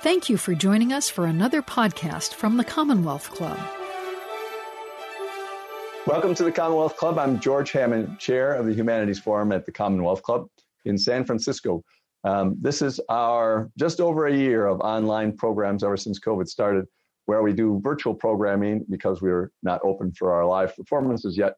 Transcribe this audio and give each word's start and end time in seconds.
Thank 0.00 0.28
you 0.28 0.36
for 0.36 0.54
joining 0.54 0.92
us 0.92 1.08
for 1.08 1.26
another 1.26 1.60
podcast 1.60 2.34
from 2.34 2.56
the 2.56 2.62
Commonwealth 2.62 3.32
Club. 3.32 3.58
Welcome 6.06 6.36
to 6.36 6.44
the 6.44 6.52
Commonwealth 6.52 6.96
Club. 6.96 7.18
I'm 7.18 7.40
George 7.40 7.72
Hammond, 7.72 8.16
Chair 8.20 8.54
of 8.54 8.66
the 8.66 8.72
Humanities 8.72 9.18
Forum 9.18 9.50
at 9.50 9.66
the 9.66 9.72
Commonwealth 9.72 10.22
Club 10.22 10.46
in 10.84 10.96
San 10.98 11.24
Francisco. 11.24 11.82
Um, 12.22 12.56
this 12.60 12.80
is 12.80 13.00
our 13.08 13.72
just 13.76 14.00
over 14.00 14.28
a 14.28 14.32
year 14.32 14.66
of 14.66 14.80
online 14.82 15.36
programs 15.36 15.82
ever 15.82 15.96
since 15.96 16.20
COVID 16.20 16.46
started, 16.46 16.86
where 17.26 17.42
we 17.42 17.52
do 17.52 17.80
virtual 17.82 18.14
programming 18.14 18.86
because 18.88 19.20
we're 19.20 19.50
not 19.64 19.80
open 19.82 20.12
for 20.12 20.32
our 20.32 20.46
live 20.46 20.76
performances 20.76 21.36
yet. 21.36 21.54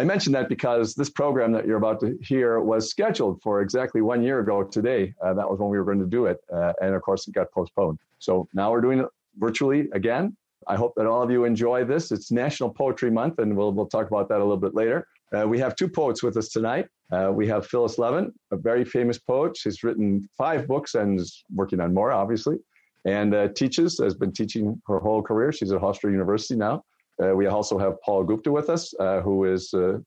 I 0.00 0.04
mention 0.04 0.32
that 0.34 0.48
because 0.48 0.94
this 0.94 1.10
program 1.10 1.50
that 1.52 1.66
you're 1.66 1.76
about 1.76 1.98
to 2.00 2.16
hear 2.22 2.60
was 2.60 2.88
scheduled 2.88 3.42
for 3.42 3.60
exactly 3.62 4.00
one 4.00 4.22
year 4.22 4.38
ago 4.38 4.62
today. 4.62 5.12
Uh, 5.20 5.34
that 5.34 5.50
was 5.50 5.58
when 5.58 5.70
we 5.70 5.76
were 5.76 5.84
going 5.84 5.98
to 5.98 6.06
do 6.06 6.26
it. 6.26 6.38
Uh, 6.54 6.72
and 6.80 6.94
of 6.94 7.02
course, 7.02 7.26
it 7.26 7.34
got 7.34 7.50
postponed. 7.50 7.98
So 8.20 8.46
now 8.54 8.70
we're 8.70 8.80
doing 8.80 9.00
it 9.00 9.06
virtually 9.38 9.88
again. 9.92 10.36
I 10.68 10.76
hope 10.76 10.94
that 10.96 11.06
all 11.06 11.22
of 11.22 11.32
you 11.32 11.44
enjoy 11.44 11.84
this. 11.84 12.12
It's 12.12 12.30
National 12.30 12.70
Poetry 12.70 13.10
Month, 13.10 13.40
and 13.40 13.56
we'll, 13.56 13.72
we'll 13.72 13.88
talk 13.88 14.06
about 14.06 14.28
that 14.28 14.36
a 14.36 14.44
little 14.44 14.56
bit 14.56 14.74
later. 14.74 15.04
Uh, 15.36 15.48
we 15.48 15.58
have 15.58 15.74
two 15.74 15.88
poets 15.88 16.22
with 16.22 16.36
us 16.36 16.48
tonight. 16.50 16.86
Uh, 17.10 17.32
we 17.32 17.48
have 17.48 17.66
Phyllis 17.66 17.98
Levin, 17.98 18.32
a 18.52 18.56
very 18.56 18.84
famous 18.84 19.18
poet. 19.18 19.56
She's 19.56 19.82
written 19.82 20.28
five 20.38 20.68
books 20.68 20.94
and 20.94 21.18
is 21.18 21.42
working 21.54 21.80
on 21.80 21.92
more, 21.92 22.12
obviously, 22.12 22.58
and 23.04 23.34
uh, 23.34 23.48
teaches, 23.48 23.98
has 23.98 24.14
been 24.14 24.32
teaching 24.32 24.80
her 24.86 25.00
whole 25.00 25.22
career. 25.22 25.50
She's 25.50 25.72
at 25.72 25.80
Hofstra 25.80 26.12
University 26.12 26.54
now. 26.54 26.84
Uh, 27.22 27.34
we 27.34 27.46
also 27.46 27.78
have 27.78 28.00
Paul 28.02 28.24
Gupta 28.24 28.50
with 28.50 28.70
us, 28.70 28.94
uh, 29.00 29.20
who 29.20 29.44
is 29.44 29.74
uh, 29.74 29.98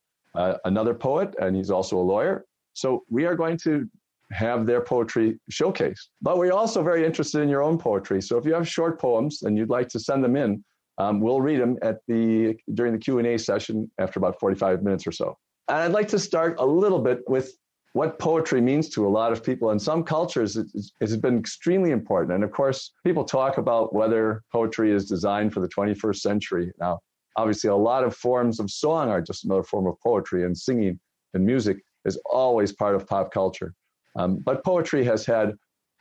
another 0.65 0.93
poet, 0.93 1.35
and 1.39 1.55
he's 1.55 1.69
also 1.69 1.97
a 1.97 2.01
lawyer. 2.01 2.45
So 2.73 3.03
we 3.09 3.25
are 3.25 3.35
going 3.35 3.57
to 3.63 3.89
have 4.31 4.65
their 4.65 4.81
poetry 4.81 5.39
showcased. 5.51 6.07
But 6.21 6.37
we're 6.37 6.53
also 6.53 6.83
very 6.83 7.05
interested 7.05 7.41
in 7.41 7.49
your 7.49 7.61
own 7.61 7.77
poetry. 7.77 8.21
So 8.21 8.37
if 8.37 8.45
you 8.45 8.53
have 8.53 8.67
short 8.67 8.99
poems 8.99 9.43
and 9.43 9.57
you'd 9.57 9.69
like 9.69 9.89
to 9.89 9.99
send 9.99 10.23
them 10.23 10.35
in, 10.35 10.63
um, 10.97 11.19
we'll 11.19 11.41
read 11.41 11.59
them 11.59 11.77
at 11.81 11.99
the 12.07 12.55
during 12.73 12.93
the 12.93 12.99
Q 12.99 13.17
and 13.19 13.27
A 13.27 13.37
session 13.37 13.89
after 13.97 14.19
about 14.19 14.39
45 14.39 14.83
minutes 14.83 15.07
or 15.07 15.11
so. 15.11 15.37
And 15.67 15.77
I'd 15.77 15.91
like 15.91 16.07
to 16.09 16.19
start 16.19 16.55
a 16.59 16.65
little 16.65 16.99
bit 16.99 17.21
with 17.27 17.57
what 17.93 18.19
poetry 18.19 18.61
means 18.61 18.87
to 18.89 19.05
a 19.05 19.09
lot 19.09 19.31
of 19.31 19.43
people. 19.43 19.71
In 19.71 19.79
some 19.79 20.03
cultures, 20.03 20.55
it's, 20.55 20.93
it's 21.01 21.15
been 21.17 21.37
extremely 21.37 21.91
important. 21.91 22.33
And 22.33 22.43
of 22.43 22.51
course, 22.51 22.93
people 23.05 23.25
talk 23.25 23.57
about 23.57 23.93
whether 23.93 24.43
poetry 24.51 24.91
is 24.91 25.07
designed 25.07 25.53
for 25.53 25.59
the 25.59 25.67
21st 25.67 26.17
century. 26.17 26.71
Now, 26.79 26.99
obviously, 27.35 27.69
a 27.69 27.75
lot 27.75 28.03
of 28.03 28.15
forms 28.15 28.59
of 28.59 28.69
song 28.69 29.09
are 29.09 29.21
just 29.21 29.45
another 29.45 29.63
form 29.63 29.87
of 29.87 29.99
poetry, 30.01 30.45
and 30.45 30.57
singing 30.57 30.99
and 31.33 31.45
music 31.45 31.77
is 32.05 32.19
always 32.25 32.71
part 32.71 32.95
of 32.95 33.07
pop 33.07 33.31
culture. 33.31 33.73
Um, 34.15 34.37
but 34.37 34.63
poetry 34.63 35.03
has 35.05 35.25
had 35.25 35.53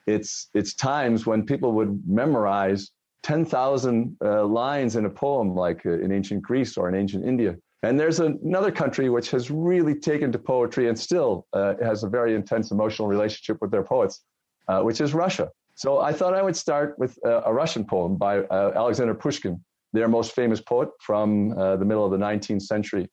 its 0.06 0.48
its 0.55 0.75
times 0.75 1.27
when 1.27 1.45
people 1.45 1.72
would 1.72 2.03
memorize 2.06 2.91
10,000 3.22 4.17
uh, 4.25 4.45
lines 4.45 4.97
in 4.97 5.05
a 5.05 5.11
poem, 5.11 5.55
like 5.55 5.84
uh, 5.84 6.00
in 6.00 6.11
ancient 6.11 6.42
Greece 6.42 6.77
or 6.77 6.89
in 6.89 6.95
ancient 6.95 7.25
India. 7.25 7.55
And 7.83 7.98
there's 7.98 8.20
another 8.20 8.70
country 8.70 9.09
which 9.09 9.31
has 9.31 9.50
really 9.50 9.94
taken 9.94 10.33
to 10.33 10.39
poetry 10.39 10.89
and 10.89 10.98
still 10.98 11.47
uh, 11.53 11.75
has 11.83 12.03
a 12.03 12.09
very 12.09 12.34
intense 12.34 12.70
emotional 12.70 13.09
relationship 13.09 13.59
with 13.61 13.70
their 13.70 13.83
poets, 13.83 14.22
uh, 14.69 14.81
which 14.81 15.00
is 15.00 15.15
Russia. 15.15 15.50
So 15.75 15.98
I 15.98 16.12
thought 16.12 16.34
I 16.34 16.42
would 16.42 16.56
start 16.56 16.98
with 16.98 17.19
uh, 17.25 17.42
a 17.47 17.53
Russian 17.55 17.84
poem 17.87 18.17
by 18.17 18.41
uh, 18.41 18.72
Alexander 18.77 19.15
Pushkin, 19.15 19.65
their 19.93 20.09
most 20.09 20.33
famous 20.33 20.61
poet 20.61 20.89
from 21.01 21.57
uh, 21.59 21.77
the 21.77 21.85
middle 21.85 22.05
of 22.05 22.11
the 22.11 22.19
19th 22.19 22.63
century. 22.63 23.09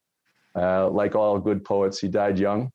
Uh, 0.56 0.90
like 0.90 1.16
all 1.16 1.38
good 1.40 1.64
poets, 1.64 2.00
he 2.00 2.08
died 2.08 2.40
young 2.40 2.72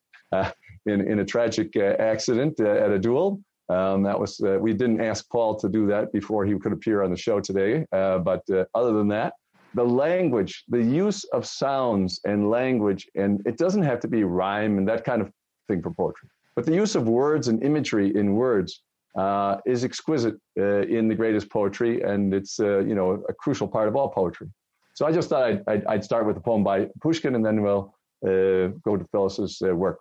in, 0.85 1.01
in 1.01 1.19
a 1.19 1.25
tragic 1.25 1.75
accident 1.75 2.59
at 2.59 2.91
a 2.91 2.99
duel. 2.99 3.39
Um, 3.69 4.03
that 4.03 4.19
was 4.19 4.41
we 4.59 4.73
didn't 4.73 5.01
ask 5.01 5.29
Paul 5.29 5.55
to 5.59 5.69
do 5.69 5.87
that 5.87 6.11
before 6.11 6.45
he 6.45 6.57
could 6.59 6.73
appear 6.73 7.01
on 7.03 7.11
the 7.11 7.17
show 7.17 7.39
today. 7.39 7.85
but 7.91 8.41
other 8.73 8.93
than 8.93 9.07
that, 9.09 9.33
the 9.73 9.83
language, 9.83 10.63
the 10.69 10.81
use 10.81 11.23
of 11.25 11.45
sounds 11.45 12.19
and 12.25 12.49
language, 12.49 13.07
and 13.15 13.41
it 13.45 13.57
doesn't 13.57 13.83
have 13.83 13.99
to 14.01 14.07
be 14.07 14.23
rhyme 14.23 14.77
and 14.77 14.87
that 14.87 15.03
kind 15.03 15.21
of 15.21 15.31
thing 15.67 15.81
for 15.81 15.91
poetry, 15.91 16.29
but 16.55 16.65
the 16.65 16.73
use 16.73 16.95
of 16.95 17.07
words 17.07 17.47
and 17.47 17.63
imagery 17.63 18.15
in 18.15 18.35
words 18.35 18.83
uh, 19.16 19.56
is 19.66 19.84
exquisite 19.84 20.36
uh, 20.58 20.82
in 20.82 21.08
the 21.08 21.14
greatest 21.14 21.50
poetry, 21.50 22.02
and 22.02 22.32
it's 22.32 22.60
uh, 22.60 22.78
you 22.80 22.94
know 22.94 23.24
a 23.28 23.32
crucial 23.32 23.68
part 23.68 23.88
of 23.88 23.96
all 23.96 24.08
poetry. 24.08 24.48
So 24.94 25.06
I 25.06 25.12
just 25.12 25.28
thought 25.28 25.44
I'd, 25.44 25.62
I'd, 25.66 25.84
I'd 25.86 26.04
start 26.04 26.26
with 26.26 26.36
a 26.36 26.40
poem 26.40 26.64
by 26.64 26.88
Pushkin, 27.00 27.34
and 27.34 27.44
then 27.44 27.62
we'll 27.62 27.94
uh, 28.24 28.68
go 28.82 28.96
to 28.96 29.04
Phyllis's 29.12 29.62
uh, 29.62 29.74
work. 29.74 29.98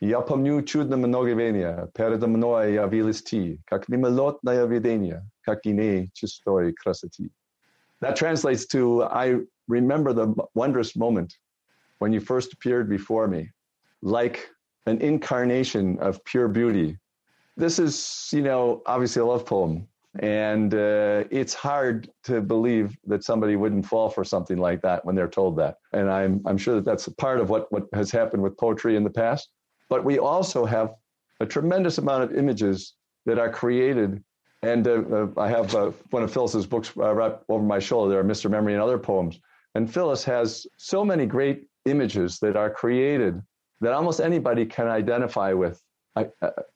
Я 0.00 0.20
помню 0.20 0.62
чудно 0.62 0.96
многовения, 0.96 1.88
передо 1.94 2.26
мной 2.26 2.74
явились 2.74 3.22
ти, 3.22 3.60
как 3.64 3.88
мимолетное 3.88 4.66
видение, 4.66 5.22
как 5.42 5.60
ине 5.64 6.08
чистой 6.12 6.74
красоты. 6.74 7.30
That 8.00 8.16
translates 8.16 8.66
to 8.66 9.04
I 9.04 9.40
remember 9.68 10.12
the 10.12 10.34
wondrous 10.54 10.94
moment 10.96 11.38
when 12.00 12.12
you 12.12 12.20
first 12.20 12.52
appeared 12.52 12.88
before 12.88 13.28
me, 13.28 13.50
like 14.02 14.50
an 14.86 15.00
incarnation 15.00 15.98
of 16.00 16.22
pure 16.24 16.48
beauty. 16.48 16.98
this 17.59 17.77
is, 17.77 18.29
you 18.31 18.41
know, 18.41 18.81
obviously 18.85 19.21
a 19.21 19.25
love 19.25 19.45
poem. 19.45 19.87
And 20.19 20.73
uh, 20.73 21.25
it's 21.29 21.53
hard 21.53 22.09
to 22.23 22.41
believe 22.41 22.97
that 23.05 23.23
somebody 23.23 23.55
wouldn't 23.55 23.85
fall 23.85 24.09
for 24.09 24.23
something 24.23 24.57
like 24.57 24.81
that 24.81 25.05
when 25.05 25.15
they're 25.15 25.27
told 25.27 25.55
that. 25.57 25.77
And 25.93 26.09
I'm, 26.09 26.41
I'm 26.47 26.57
sure 26.57 26.75
that 26.75 26.85
that's 26.85 27.07
part 27.09 27.39
of 27.39 27.49
what, 27.49 27.71
what 27.71 27.83
has 27.93 28.09
happened 28.09 28.41
with 28.41 28.57
poetry 28.57 28.95
in 28.95 29.03
the 29.03 29.09
past. 29.11 29.49
But 29.87 30.03
we 30.03 30.17
also 30.17 30.65
have 30.65 30.95
a 31.39 31.45
tremendous 31.45 31.99
amount 31.99 32.23
of 32.23 32.35
images 32.35 32.95
that 33.27 33.37
are 33.37 33.51
created 33.51 34.23
and 34.61 34.87
uh, 34.87 35.01
uh, 35.11 35.27
I 35.37 35.47
have 35.49 35.73
uh, 35.73 35.91
one 36.09 36.23
of 36.23 36.33
Phyllis's 36.33 36.65
books 36.65 36.91
uh, 36.97 37.13
right 37.13 37.33
over 37.47 37.63
my 37.63 37.79
shoulder 37.79 38.11
there, 38.11 38.19
are 38.19 38.23
Mr. 38.23 38.49
Memory 38.49 38.73
and 38.73 38.81
other 38.81 38.97
poems. 38.97 39.39
And 39.75 39.91
Phyllis 39.91 40.23
has 40.25 40.67
so 40.77 41.05
many 41.05 41.25
great 41.25 41.67
images 41.85 42.39
that 42.39 42.57
are 42.57 42.69
created 42.69 43.41
that 43.81 43.93
almost 43.93 44.19
anybody 44.19 44.65
can 44.65 44.87
identify 44.87 45.53
with. 45.53 45.81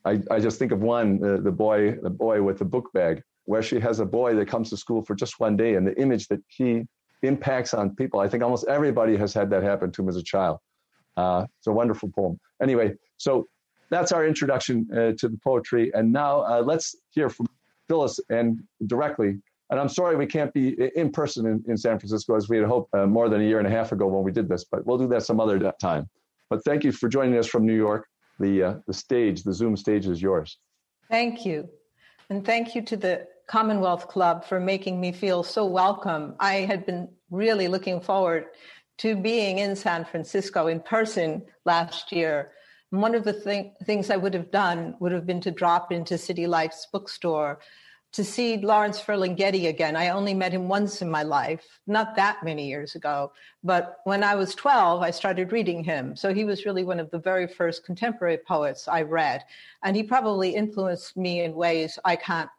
I, 0.06 0.20
I, 0.30 0.40
just 0.40 0.59
think 0.59 0.72
of 0.72 0.81
one, 0.81 1.24
uh, 1.24 1.38
the 1.38 1.52
boy, 1.52 1.98
the 2.02 2.09
boy 2.09 2.42
with 2.42 2.59
the 2.59 2.66
book 2.66 2.92
bag, 2.94 3.22
where 3.46 3.62
she 3.62 3.80
has 3.80 4.00
a 4.00 4.06
boy 4.06 4.36
that 4.36 4.48
comes 4.48 4.70
to 4.70 4.78
school 4.78 5.04
for 5.04 5.16
just 5.16 5.40
one 5.40 5.58
day, 5.58 5.76
and 5.76 5.88
the 5.88 6.00
image 6.00 6.28
that 6.28 6.40
he 6.48 6.84
impacts 7.24 7.74
on 7.74 7.96
people. 7.96 8.20
I 8.20 8.28
think 8.28 8.44
almost 8.44 8.68
everybody 8.68 9.18
has 9.18 9.34
had 9.34 9.50
that 9.52 9.64
happen 9.64 9.92
to 9.92 10.02
him 10.02 10.09
as 10.09 10.18
a 10.18 10.24
child. 10.24 10.59
Uh, 11.18 11.46
it's 11.58 11.68
a 11.68 11.72
wonderful 11.72 12.09
poem. 12.09 12.40
Anyway, 12.62 12.94
so 13.18 13.48
that's 13.90 14.12
our 14.12 14.26
introduction 14.26 14.88
uh, 14.92 15.12
to 15.18 15.30
the 15.30 15.40
poetry. 15.44 15.92
And 15.94 16.12
now 16.12 16.42
uh, 16.42 16.64
let's 16.66 16.96
hear 17.12 17.30
from 17.30 17.48
Phyllis 17.88 18.20
and 18.30 18.60
directly. 18.88 19.38
And 19.70 19.80
I'm 19.80 19.90
sorry 19.90 20.16
we 20.16 20.25
can't 20.25 20.54
be 20.54 20.75
in 20.96 21.12
person 21.12 21.46
in, 21.46 21.64
in 21.68 21.78
San 21.78 21.98
Francisco 21.98 22.36
as 22.36 22.50
we 22.50 22.58
had 22.58 22.68
hoped 22.68 22.94
uh, 22.94 23.06
more 23.06 23.30
than 23.30 23.42
a 23.42 23.44
year 23.44 23.60
and 23.60 23.68
a 23.68 23.72
half 23.72 23.92
ago 23.92 24.08
when 24.08 24.24
we 24.24 24.31
did 24.31 24.50
this, 24.50 24.66
but 24.70 24.86
we'll 24.86 24.98
do 24.98 25.08
that 25.08 25.24
some 25.24 25.40
other 25.40 25.72
time. 25.81 26.08
But 26.50 26.64
thank 26.64 26.84
you 26.84 26.92
for 26.92 27.08
joining 27.08 27.38
us 27.38 27.48
from 27.48 27.66
New 27.66 27.75
York. 27.75 28.08
The, 28.39 28.63
uh, 28.63 28.73
the 28.88 28.94
stage, 28.94 29.44
the 29.44 29.53
Zoom 29.53 29.77
stage 29.77 30.07
is 30.07 30.21
yours. 30.21 30.57
Thank 31.09 31.45
you. 31.45 31.69
And 32.29 32.45
thank 32.45 32.75
you 32.75 32.81
to 32.83 32.97
the 32.97 33.27
Commonwealth 33.47 34.07
Club 34.07 34.45
for 34.45 34.59
making 34.59 34.99
me 34.99 35.11
feel 35.11 35.44
so 35.44 35.66
welcome. 35.66 36.35
I 36.39 36.55
had 36.55 36.85
been 36.85 37.09
really 37.29 37.67
looking 37.67 38.01
forward 38.01 38.45
to 38.99 39.16
being 39.16 39.59
in 39.59 39.75
San 39.75 40.05
Francisco 40.05 40.67
in 40.67 40.79
person 40.79 41.44
last 41.66 42.11
year 42.11 42.51
And 42.94 43.01
one 43.01 43.16
of 43.16 43.23
the 43.23 43.33
thing, 43.33 43.73
things 43.85 44.11
I 44.11 44.17
would 44.17 44.35
have 44.35 44.51
done 44.51 44.95
would 45.00 45.11
have 45.11 45.25
been 45.25 45.41
to 45.41 45.51
drop 45.51 45.91
into 45.91 46.15
City 46.15 46.45
Lights 46.45 46.88
bookstore 46.94 47.57
to 48.13 48.24
see 48.24 48.57
Lawrence 48.57 49.01
Ferlinghetti 49.01 49.68
again. 49.68 49.96
I 49.96 50.09
only 50.09 50.35
met 50.35 50.53
him 50.53 50.68
once 50.68 51.01
in 51.01 51.09
my 51.09 51.24
life, 51.24 51.79
not 51.88 52.16
that 52.16 52.44
many 52.44 52.68
years 52.68 52.94
ago. 52.94 53.31
But 53.63 53.97
when 54.03 54.24
I 54.24 54.35
was 54.35 54.53
12, 54.53 55.01
I 55.01 55.09
started 55.09 55.51
reading 55.51 55.84
him. 55.84 56.16
So 56.16 56.31
he 56.31 56.46
was 56.46 56.66
really 56.66 56.84
one 56.84 57.00
of 57.00 57.09
the 57.09 57.18
very 57.18 57.47
first 57.47 57.84
contemporary 57.84 58.38
poets 58.38 58.88
I 58.88 59.01
read. 59.01 59.44
And 59.84 59.96
he 59.96 60.03
probably 60.03 60.53
influenced 60.53 61.18
me 61.18 61.42
in 61.42 61.56
ways 61.56 61.98
I 62.06 62.15
can't 62.15 62.50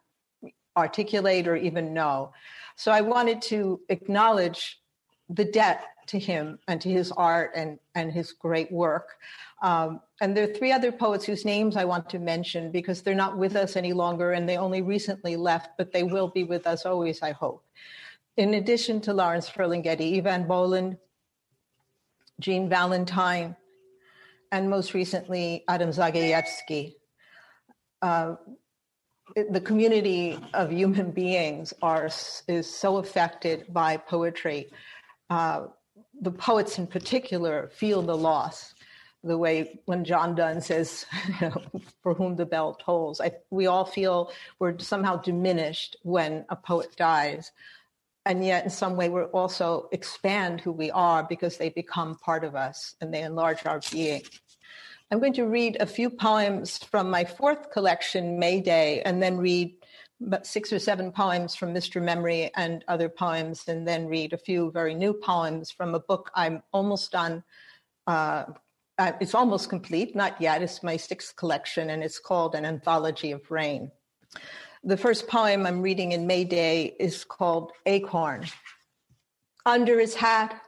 articulate 0.75 1.47
or 1.47 1.55
even 1.55 1.93
know. 1.93 2.33
So 2.75 2.91
I 2.91 2.99
wanted 2.99 3.41
to 3.43 3.79
acknowledge 3.87 4.81
the 5.29 5.45
debt 5.45 5.83
to 6.07 6.19
him 6.19 6.59
and 6.67 6.79
to 6.81 6.89
his 6.89 7.11
art 7.11 7.51
and, 7.55 7.79
and 7.95 8.11
his 8.11 8.31
great 8.31 8.71
work. 8.71 9.17
Um, 9.61 10.01
and 10.21 10.35
there 10.35 10.43
are 10.43 10.53
three 10.53 10.71
other 10.71 10.91
poets 10.91 11.25
whose 11.25 11.45
names 11.45 11.75
I 11.75 11.85
want 11.85 12.09
to 12.11 12.19
mention 12.19 12.71
because 12.71 13.01
they're 13.01 13.15
not 13.15 13.37
with 13.37 13.55
us 13.55 13.75
any 13.75 13.93
longer 13.93 14.33
and 14.33 14.47
they 14.47 14.57
only 14.57 14.81
recently 14.81 15.35
left, 15.35 15.71
but 15.77 15.91
they 15.91 16.03
will 16.03 16.27
be 16.27 16.43
with 16.43 16.67
us 16.67 16.85
always, 16.85 17.21
I 17.21 17.31
hope. 17.31 17.63
In 18.37 18.53
addition 18.53 19.01
to 19.01 19.13
Lawrence 19.13 19.49
Ferlinghetti, 19.49 20.21
Eavan 20.21 20.47
Boland, 20.47 20.97
Jean 22.39 22.69
Valentine, 22.69 23.55
and 24.51 24.69
most 24.69 24.93
recently, 24.93 25.63
Adam 25.67 25.89
Zagajewski. 25.89 26.95
Uh, 28.01 28.35
the 29.49 29.59
community 29.59 30.39
of 30.53 30.71
human 30.71 31.11
beings 31.11 31.73
are 31.81 32.09
is 32.47 32.73
so 32.73 32.97
affected 32.97 33.65
by 33.73 33.97
poetry. 33.97 34.69
Uh, 35.29 35.67
the 36.21 36.31
poets 36.31 36.77
in 36.77 36.87
particular 36.87 37.69
feel 37.73 38.01
the 38.01 38.15
loss 38.17 38.73
the 39.25 39.37
way 39.37 39.79
when 39.85 40.05
John 40.05 40.35
Donne 40.35 40.61
says, 40.61 41.05
you 41.27 41.49
know, 41.49 41.81
for 42.01 42.13
whom 42.13 42.35
the 42.35 42.45
bell 42.45 42.75
tolls. 42.75 43.19
I, 43.19 43.31
we 43.49 43.65
all 43.65 43.85
feel 43.85 44.31
we're 44.59 44.77
somehow 44.79 45.17
diminished 45.17 45.97
when 46.03 46.45
a 46.49 46.55
poet 46.55 46.95
dies. 46.95 47.51
And 48.27 48.45
yet, 48.45 48.63
in 48.63 48.69
some 48.69 48.95
way, 48.95 49.09
we're 49.09 49.25
also 49.25 49.87
expand 49.91 50.61
who 50.61 50.71
we 50.71 50.89
are 50.91 51.23
because 51.23 51.57
they 51.57 51.69
become 51.69 52.15
part 52.15 52.43
of 52.43 52.55
us 52.55 52.95
and 53.01 53.13
they 53.13 53.21
enlarge 53.21 53.65
our 53.65 53.81
being. 53.91 54.23
I'm 55.11 55.19
going 55.19 55.33
to 55.33 55.45
read 55.45 55.77
a 55.79 55.85
few 55.85 56.09
poems 56.09 56.79
from 56.79 57.11
my 57.11 57.25
fourth 57.25 57.71
collection, 57.71 58.39
May 58.39 58.61
Day, 58.61 59.01
and 59.03 59.21
then 59.21 59.37
read 59.37 59.75
about 60.21 60.47
six 60.47 60.71
or 60.71 60.79
seven 60.79 61.11
poems 61.11 61.55
from 61.55 61.73
Mr. 61.73 62.01
Memory 62.01 62.51
and 62.55 62.83
other 62.87 63.09
poems, 63.09 63.67
and 63.67 63.87
then 63.87 64.07
read 64.07 64.33
a 64.33 64.37
few 64.37 64.71
very 64.71 64.93
new 64.93 65.13
poems 65.13 65.71
from 65.71 65.95
a 65.95 65.99
book 65.99 66.31
I'm 66.33 66.63
almost 66.71 67.11
done. 67.11 67.43
Uh, 68.07 68.45
uh, 68.97 69.11
it's 69.19 69.35
almost 69.35 69.69
complete, 69.69 70.15
not 70.15 70.39
yet. 70.39 70.61
It's 70.61 70.81
my 70.81 70.95
sixth 70.97 71.35
collection, 71.35 71.89
and 71.89 72.03
it's 72.03 72.19
called 72.19 72.55
An 72.55 72.65
Anthology 72.65 73.31
of 73.31 73.51
Rain. 73.51 73.91
The 74.83 74.97
first 74.97 75.27
poem 75.27 75.65
I'm 75.65 75.81
reading 75.81 76.13
in 76.13 76.27
May 76.27 76.43
Day 76.43 76.95
is 76.99 77.23
called 77.23 77.71
Acorn. 77.85 78.45
Under 79.65 79.99
his 79.99 80.15
hat, 80.15 80.61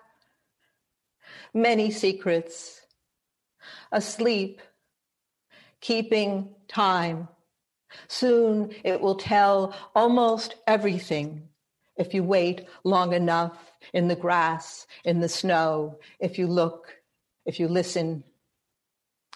many 1.53 1.91
secrets, 1.91 2.81
asleep, 3.91 4.61
keeping 5.81 6.55
time. 6.67 7.27
Soon 8.07 8.73
it 8.83 9.01
will 9.01 9.15
tell 9.15 9.75
almost 9.95 10.55
everything 10.67 11.47
if 11.95 12.13
you 12.13 12.23
wait 12.23 12.67
long 12.83 13.13
enough 13.13 13.57
in 13.93 14.07
the 14.07 14.15
grass, 14.15 14.85
in 15.03 15.19
the 15.19 15.29
snow, 15.29 15.99
if 16.19 16.37
you 16.37 16.47
look 16.47 16.97
if 17.47 17.59
you 17.59 17.67
listen. 17.67 18.23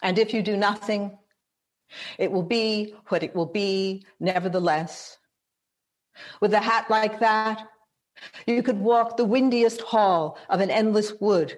And 0.03 0.19
if 0.19 0.33
you 0.33 0.43
do 0.43 0.55
nothing, 0.55 1.17
it 2.19 2.31
will 2.31 2.43
be 2.43 2.93
what 3.07 3.23
it 3.23 3.33
will 3.35 3.47
be, 3.47 4.05
nevertheless. 4.19 5.17
With 6.41 6.53
a 6.53 6.59
hat 6.59 6.89
like 6.89 7.19
that, 7.21 7.67
you 8.45 8.61
could 8.61 8.79
walk 8.79 9.17
the 9.17 9.25
windiest 9.25 9.81
hall 9.81 10.37
of 10.49 10.59
an 10.59 10.69
endless 10.69 11.13
wood 11.19 11.57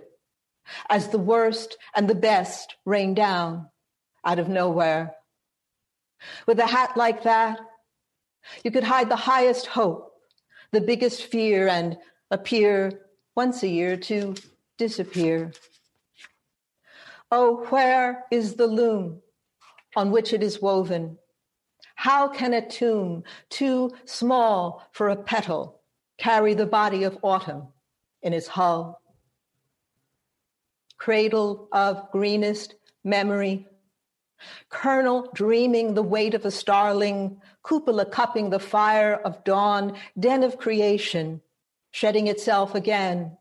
as 0.90 1.10
the 1.10 1.18
worst 1.18 1.78
and 1.96 2.08
the 2.08 2.16
best 2.16 2.76
rain 2.86 3.14
down 3.14 3.68
out 4.24 4.40
of 4.40 4.48
nowhere. 4.48 5.16
With 6.48 6.60
a 6.60 6.68
hat 6.68 6.96
like 6.96 7.24
that, 7.24 7.60
you 8.64 8.72
could 8.72 8.84
hide 8.84 9.10
the 9.10 9.16
highest 9.16 9.68
hope, 9.68 10.14
the 10.72 10.81
biggest 10.81 11.24
fear, 11.24 11.68
and 11.68 11.98
appear 12.31 13.08
once 13.36 13.64
a 13.64 13.68
year 13.68 13.98
to 13.98 14.36
disappear. 14.78 15.52
Oh, 17.31 17.66
where 17.70 18.25
is 18.31 18.56
the 18.56 18.68
loom 18.68 19.22
on 19.96 20.12
which 20.12 20.34
it 20.34 20.44
is 20.44 20.62
woven? 20.62 21.18
How 21.96 22.28
can 22.28 22.54
a 22.54 22.68
tomb 22.68 23.24
too 23.50 23.92
small 24.06 24.88
for 24.92 25.10
a 25.10 25.16
petal 25.16 25.81
carry 26.18 26.54
the 26.54 26.66
body 26.66 27.04
of 27.04 27.18
autumn 27.24 27.68
in 28.22 28.34
its 28.34 28.48
hull? 28.48 29.02
Cradle 30.98 31.68
of 31.72 32.12
greenest 32.12 32.76
memory, 33.04 33.68
kernel 34.69 35.30
dreaming 35.34 35.94
the 35.94 36.04
weight 36.04 36.34
of 36.34 36.45
a 36.45 36.51
starling, 36.51 37.42
cupola 37.63 38.06
cupping 38.06 38.50
the 38.50 38.60
fire 38.60 39.16
of 39.16 39.44
dawn, 39.44 39.98
den 40.19 40.44
of 40.44 40.57
creation, 40.57 41.42
shedding 41.92 42.28
itself 42.28 42.75
again 42.75 43.38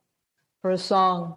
for 0.61 0.71
a 0.71 0.79
song. 0.79 1.37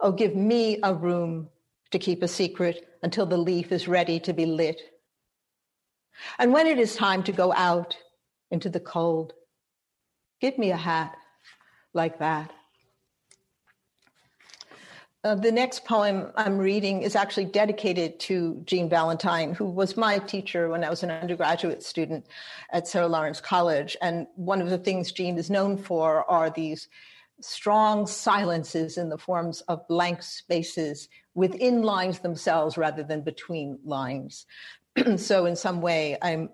Oh, 0.00 0.12
give 0.12 0.34
me 0.34 0.78
a 0.82 0.94
room 0.94 1.48
to 1.90 1.98
keep 1.98 2.22
a 2.22 2.28
secret 2.28 2.88
until 3.02 3.26
the 3.26 3.36
leaf 3.36 3.72
is 3.72 3.88
ready 3.88 4.20
to 4.20 4.32
be 4.32 4.46
lit. 4.46 4.80
And 6.38 6.52
when 6.52 6.66
it 6.66 6.78
is 6.78 6.96
time 6.96 7.22
to 7.24 7.32
go 7.32 7.52
out 7.52 7.96
into 8.50 8.68
the 8.68 8.80
cold, 8.80 9.32
give 10.40 10.58
me 10.58 10.70
a 10.70 10.76
hat 10.76 11.16
like 11.92 12.18
that. 12.18 12.52
Uh, 15.26 15.34
the 15.34 15.50
next 15.50 15.84
poem 15.84 16.30
I'm 16.36 16.56
reading 16.56 17.02
is 17.02 17.16
actually 17.16 17.46
dedicated 17.46 18.20
to 18.20 18.62
Jean 18.64 18.88
Valentine, 18.88 19.54
who 19.54 19.64
was 19.64 19.96
my 19.96 20.20
teacher 20.20 20.68
when 20.68 20.84
I 20.84 20.88
was 20.88 21.02
an 21.02 21.10
undergraduate 21.10 21.82
student 21.82 22.28
at 22.70 22.86
Sarah 22.86 23.08
Lawrence 23.08 23.40
College. 23.40 23.96
And 24.00 24.28
one 24.36 24.62
of 24.62 24.70
the 24.70 24.78
things 24.78 25.10
Jean 25.10 25.36
is 25.36 25.50
known 25.50 25.78
for 25.78 26.30
are 26.30 26.48
these 26.48 26.86
strong 27.40 28.06
silences 28.06 28.98
in 28.98 29.08
the 29.08 29.18
forms 29.18 29.62
of 29.62 29.88
blank 29.88 30.22
spaces 30.22 31.08
within 31.34 31.82
lines 31.82 32.20
themselves 32.20 32.78
rather 32.78 33.02
than 33.02 33.22
between 33.22 33.80
lines. 33.84 34.46
so, 35.16 35.46
in 35.46 35.56
some 35.56 35.80
way, 35.80 36.16
I'm 36.22 36.50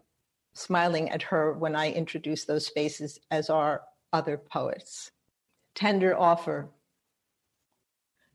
smiling 0.55 1.11
at 1.11 1.25
her 1.25 1.53
when 1.53 1.77
I 1.77 1.93
introduce 1.93 2.47
those 2.47 2.65
spaces 2.65 3.21
as 3.31 3.51
are 3.51 3.83
other 4.15 4.39
poets. 4.39 5.11
Tender 5.75 6.19
offer. 6.19 6.71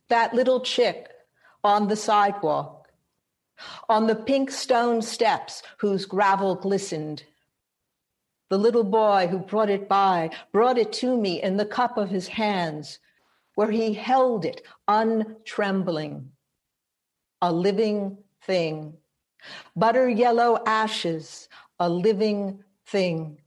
That 0.09 0.33
little 0.33 0.61
chick 0.61 1.09
on 1.63 1.87
the 1.87 1.95
sidewalk, 1.95 2.89
on 3.89 4.07
the 4.07 4.15
pink 4.15 4.51
stone 4.51 5.01
steps 5.01 5.63
whose 5.77 6.05
gravel 6.05 6.55
glistened 6.55 7.23
the 8.49 8.57
little 8.57 8.83
boy 8.83 9.27
who 9.27 9.39
brought 9.39 9.69
it 9.69 9.89
by 9.89 10.29
brought 10.51 10.77
it 10.77 10.93
to 10.93 11.17
me 11.17 11.41
in 11.41 11.57
the 11.57 11.65
cup 11.65 11.97
of 11.97 12.09
his 12.09 12.27
hands, 12.27 12.99
where 13.55 13.71
he 13.71 13.93
held 13.93 14.45
it 14.45 14.61
untrembling. 14.87 16.31
A 17.41 17.51
living 17.51 18.17
thing. 18.43 18.93
Butter 19.75 20.09
yellow 20.09 20.59
ashes, 20.65 21.49
a 21.79 21.89
living 21.89 22.63
thing. 22.85 23.39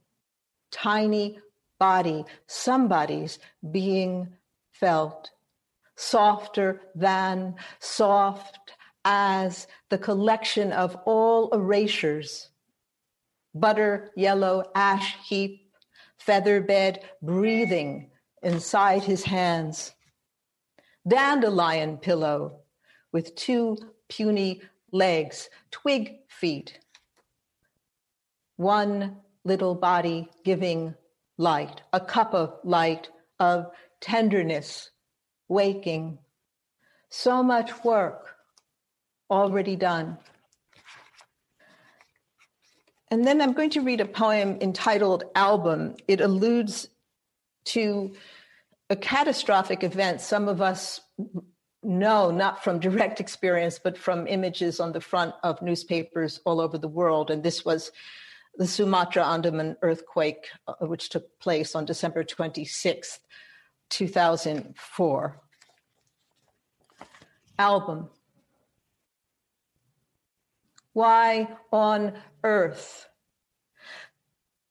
Tiny 0.71 1.39
body, 1.79 2.23
somebody's 2.47 3.39
being 3.71 4.29
felt. 4.71 5.30
Softer 6.01 6.81
than, 6.95 7.55
soft 7.79 8.73
as 9.05 9.67
the 9.89 9.97
collection 9.97 10.71
of 10.71 10.95
all 11.05 11.49
erasures 11.53 12.49
butter 13.53 14.11
yellow 14.15 14.63
ash 14.75 15.17
heap, 15.27 15.71
feather 16.17 16.61
bed 16.61 17.03
breathing 17.21 18.09
inside 18.41 19.03
his 19.03 19.23
hands. 19.23 19.93
Dandelion 21.07 21.97
pillow 21.97 22.61
with 23.11 23.35
two 23.35 23.77
puny 24.07 24.61
legs, 24.91 25.49
twig 25.71 26.19
feet. 26.29 26.79
One 28.57 29.17
little 29.43 29.75
body 29.75 30.29
giving 30.43 30.95
light, 31.37 31.81
a 31.91 31.99
cup 31.99 32.33
of 32.33 32.59
light, 32.63 33.09
of 33.39 33.71
tenderness, 33.99 34.90
waking. 35.51 36.17
So 37.09 37.43
much 37.43 37.83
work 37.83 38.35
already 39.29 39.75
done. 39.75 40.17
And 43.11 43.27
then 43.27 43.41
I'm 43.41 43.51
going 43.51 43.71
to 43.71 43.81
read 43.81 43.99
a 43.99 44.05
poem 44.05 44.57
entitled 44.61 45.25
Album. 45.35 45.95
It 46.07 46.21
alludes 46.21 46.87
to 47.65 48.13
a 48.89 48.95
catastrophic 48.95 49.83
event 49.83 50.21
some 50.21 50.47
of 50.47 50.61
us 50.61 51.01
know, 51.83 52.31
not 52.31 52.63
from 52.63 52.79
direct 52.79 53.19
experience, 53.19 53.79
but 53.83 53.97
from 53.97 54.27
images 54.27 54.79
on 54.79 54.93
the 54.93 55.01
front 55.01 55.33
of 55.43 55.61
newspapers 55.61 56.39
all 56.45 56.61
over 56.61 56.77
the 56.77 56.87
world. 56.87 57.29
And 57.29 57.43
this 57.43 57.65
was 57.65 57.91
the 58.55 58.67
Sumatra 58.67 59.25
Andaman 59.25 59.75
earthquake, 59.81 60.47
uh, 60.67 60.73
which 60.81 61.09
took 61.09 61.39
place 61.39 61.75
on 61.75 61.85
December 61.85 62.23
26th, 62.23 63.19
2004. 63.91 65.41
Album. 67.59 68.09
Why 70.93 71.47
on 71.71 72.13
earth 72.43 73.07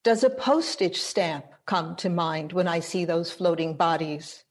does 0.03 0.23
a 0.23 0.29
postage 0.29 0.99
stamp 0.99 1.45
come 1.65 1.95
to 1.97 2.09
mind 2.09 2.51
when 2.53 2.67
I 2.67 2.79
see 2.79 3.05
those 3.05 3.31
floating 3.31 3.75
bodies? 3.75 4.43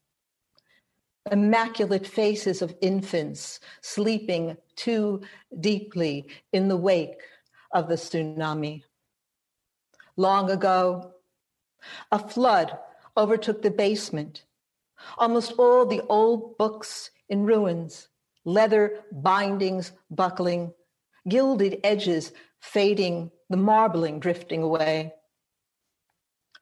Immaculate 1.31 2.07
faces 2.07 2.61
of 2.61 2.75
infants 2.81 3.59
sleeping 3.81 4.57
too 4.75 5.21
deeply 5.59 6.27
in 6.51 6.67
the 6.67 6.77
wake 6.77 7.21
of 7.73 7.87
the 7.87 7.95
tsunami. 7.95 8.83
Long 10.17 10.49
ago, 10.49 11.13
a 12.11 12.19
flood 12.19 12.77
overtook 13.15 13.61
the 13.61 13.71
basement. 13.71 14.45
Almost 15.17 15.53
all 15.57 15.85
the 15.85 16.01
old 16.09 16.57
books 16.57 17.11
in 17.29 17.45
ruins, 17.45 18.07
leather 18.45 19.03
bindings 19.11 19.91
buckling, 20.09 20.73
gilded 21.27 21.79
edges 21.83 22.31
fading, 22.59 23.31
the 23.49 23.57
marbling 23.57 24.19
drifting 24.19 24.63
away. 24.63 25.13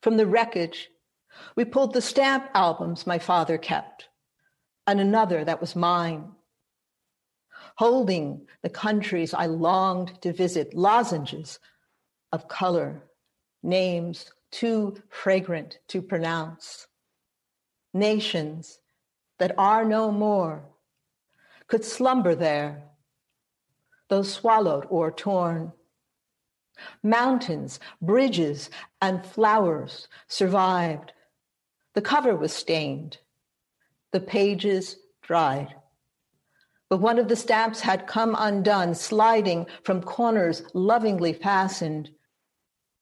From 0.02 0.18
the 0.18 0.26
wreckage, 0.26 0.90
we 1.56 1.66
pulled 1.66 1.94
the 1.94 2.02
stamp 2.02 2.50
albums 2.54 3.06
my 3.06 3.20
father 3.20 3.58
kept, 3.58 4.10
and 4.88 5.00
another 5.00 5.44
that 5.44 5.62
was 5.62 5.76
mine, 5.76 6.32
holding 7.78 8.48
the 8.62 8.70
countries 8.70 9.34
I 9.34 9.46
longed 9.46 10.22
to 10.22 10.34
visit, 10.34 10.74
lozenges 10.74 11.60
of 12.32 12.48
color, 12.48 13.04
names 13.64 14.32
too 14.52 14.96
fragrant 15.10 15.80
to 15.90 16.02
pronounce, 16.02 16.88
nations 17.94 18.80
that 19.38 19.54
are 19.58 19.86
no 19.86 20.12
more 20.12 20.64
could 21.68 21.86
slumber 21.86 22.36
there, 22.36 22.84
though 24.10 24.24
swallowed 24.24 24.86
or 24.90 25.12
torn. 25.12 25.72
Mountains, 27.04 27.80
bridges, 28.02 28.70
and 29.02 29.26
flowers 29.26 30.08
survived. 30.28 31.14
The 31.94 32.02
cover 32.02 32.36
was 32.36 32.54
stained, 32.54 33.18
the 34.12 34.20
pages 34.20 34.98
dried. 35.22 35.76
But 36.90 37.02
one 37.02 37.20
of 37.20 37.28
the 37.28 37.36
stamps 37.36 37.82
had 37.82 38.08
come 38.08 38.36
undone, 38.38 38.96
sliding 38.96 39.68
from 39.84 40.02
corners 40.02 40.64
lovingly 40.74 41.34
fastened. 41.34 42.10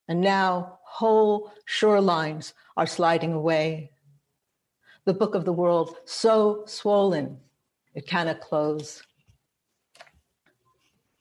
And 0.10 0.20
now 0.20 0.80
whole 0.84 1.54
shorelines 1.66 2.52
are 2.76 2.88
sliding 2.88 3.32
away. 3.32 3.92
The 5.08 5.14
book 5.14 5.36
of 5.36 5.46
the 5.46 5.54
world 5.54 5.96
so 6.04 6.64
swollen 6.66 7.38
it 7.96 8.08
cannot 8.08 8.42
close. 8.42 9.02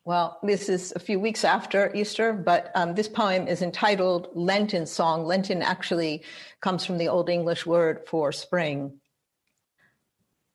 Well, 0.04 0.40
this 0.42 0.68
is 0.68 0.92
a 0.96 0.98
few 0.98 1.20
weeks 1.20 1.44
after 1.44 1.94
Easter, 1.94 2.32
but 2.32 2.72
um, 2.74 2.96
this 2.96 3.06
poem 3.06 3.46
is 3.46 3.62
entitled 3.62 4.30
Lenten 4.34 4.86
Song. 4.86 5.24
Lenten 5.24 5.62
actually 5.62 6.24
comes 6.60 6.84
from 6.84 6.98
the 6.98 7.06
Old 7.06 7.30
English 7.30 7.64
word 7.64 8.00
for 8.08 8.32
spring. 8.32 8.98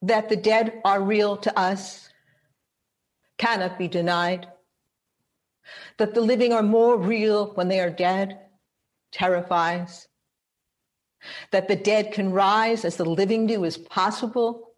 That 0.02 0.28
the 0.28 0.36
dead 0.36 0.82
are 0.84 1.02
real 1.02 1.38
to 1.38 1.58
us 1.58 2.10
cannot 3.38 3.78
be 3.78 3.88
denied. 3.88 4.46
That 5.96 6.12
the 6.12 6.20
living 6.20 6.52
are 6.52 6.62
more 6.62 6.98
real 6.98 7.54
when 7.54 7.68
they 7.68 7.80
are 7.80 7.88
dead 7.88 8.40
terrifies. 9.10 10.06
That 11.50 11.68
the 11.68 11.76
dead 11.76 12.12
can 12.12 12.32
rise 12.32 12.84
as 12.84 12.96
the 12.96 13.04
living 13.04 13.46
do 13.46 13.64
is 13.64 13.76
possible 13.78 14.68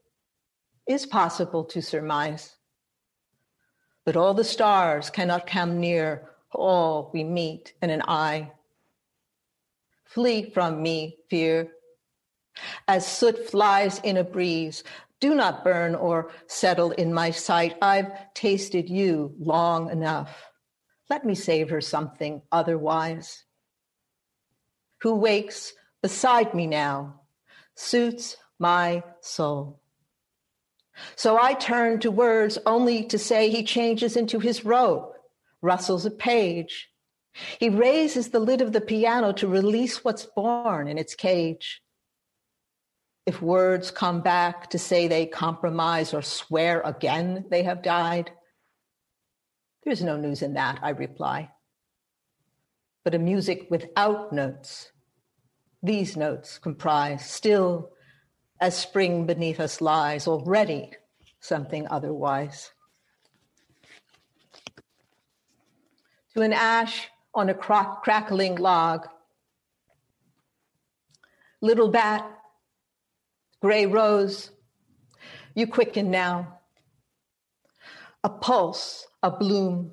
is 0.87 1.07
possible 1.07 1.65
to 1.65 1.81
surmise. 1.81 2.57
But 4.05 4.17
all 4.17 4.35
the 4.35 4.45
stars 4.45 5.11
cannot 5.11 5.47
come 5.47 5.81
near 5.81 6.31
all 6.53 7.11
we 7.13 7.25
meet 7.25 7.73
in 7.81 7.91
an 7.91 8.03
eye. 8.03 8.53
Flee 10.05 10.51
from 10.51 10.83
me, 10.83 11.19
fear. 11.31 11.69
As 12.87 13.07
soot 13.07 13.49
flies 13.49 13.99
in 14.05 14.17
a 14.17 14.25
breeze, 14.25 14.85
do 15.21 15.35
not 15.35 15.65
burn 15.65 15.95
or 15.95 16.31
settle 16.47 16.91
in 16.93 17.15
my 17.15 17.31
sight. 17.31 17.77
I've 17.81 18.13
tasted 18.35 18.91
you 18.91 19.35
long 19.39 19.91
enough. 19.91 20.51
Let 21.09 21.25
me 21.25 21.35
savor 21.35 21.81
something 21.81 22.43
otherwise. 22.53 23.45
Who 25.01 25.17
wakes 25.17 25.73
beside 26.05 26.53
me 26.53 26.67
now 26.67 27.19
suits 27.77 28.37
my 28.59 29.03
soul. 29.23 29.81
So 31.17 31.39
I 31.39 31.55
turn 31.55 31.99
to 32.01 32.11
words 32.11 32.59
only 32.67 33.05
to 33.07 33.19
say 33.19 33.49
he 33.49 33.65
changes 33.65 34.15
into 34.15 34.39
his 34.39 34.67
robe, 34.67 35.09
rustles 35.63 36.05
a 36.05 36.11
page. 36.11 36.91
He 37.59 37.71
raises 37.71 38.29
the 38.29 38.39
lid 38.39 38.61
of 38.61 38.75
the 38.75 38.83
piano 38.83 39.33
to 39.33 39.49
release 39.49 40.05
what's 40.05 40.27
born 40.27 40.89
in 40.89 40.99
its 40.99 41.15
cage. 41.15 41.81
If 43.25 43.41
words 43.41 43.91
come 43.91 44.21
back 44.21 44.69
to 44.71 44.79
say 44.79 45.09
they 45.09 45.25
compromise 45.25 46.13
or 46.13 46.21
swear 46.21 46.83
again 46.83 47.47
they 47.49 47.63
have 47.63 47.83
died, 47.83 48.31
there's 49.85 50.03
no 50.03 50.19
news 50.19 50.43
in 50.43 50.53
that, 50.53 50.81
I 50.83 50.91
reply. 50.91 51.51
But 53.05 53.15
a 53.15 53.19
music 53.19 53.69
without 53.71 54.35
notes, 54.35 54.91
these 55.85 56.17
notes 56.17 56.59
comprise 56.59 57.29
still 57.29 57.91
as 58.59 58.77
spring 58.77 59.27
beneath 59.27 59.61
us 59.61 59.83
lies, 59.83 60.27
already 60.27 60.91
something 61.41 61.87
otherwise. 61.89 62.71
To 66.33 66.41
an 66.41 66.55
ash 66.55 67.09
on 67.35 67.51
a 67.51 67.55
crack- 67.55 68.03
crackling 68.03 68.57
log, 68.57 69.07
little 71.61 71.89
bat, 71.89 72.27
gray 73.61 73.85
rose, 73.85 74.51
you 75.55 75.67
quicken 75.67 76.11
now. 76.11 76.61
A 78.25 78.31
pulse, 78.31 79.07
a 79.23 79.31
bloom, 79.31 79.93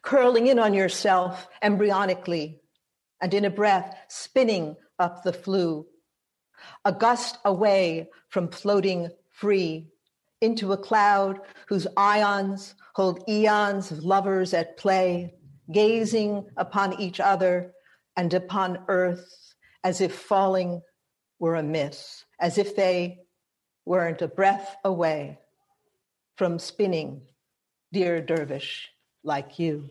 curling 0.00 0.46
in 0.46 0.58
on 0.58 0.72
yourself 0.72 1.48
embryonically, 1.62 2.60
and 3.20 3.34
in 3.34 3.44
a 3.44 3.50
breath, 3.50 3.94
spinning 4.08 4.76
up 4.98 5.22
the 5.22 5.32
flue 5.32 5.86
a 6.84 6.92
gust 6.92 7.38
away 7.44 8.08
from 8.28 8.48
floating 8.48 9.10
free 9.30 9.88
into 10.40 10.72
a 10.72 10.76
cloud 10.76 11.40
whose 11.68 11.86
ions 11.96 12.74
hold 12.94 13.22
eons 13.28 13.90
of 13.90 14.04
lovers 14.04 14.54
at 14.54 14.76
play, 14.76 15.34
gazing 15.72 16.46
upon 16.56 16.98
each 17.00 17.20
other 17.20 17.72
and 18.16 18.32
upon 18.34 18.78
earth 18.88 19.54
as 19.84 20.00
if 20.00 20.14
falling 20.14 20.82
were 21.38 21.56
a 21.56 21.62
miss, 21.62 22.24
as 22.40 22.58
if 22.58 22.76
they 22.76 23.18
weren't 23.84 24.22
a 24.22 24.28
breath 24.28 24.76
away 24.84 25.38
from 26.36 26.58
spinning, 26.58 27.22
dear 27.92 28.20
dervish 28.20 28.90
like 29.22 29.58
you. 29.58 29.88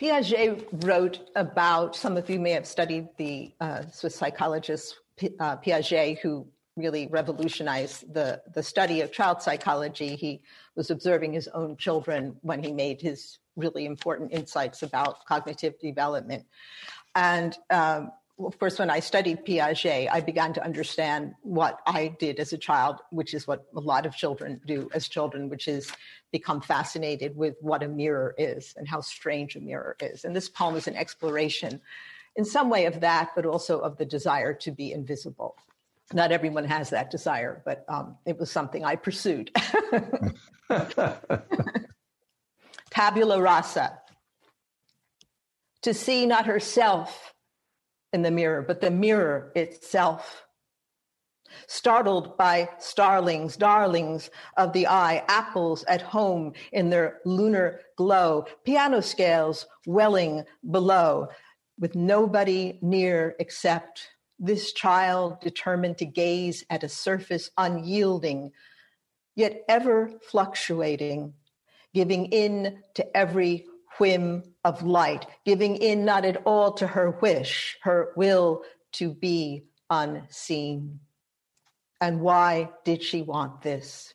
Piaget 0.00 0.66
wrote 0.84 1.28
about, 1.36 1.94
some 1.94 2.16
of 2.16 2.30
you 2.30 2.40
may 2.40 2.52
have 2.52 2.66
studied 2.66 3.08
the 3.18 3.52
uh, 3.60 3.82
Swiss 3.92 4.14
psychologist 4.14 4.98
uh, 5.38 5.56
Piaget, 5.58 6.18
who 6.20 6.46
really 6.74 7.06
revolutionized 7.08 8.14
the, 8.14 8.40
the 8.54 8.62
study 8.62 9.02
of 9.02 9.12
child 9.12 9.42
psychology. 9.42 10.16
He 10.16 10.40
was 10.74 10.90
observing 10.90 11.34
his 11.34 11.48
own 11.48 11.76
children 11.76 12.34
when 12.40 12.62
he 12.62 12.72
made 12.72 13.02
his 13.02 13.40
really 13.56 13.84
important 13.84 14.32
insights 14.32 14.82
about 14.82 15.26
cognitive 15.26 15.78
development. 15.80 16.46
And 17.14 17.54
um, 17.68 18.10
of 18.46 18.58
course, 18.58 18.78
when 18.78 18.90
I 18.90 19.00
studied 19.00 19.44
Piaget, 19.44 20.08
I 20.10 20.20
began 20.20 20.52
to 20.54 20.64
understand 20.64 21.34
what 21.42 21.80
I 21.86 22.08
did 22.18 22.38
as 22.38 22.52
a 22.52 22.58
child, 22.58 22.96
which 23.10 23.34
is 23.34 23.46
what 23.46 23.66
a 23.74 23.80
lot 23.80 24.06
of 24.06 24.14
children 24.14 24.60
do 24.66 24.88
as 24.94 25.08
children, 25.08 25.48
which 25.48 25.68
is 25.68 25.90
become 26.32 26.60
fascinated 26.60 27.36
with 27.36 27.56
what 27.60 27.82
a 27.82 27.88
mirror 27.88 28.34
is 28.38 28.74
and 28.76 28.86
how 28.88 29.00
strange 29.00 29.56
a 29.56 29.60
mirror 29.60 29.96
is. 30.00 30.24
And 30.24 30.34
this 30.34 30.48
poem 30.48 30.76
is 30.76 30.86
an 30.86 30.96
exploration 30.96 31.80
in 32.36 32.44
some 32.44 32.70
way 32.70 32.86
of 32.86 33.00
that, 33.00 33.30
but 33.34 33.44
also 33.46 33.80
of 33.80 33.98
the 33.98 34.04
desire 34.04 34.54
to 34.54 34.70
be 34.70 34.92
invisible. 34.92 35.56
Not 36.12 36.32
everyone 36.32 36.64
has 36.64 36.90
that 36.90 37.10
desire, 37.10 37.62
but 37.64 37.84
um, 37.88 38.16
it 38.26 38.38
was 38.38 38.50
something 38.50 38.84
I 38.84 38.96
pursued. 38.96 39.50
Tabula 42.90 43.40
rasa. 43.40 43.98
To 45.82 45.94
see 45.94 46.26
not 46.26 46.46
herself 46.46 47.32
in 48.12 48.22
the 48.22 48.30
mirror, 48.30 48.62
but 48.62 48.80
the 48.80 48.90
mirror 48.90 49.52
itself. 49.54 50.44
Startled 51.66 52.36
by 52.36 52.68
starlings, 52.78 53.56
darlings 53.56 54.30
of 54.56 54.72
the 54.72 54.86
eye, 54.86 55.24
apples 55.28 55.84
at 55.84 56.00
home 56.00 56.52
in 56.72 56.90
their 56.90 57.18
lunar 57.24 57.80
glow, 57.96 58.46
piano 58.64 59.00
scales 59.00 59.66
welling 59.84 60.44
below, 60.70 61.28
with 61.78 61.96
nobody 61.96 62.78
near 62.82 63.34
except 63.40 64.10
this 64.38 64.72
child 64.72 65.40
determined 65.40 65.98
to 65.98 66.06
gaze 66.06 66.64
at 66.70 66.84
a 66.84 66.88
surface 66.88 67.50
unyielding, 67.58 68.52
yet 69.34 69.64
ever 69.68 70.10
fluctuating, 70.30 71.34
giving 71.92 72.26
in 72.26 72.82
to 72.94 73.16
every 73.16 73.66
whim 74.00 74.42
of 74.64 74.82
light, 74.82 75.26
giving 75.44 75.76
in 75.76 76.04
not 76.04 76.24
at 76.24 76.42
all 76.44 76.72
to 76.72 76.86
her 76.86 77.10
wish, 77.22 77.78
her 77.82 78.12
will 78.16 78.62
to 78.92 79.12
be 79.12 79.64
unseen. 79.90 80.98
And 82.00 82.20
why 82.20 82.70
did 82.84 83.02
she 83.02 83.22
want 83.22 83.62
this? 83.62 84.14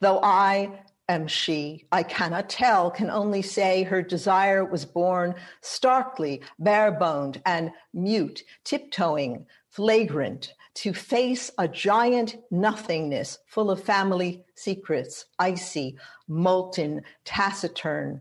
Though 0.00 0.20
I 0.22 0.84
am 1.08 1.26
she? 1.26 1.86
I 1.90 2.04
cannot 2.04 2.48
tell, 2.48 2.90
can 2.90 3.10
only 3.10 3.42
say 3.42 3.82
her 3.82 4.02
desire 4.02 4.64
was 4.64 4.84
born 4.84 5.34
starkly, 5.60 6.42
bare 6.58 6.92
boned, 6.92 7.42
and 7.44 7.72
mute, 7.92 8.44
tiptoeing, 8.64 9.46
flagrant, 9.68 10.52
to 10.74 10.92
face 10.92 11.50
a 11.58 11.66
giant 11.66 12.36
nothingness 12.50 13.38
full 13.46 13.70
of 13.70 13.82
family 13.82 14.44
secrets, 14.54 15.24
icy, 15.38 15.96
molten, 16.28 17.02
taciturn, 17.24 18.20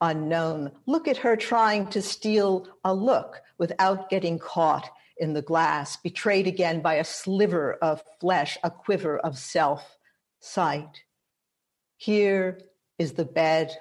unknown. 0.00 0.72
Look 0.86 1.08
at 1.08 1.18
her 1.18 1.36
trying 1.36 1.88
to 1.88 2.02
steal 2.02 2.68
a 2.84 2.94
look 2.94 3.40
without 3.58 4.10
getting 4.10 4.38
caught 4.38 4.90
in 5.16 5.32
the 5.32 5.42
glass, 5.42 5.96
betrayed 5.96 6.46
again 6.46 6.80
by 6.80 6.94
a 6.94 7.04
sliver 7.04 7.74
of 7.74 8.02
flesh, 8.20 8.58
a 8.64 8.70
quiver 8.70 9.18
of 9.18 9.38
self 9.38 9.96
sight 10.40 11.04
Here 11.96 12.60
is 12.98 13.12
the 13.12 13.24
bed 13.24 13.76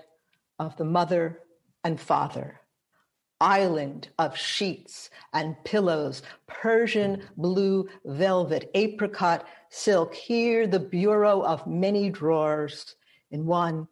of 0.59 0.77
the 0.77 0.85
mother 0.85 1.39
and 1.83 1.99
father 1.99 2.61
island 3.43 4.07
of 4.17 4.37
sheets 4.37 5.09
and 5.33 5.61
pillows, 5.65 6.23
Persian 6.47 7.21
blue 7.35 7.89
velvet, 8.05 8.71
apricot 8.73 9.45
silk. 9.69 10.15
Here, 10.15 10.65
the 10.65 10.79
bureau 10.79 11.41
of 11.41 11.67
many 11.67 12.09
drawers. 12.09 12.95
In 13.31 13.45
one, 13.45 13.87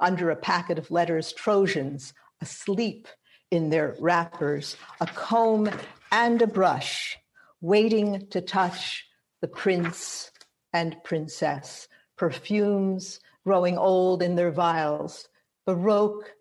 under 0.00 0.30
a 0.30 0.36
packet 0.36 0.78
of 0.78 0.90
letters, 0.90 1.32
Trojans 1.32 2.12
asleep 2.40 3.08
in 3.50 3.70
their 3.70 3.96
wrappers, 4.00 4.76
a 5.00 5.06
comb 5.06 5.70
and 6.10 6.40
a 6.42 6.46
brush, 6.46 7.18
waiting 7.60 8.26
to 8.30 8.40
touch 8.40 9.06
the 9.40 9.48
prince 9.48 10.30
and 10.72 10.96
princess, 11.04 11.88
perfumes 12.16 13.20
growing 13.44 13.76
old 13.76 14.22
in 14.22 14.36
their 14.36 14.50
vials, 14.50 15.28
Baroque 15.66 16.32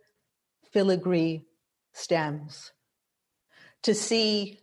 filigree 0.72 1.46
stems. 1.94 2.72
To 3.84 3.94
see 3.94 4.60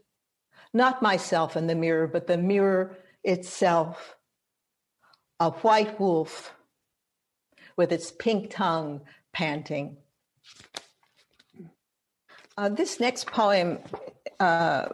not 0.73 1.03
myself 1.03 1.57
in 1.57 1.67
the 1.67 1.75
mirror, 1.75 2.07
but 2.07 2.27
the 2.27 2.37
mirror 2.37 2.97
itself, 3.25 4.17
a 5.41 5.51
white 5.51 5.99
wolf 5.99 6.56
with 7.77 7.93
its 7.93 8.11
pink 8.11 8.51
tongue 8.51 9.03
panting. 9.33 9.97
Uh, 12.59 12.71
this 12.71 12.99
next 12.99 13.27
poem, 13.27 13.79
uh, 14.41 14.87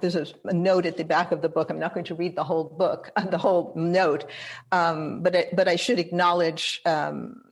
there's 0.00 0.16
a, 0.16 0.26
note 0.52 0.86
at 0.86 0.96
the 0.96 1.04
back 1.04 1.30
of 1.30 1.42
the 1.42 1.48
book. 1.48 1.70
I'm 1.70 1.78
not 1.78 1.94
going 1.94 2.06
to 2.06 2.14
read 2.14 2.36
the 2.36 2.44
whole 2.44 2.64
book, 2.64 3.10
the 3.30 3.38
whole 3.38 3.72
note, 3.76 4.24
um, 4.72 5.22
but 5.22 5.36
I, 5.36 5.48
but 5.52 5.68
I 5.68 5.76
should 5.76 5.98
acknowledge 5.98 6.80
um, 6.86 7.42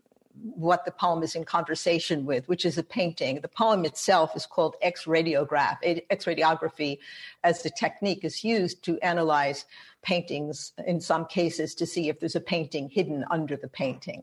what 0.41 0.85
the 0.85 0.91
poem 0.91 1.23
is 1.23 1.35
in 1.35 1.45
conversation 1.45 2.25
with, 2.25 2.49
which 2.49 2.65
is 2.65 2.79
a 2.79 2.83
painting. 2.83 3.41
The 3.41 3.49
poem 3.49 3.85
itself 3.85 4.37
is 4.37 4.47
called 4.47 4.77
X 4.83 5.05
radiograph. 5.05 5.79
X 6.11 6.25
radiography, 6.25 6.99
as 7.45 7.63
the 7.63 7.71
technique 7.71 8.25
is 8.25 8.45
used 8.45 8.83
to 8.85 8.99
analyze 9.01 9.65
paintings 10.03 10.73
in 10.87 11.01
some 11.01 11.27
cases 11.27 11.75
to 11.77 11.87
see 11.87 12.09
if 12.09 12.19
there's 12.19 12.35
a 12.35 12.41
painting 12.41 12.89
hidden 12.89 13.25
under 13.31 13.57
the 13.57 13.69
painting. 13.69 14.21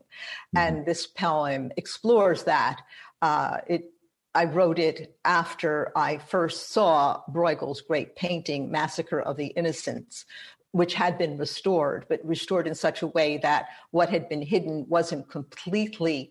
Mm-hmm. 0.54 0.58
And 0.58 0.86
this 0.86 1.06
poem 1.06 1.72
explores 1.76 2.44
that. 2.44 2.82
Uh, 3.22 3.58
it 3.66 3.92
I 4.32 4.44
wrote 4.44 4.78
it 4.78 5.16
after 5.24 5.90
I 5.96 6.18
first 6.18 6.70
saw 6.70 7.22
Bruegel's 7.28 7.80
great 7.80 8.14
painting, 8.14 8.70
Massacre 8.70 9.20
of 9.20 9.36
the 9.36 9.48
Innocents, 9.48 10.24
which 10.72 10.94
had 10.94 11.18
been 11.18 11.36
restored, 11.36 12.06
but 12.08 12.20
restored 12.24 12.66
in 12.66 12.74
such 12.74 13.02
a 13.02 13.06
way 13.08 13.38
that 13.38 13.68
what 13.90 14.08
had 14.08 14.28
been 14.28 14.42
hidden 14.42 14.86
wasn't 14.88 15.28
completely 15.28 16.30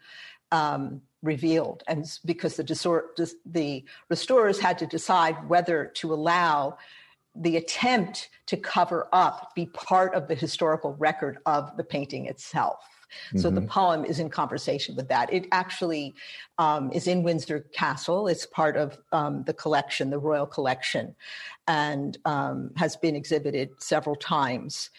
um, 0.52 1.02
revealed. 1.22 1.84
And 1.88 2.06
because 2.26 2.56
the, 2.56 2.64
disor- 2.64 3.08
the 3.46 3.84
restorers 4.10 4.60
had 4.60 4.80
to 4.80 4.88
decide 4.88 5.50
whether 5.50 5.86
to 5.96 6.14
allow 6.14 6.78
the 7.36 7.58
attempt 7.58 8.30
to 8.48 8.58
cover 8.58 9.08
up 9.14 9.54
be 9.56 9.68
part 9.68 10.16
of 10.16 10.28
the 10.28 10.36
historical 10.36 10.96
record 10.96 11.38
of 11.46 11.76
the 11.78 11.84
painting 11.84 12.26
itself. 12.26 12.80
Mm-hmm. 13.28 13.40
So 13.40 13.50
the 13.50 13.62
mm-hmm. 13.62 13.70
poem 13.70 14.06
is 14.06 14.20
in 14.20 14.30
conversation 14.30 14.96
with 14.96 15.08
that. 15.10 15.32
It 15.34 15.48
actually 15.52 16.16
um, 16.58 16.92
is 16.92 17.08
in 17.08 17.24
Windsor 17.24 17.62
Castle. 17.74 18.28
It's 18.28 18.46
part 18.46 18.78
of 18.78 18.98
um, 19.12 19.44
the 19.44 19.54
collection, 19.54 20.10
the 20.10 20.20
Royal 20.20 20.46
Collection, 20.46 21.16
and 21.68 22.18
um, 22.26 22.72
has 22.78 22.96
been 22.96 23.16
exhibited 23.16 23.70
several 23.80 24.16
times 24.16 24.90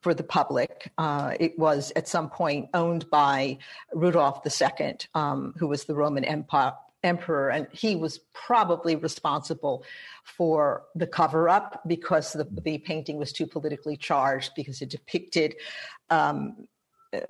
for 0.00 0.14
the 0.14 0.22
public. 0.22 0.92
Uh, 0.98 1.34
it 1.40 1.58
was 1.58 1.92
at 1.96 2.08
some 2.08 2.28
point 2.28 2.68
owned 2.74 3.08
by 3.10 3.58
Rudolph 3.92 4.42
II, 4.46 4.96
um, 5.14 5.54
who 5.58 5.66
was 5.66 5.84
the 5.84 5.94
Roman 5.94 6.24
Empire, 6.24 6.74
emperor, 7.02 7.50
and 7.50 7.66
he 7.72 7.96
was 7.96 8.18
probably 8.34 8.96
responsible 8.96 9.84
for 10.24 10.82
the 10.94 11.06
cover 11.06 11.48
up 11.48 11.82
because 11.86 12.32
the, 12.32 12.46
the 12.62 12.78
painting 12.78 13.18
was 13.18 13.32
too 13.32 13.46
politically 13.46 13.96
charged 13.96 14.52
because 14.56 14.82
it 14.82 14.90
depicted 14.90 15.54
um, 16.10 16.66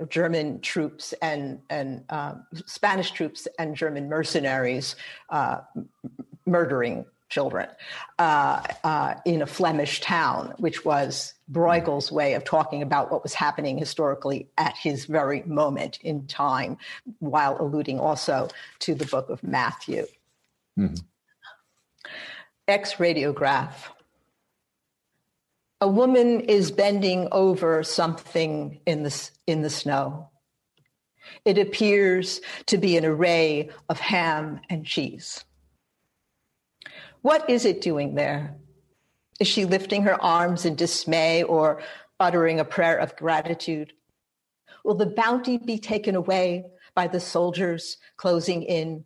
German 0.09 0.61
troops 0.61 1.15
and 1.23 1.61
and 1.71 2.05
uh, 2.09 2.35
Spanish 2.67 3.13
troops 3.13 3.47
and 3.59 3.77
German 3.77 4.09
mercenaries 4.09 4.97
uh, 5.31 5.61
murdering 6.47 7.05
children 7.29 7.69
uh, 8.19 8.63
uh, 8.85 9.15
in 9.25 9.43
a 9.43 9.47
Flemish 9.47 10.01
town, 10.01 10.55
which 10.59 10.85
was 10.85 11.35
Bruegel's 11.53 12.11
way 12.11 12.35
of 12.35 12.45
talking 12.45 12.83
about 12.83 13.13
what 13.13 13.23
was 13.23 13.35
happening 13.35 13.77
historically 13.79 14.49
at 14.57 14.77
his 14.77 15.05
very 15.05 15.43
moment 15.43 15.99
in 16.03 16.27
time, 16.27 16.79
while 17.19 17.57
alluding 17.61 18.01
also 18.01 18.49
to 18.81 18.95
the 18.95 19.07
book 19.07 19.29
of 19.29 19.43
Matthew. 19.43 20.07
Mm-hmm. 20.79 20.95
X 22.67 22.95
radiograph. 22.95 23.73
A 25.81 25.89
woman 25.89 26.41
is 26.41 26.73
bending 26.73 27.29
over 27.31 27.85
something 27.85 28.81
in 28.85 29.05
the, 29.05 29.31
in 29.47 29.63
the 29.63 29.71
snow. 29.71 30.31
It 31.45 31.57
appears 31.57 32.41
to 32.67 32.79
be 32.79 32.97
an 32.97 33.05
array 33.05 33.71
of 33.89 34.01
ham 34.01 34.61
and 34.69 34.85
cheese. 34.85 35.45
What 37.23 37.49
is 37.49 37.65
it 37.65 37.81
doing 37.81 38.17
there? 38.17 38.57
Is 39.39 39.47
she 39.47 39.67
lifting 39.67 40.03
her 40.03 40.21
arms 40.21 40.65
in 40.65 40.75
dismay 40.75 41.45
or 41.45 41.83
uttering 42.19 42.59
a 42.59 42.65
prayer 42.65 42.97
of 42.99 43.15
gratitude? 43.15 43.93
Will 44.85 44.97
the 44.97 45.07
bounty 45.07 45.59
be 45.59 45.79
taken 45.79 46.17
away 46.17 46.65
by 46.95 47.07
the 47.07 47.21
soldiers 47.21 47.99
closing 48.17 48.65
in? 48.65 49.05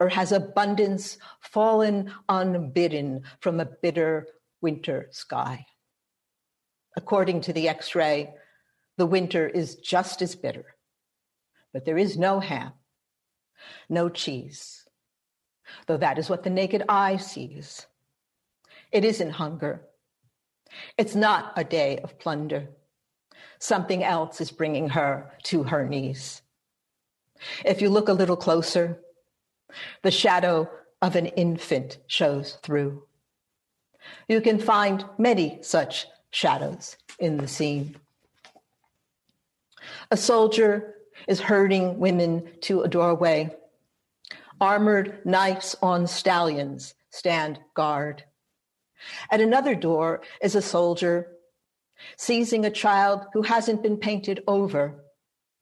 Or 0.00 0.08
has 0.08 0.32
abundance 0.32 1.18
fallen 1.40 2.12
unbidden 2.28 3.22
from 3.40 3.60
a 3.60 3.66
bitter 3.66 4.26
winter 4.62 5.08
sky? 5.10 5.66
According 6.96 7.42
to 7.42 7.52
the 7.52 7.68
x 7.68 7.94
ray, 7.94 8.34
the 8.96 9.06
winter 9.06 9.48
is 9.48 9.76
just 9.76 10.22
as 10.22 10.36
bitter, 10.36 10.76
but 11.72 11.84
there 11.84 11.98
is 11.98 12.16
no 12.16 12.38
ham, 12.38 12.72
no 13.88 14.08
cheese, 14.08 14.84
though 15.86 15.96
that 15.96 16.18
is 16.18 16.30
what 16.30 16.44
the 16.44 16.50
naked 16.50 16.84
eye 16.88 17.16
sees. 17.16 17.86
It 18.92 19.04
isn't 19.04 19.30
hunger. 19.30 19.82
It's 20.96 21.16
not 21.16 21.52
a 21.56 21.64
day 21.64 21.98
of 21.98 22.18
plunder. 22.18 22.68
Something 23.58 24.04
else 24.04 24.40
is 24.40 24.52
bringing 24.52 24.90
her 24.90 25.32
to 25.44 25.64
her 25.64 25.84
knees. 25.88 26.42
If 27.64 27.82
you 27.82 27.88
look 27.88 28.08
a 28.08 28.12
little 28.12 28.36
closer, 28.36 29.00
the 30.02 30.10
shadow 30.10 30.70
of 31.02 31.16
an 31.16 31.26
infant 31.26 31.98
shows 32.06 32.58
through. 32.62 33.02
You 34.28 34.40
can 34.40 34.58
find 34.58 35.04
many 35.18 35.58
such 35.62 36.06
shadows 36.34 36.96
in 37.20 37.36
the 37.36 37.46
scene. 37.46 37.96
A 40.10 40.16
soldier 40.16 40.94
is 41.28 41.40
herding 41.40 42.00
women 42.00 42.48
to 42.62 42.82
a 42.82 42.88
doorway. 42.88 43.54
Armored 44.60 45.24
knights 45.24 45.76
on 45.80 46.08
stallions 46.08 46.94
stand 47.10 47.60
guard. 47.74 48.24
At 49.30 49.40
another 49.40 49.76
door 49.76 50.22
is 50.42 50.56
a 50.56 50.62
soldier 50.62 51.28
seizing 52.16 52.64
a 52.64 52.70
child 52.70 53.26
who 53.32 53.42
hasn't 53.42 53.82
been 53.82 53.96
painted 53.96 54.42
over, 54.48 55.04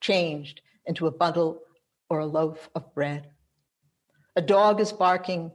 changed 0.00 0.62
into 0.86 1.06
a 1.06 1.10
bundle 1.10 1.60
or 2.08 2.20
a 2.20 2.26
loaf 2.26 2.70
of 2.74 2.94
bread. 2.94 3.28
A 4.36 4.42
dog 4.42 4.80
is 4.80 4.92
barking. 4.92 5.52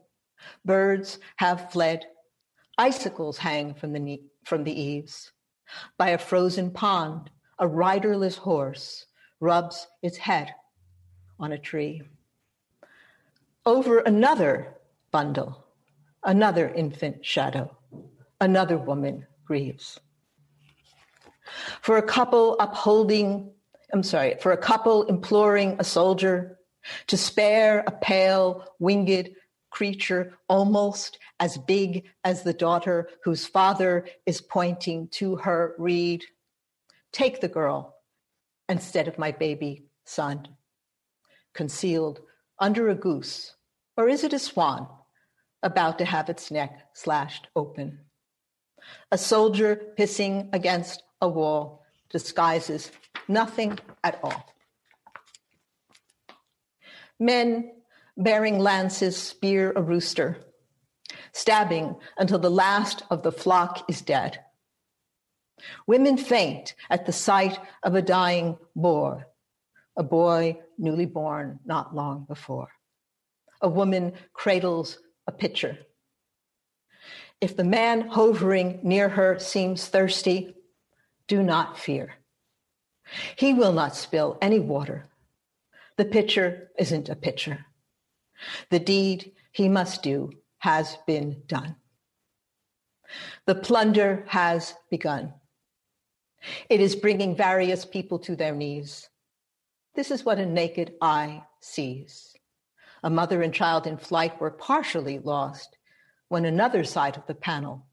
Birds 0.64 1.18
have 1.38 1.72
fled. 1.72 2.06
Icicles 2.78 3.40
hang 3.40 3.74
from 3.74 3.94
the 3.94 4.00
from 4.48 4.64
the 4.64 4.80
eaves. 4.80 5.32
By 5.98 6.10
a 6.10 6.18
frozen 6.18 6.72
pond, 6.72 7.30
a 7.60 7.68
riderless 7.68 8.38
horse 8.38 9.06
rubs 9.40 9.88
its 10.02 10.18
head 10.18 10.54
on 11.40 11.52
a 11.52 11.58
tree. 11.58 12.02
Over 13.66 14.00
another 14.00 14.76
bundle, 15.12 15.66
another 16.24 16.70
infant 16.70 17.26
shadow, 17.26 17.76
another 18.40 18.78
woman 18.78 19.28
grieves. 19.46 20.00
For 21.82 21.98
a 21.98 22.02
couple 22.02 22.56
upholding, 22.60 23.52
I'm 23.92 24.04
sorry, 24.04 24.36
for 24.40 24.54
a 24.54 24.58
couple 24.58 25.04
imploring 25.04 25.76
a 25.80 25.84
soldier 25.84 26.58
to 27.08 27.18
spare 27.18 27.84
a 27.86 27.92
pale, 27.92 28.64
winged 28.80 29.32
creature 29.70 30.34
almost 30.48 31.20
as 31.40 31.58
big 31.58 32.06
as 32.24 32.44
the 32.44 32.54
daughter 32.54 33.10
whose 33.24 33.46
father 33.46 34.08
is 34.26 34.42
pointing 34.42 35.08
to 35.10 35.36
her, 35.38 35.76
read, 35.78 36.24
Take 37.12 37.42
the 37.42 37.48
girl 37.48 37.96
instead 38.70 39.08
of 39.08 39.18
my 39.18 39.32
baby 39.32 39.86
son, 40.06 40.48
concealed 41.54 42.22
under 42.60 42.90
a 42.90 42.96
goose, 42.96 43.56
or 43.96 44.10
is 44.10 44.24
it 44.24 44.34
a 44.34 44.40
swan 44.40 44.88
about 45.64 45.98
to 45.98 46.06
have 46.06 46.30
its 46.30 46.52
neck 46.52 46.90
slashed 46.94 47.48
open? 47.56 48.00
A 49.12 49.18
soldier 49.18 49.94
pissing 49.98 50.50
against 50.54 51.04
a 51.22 51.28
wall 51.28 51.84
disguises 52.10 52.92
nothing 53.28 53.78
at 54.04 54.20
all. 54.24 54.46
Men 57.20 57.72
bearing 58.18 58.58
lances 58.60 59.16
spear 59.16 59.72
a 59.76 59.82
rooster, 59.82 60.38
stabbing 61.32 61.96
until 62.18 62.40
the 62.40 62.50
last 62.50 63.04
of 63.10 63.24
the 63.24 63.32
flock 63.32 63.90
is 63.90 64.02
dead. 64.02 64.40
Women 65.86 66.18
faint 66.18 66.76
at 66.90 67.06
the 67.06 67.14
sight 67.14 67.60
of 67.84 67.96
a 67.96 68.02
dying 68.02 68.58
boar, 68.76 69.28
a 69.96 70.04
boy 70.04 70.60
newly 70.78 71.06
born 71.06 71.60
not 71.66 71.96
long 71.96 72.26
before. 72.28 72.70
A 73.62 73.70
woman 73.70 74.14
cradles 74.34 75.00
a 75.26 75.32
pitcher. 75.32 75.80
If 77.40 77.56
the 77.56 77.64
man 77.64 78.08
hovering 78.10 78.80
near 78.84 79.10
her 79.10 79.40
seems 79.40 79.88
thirsty, 79.88 80.56
do 81.28 81.44
not 81.44 81.78
fear. 81.78 82.16
He 83.36 83.54
will 83.54 83.74
not 83.74 83.96
spill 83.96 84.38
any 84.42 84.60
water. 84.60 85.06
The 85.98 86.06
pitcher 86.06 86.70
isn't 86.78 87.10
a 87.10 87.16
pitcher. 87.16 87.66
The 88.70 88.80
deed 88.80 89.34
he 89.52 89.70
must 89.70 90.04
do 90.04 90.32
has 90.60 90.98
been 91.08 91.44
done. 91.48 91.76
The 93.46 93.56
plunder 93.56 94.26
has 94.28 94.76
begun. 94.90 95.34
It 96.70 96.82
is 96.82 96.96
bringing 96.96 97.36
various 97.36 97.86
people 97.86 98.20
to 98.20 98.36
their 98.36 98.54
knees. 98.54 99.10
This 99.96 100.12
is 100.12 100.24
what 100.24 100.40
a 100.40 100.46
naked 100.46 100.94
eye 101.02 101.44
sees. 101.62 102.36
A 103.04 103.10
mother 103.10 103.42
and 103.42 103.54
child 103.54 103.88
in 103.88 103.98
flight 103.98 104.40
were 104.40 104.52
partially 104.52 105.20
lost 105.20 105.78
when 106.28 106.46
another 106.46 106.84
side 106.84 107.18
of 107.18 107.26
the 107.26 107.36
panel 107.36 107.86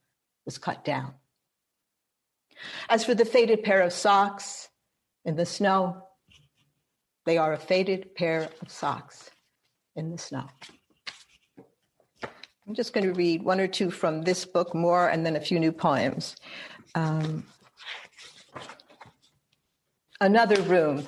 was 0.44 0.58
cut 0.58 0.84
down. 0.84 1.14
As 2.88 3.04
for 3.04 3.14
the 3.14 3.24
faded 3.24 3.62
pair 3.62 3.82
of 3.82 3.92
socks 3.92 4.68
in 5.24 5.36
the 5.36 5.46
snow, 5.46 6.02
they 7.24 7.38
are 7.38 7.52
a 7.52 7.58
faded 7.58 8.14
pair 8.14 8.50
of 8.60 8.70
socks 8.70 9.30
in 9.96 10.10
the 10.10 10.18
snow. 10.18 10.46
I'm 12.66 12.74
just 12.74 12.94
going 12.94 13.04
to 13.04 13.12
read 13.12 13.42
one 13.42 13.60
or 13.60 13.66
two 13.66 13.90
from 13.90 14.22
this 14.22 14.44
book 14.44 14.74
more 14.74 15.08
and 15.08 15.24
then 15.24 15.36
a 15.36 15.40
few 15.40 15.60
new 15.60 15.72
poems. 15.72 16.36
Um, 16.94 17.44
another 20.20 20.60
room. 20.62 21.06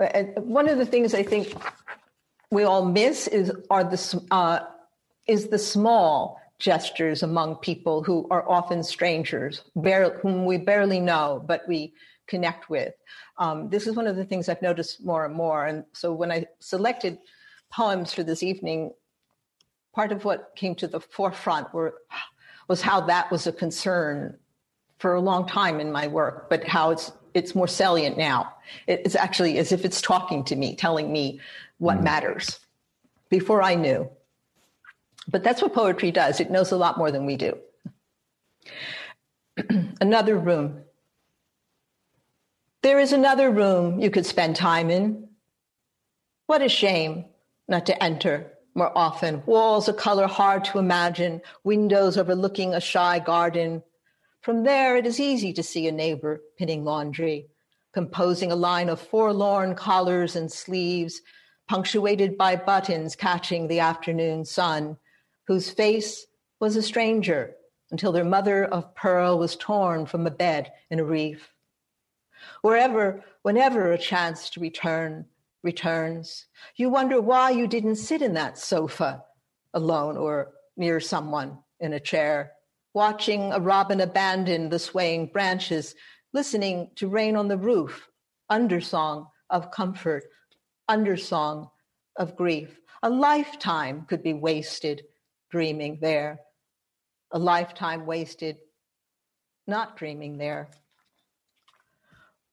Uh, 0.00 0.04
uh, 0.04 0.22
one 0.40 0.68
of 0.68 0.78
the 0.78 0.86
things 0.86 1.12
I 1.12 1.22
think 1.22 1.52
we 2.50 2.64
all 2.64 2.84
miss 2.84 3.26
is 3.26 3.52
are 3.70 3.84
the 3.84 4.22
uh, 4.30 4.60
is 5.26 5.48
the 5.48 5.58
small 5.58 6.40
gestures 6.58 7.22
among 7.22 7.56
people 7.56 8.02
who 8.02 8.26
are 8.30 8.48
often 8.48 8.82
strangers, 8.82 9.62
whom 9.74 10.46
we 10.46 10.56
barely 10.56 11.00
know, 11.00 11.44
but 11.46 11.62
we 11.68 11.92
connect 12.26 12.70
with. 12.70 12.94
Um, 13.38 13.68
this 13.68 13.86
is 13.86 13.94
one 13.94 14.06
of 14.06 14.16
the 14.16 14.24
things 14.24 14.48
I've 14.48 14.62
noticed 14.62 15.04
more 15.04 15.26
and 15.26 15.34
more. 15.34 15.66
And 15.66 15.84
so 15.92 16.12
when 16.12 16.32
I 16.32 16.46
selected 16.60 17.18
poems 17.70 18.12
for 18.12 18.22
this 18.22 18.42
evening, 18.42 18.92
part 19.94 20.12
of 20.12 20.24
what 20.24 20.52
came 20.56 20.74
to 20.76 20.86
the 20.86 21.00
forefront 21.00 21.72
were, 21.72 21.94
was 22.68 22.82
how 22.82 23.00
that 23.02 23.30
was 23.30 23.46
a 23.46 23.52
concern 23.52 24.36
for 24.98 25.14
a 25.14 25.20
long 25.20 25.46
time 25.46 25.80
in 25.80 25.92
my 25.92 26.06
work, 26.06 26.48
but 26.48 26.64
how 26.64 26.90
it's 26.90 27.12
it's 27.34 27.54
more 27.54 27.68
salient 27.68 28.16
now. 28.16 28.54
It's 28.86 29.14
actually 29.14 29.58
as 29.58 29.70
if 29.70 29.84
it's 29.84 30.00
talking 30.00 30.42
to 30.44 30.56
me, 30.56 30.74
telling 30.74 31.12
me 31.12 31.38
what 31.78 31.98
mm. 31.98 32.04
matters. 32.04 32.58
Before 33.28 33.62
I 33.62 33.74
knew. 33.74 34.08
But 35.28 35.42
that's 35.42 35.60
what 35.60 35.74
poetry 35.74 36.12
does. 36.12 36.40
It 36.40 36.50
knows 36.50 36.70
a 36.70 36.76
lot 36.76 36.96
more 36.96 37.10
than 37.10 37.26
we 37.26 37.36
do. 37.36 37.58
another 40.00 40.38
room. 40.38 40.82
There 42.82 43.00
is 43.00 43.12
another 43.12 43.50
room 43.50 44.00
you 44.00 44.10
could 44.10 44.24
spend 44.24 44.56
time 44.56 44.90
in. 44.90 45.28
What 46.46 46.62
a 46.62 46.68
shame 46.68 47.24
not 47.68 47.86
to 47.86 48.02
enter 48.02 48.52
more 48.74 48.96
often. 48.96 49.42
Walls 49.46 49.88
a 49.88 49.92
color 49.92 50.26
hard 50.26 50.64
to 50.66 50.78
imagine, 50.78 51.40
windows 51.64 52.16
overlooking 52.16 52.74
a 52.74 52.80
shy 52.80 53.18
garden. 53.18 53.82
From 54.42 54.64
there, 54.64 54.96
it 54.96 55.06
is 55.06 55.18
easy 55.18 55.52
to 55.54 55.62
see 55.62 55.88
a 55.88 55.92
neighbor 55.92 56.40
pinning 56.58 56.84
laundry, 56.84 57.48
composing 57.92 58.52
a 58.52 58.56
line 58.56 58.88
of 58.88 59.00
forlorn 59.00 59.74
collars 59.74 60.36
and 60.36 60.52
sleeves, 60.52 61.22
punctuated 61.68 62.36
by 62.36 62.54
buttons 62.54 63.16
catching 63.16 63.66
the 63.66 63.80
afternoon 63.80 64.44
sun, 64.44 64.98
whose 65.46 65.70
face 65.70 66.26
was 66.60 66.76
a 66.76 66.82
stranger 66.82 67.56
until 67.90 68.12
their 68.12 68.24
mother 68.24 68.64
of 68.64 68.94
pearl 68.94 69.38
was 69.38 69.56
torn 69.56 70.06
from 70.06 70.26
a 70.26 70.30
bed 70.30 70.70
in 70.90 71.00
a 71.00 71.04
reef. 71.04 71.52
Wherever, 72.62 73.24
whenever 73.42 73.90
a 73.90 73.98
chance 73.98 74.50
to 74.50 74.60
return, 74.60 75.26
returns. 75.66 76.46
You 76.76 76.88
wonder 76.88 77.20
why 77.20 77.50
you 77.50 77.66
didn't 77.66 77.96
sit 77.96 78.22
in 78.22 78.34
that 78.34 78.56
sofa 78.56 79.22
alone 79.74 80.16
or 80.16 80.52
near 80.76 81.00
someone 81.00 81.58
in 81.80 81.92
a 81.92 82.00
chair, 82.00 82.52
watching 82.94 83.52
a 83.52 83.58
robin 83.58 84.00
abandon 84.00 84.70
the 84.70 84.78
swaying 84.78 85.26
branches, 85.32 85.94
listening 86.32 86.90
to 86.94 87.08
rain 87.08 87.34
on 87.36 87.48
the 87.48 87.58
roof, 87.58 88.08
undersong 88.50 89.26
of 89.50 89.72
comfort, 89.72 90.24
undersong 90.88 91.68
of 92.16 92.36
grief. 92.36 92.78
A 93.02 93.10
lifetime 93.10 94.06
could 94.08 94.22
be 94.22 94.34
wasted 94.34 95.02
dreaming 95.50 95.98
there, 96.00 96.38
a 97.32 97.38
lifetime 97.38 98.06
wasted 98.06 98.56
not 99.66 99.96
dreaming 99.96 100.38
there. 100.38 100.68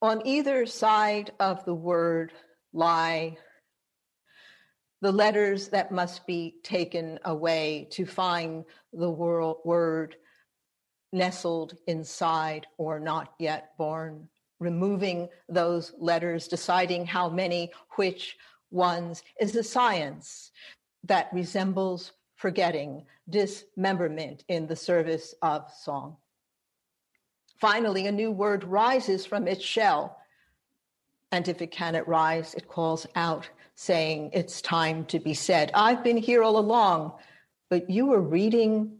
On 0.01 0.25
either 0.25 0.65
side 0.65 1.31
of 1.39 1.63
the 1.63 1.75
word 1.75 2.33
lie, 2.73 3.37
the 5.01 5.11
letters 5.11 5.67
that 5.69 5.91
must 5.91 6.25
be 6.25 6.55
taken 6.63 7.19
away 7.25 7.87
to 7.91 8.05
find 8.05 8.65
the 8.91 9.09
word 9.09 10.15
nestled 11.11 11.77
inside 11.87 12.65
or 12.77 12.99
not 12.99 13.33
yet 13.37 13.77
born, 13.77 14.27
removing 14.59 15.29
those 15.49 15.93
letters, 15.99 16.47
deciding 16.47 17.05
how 17.05 17.29
many, 17.29 17.71
which 17.97 18.37
ones, 18.71 19.23
is 19.39 19.55
a 19.55 19.63
science 19.63 20.51
that 21.03 21.29
resembles 21.33 22.13
forgetting, 22.35 23.05
dismemberment 23.29 24.43
in 24.47 24.67
the 24.67 24.75
service 24.75 25.35
of 25.41 25.69
song. 25.71 26.17
Finally, 27.59 28.07
a 28.07 28.11
new 28.11 28.31
word 28.31 28.63
rises 28.63 29.25
from 29.25 29.47
its 29.47 29.63
shell 29.63 30.17
and 31.33 31.47
if 31.47 31.63
it 31.63 31.71
cannot 31.71 32.07
rise, 32.07 32.53
it 32.53 32.67
calls 32.67 33.07
out, 33.15 33.49
saying, 33.73 34.29
It's 34.33 34.61
time 34.61 35.03
to 35.05 35.19
be 35.19 35.33
said. 35.33 35.71
I've 35.73 36.03
been 36.03 36.17
here 36.17 36.43
all 36.43 36.59
along, 36.59 37.13
but 37.71 37.89
you 37.89 38.05
were 38.05 38.21
reading 38.21 38.99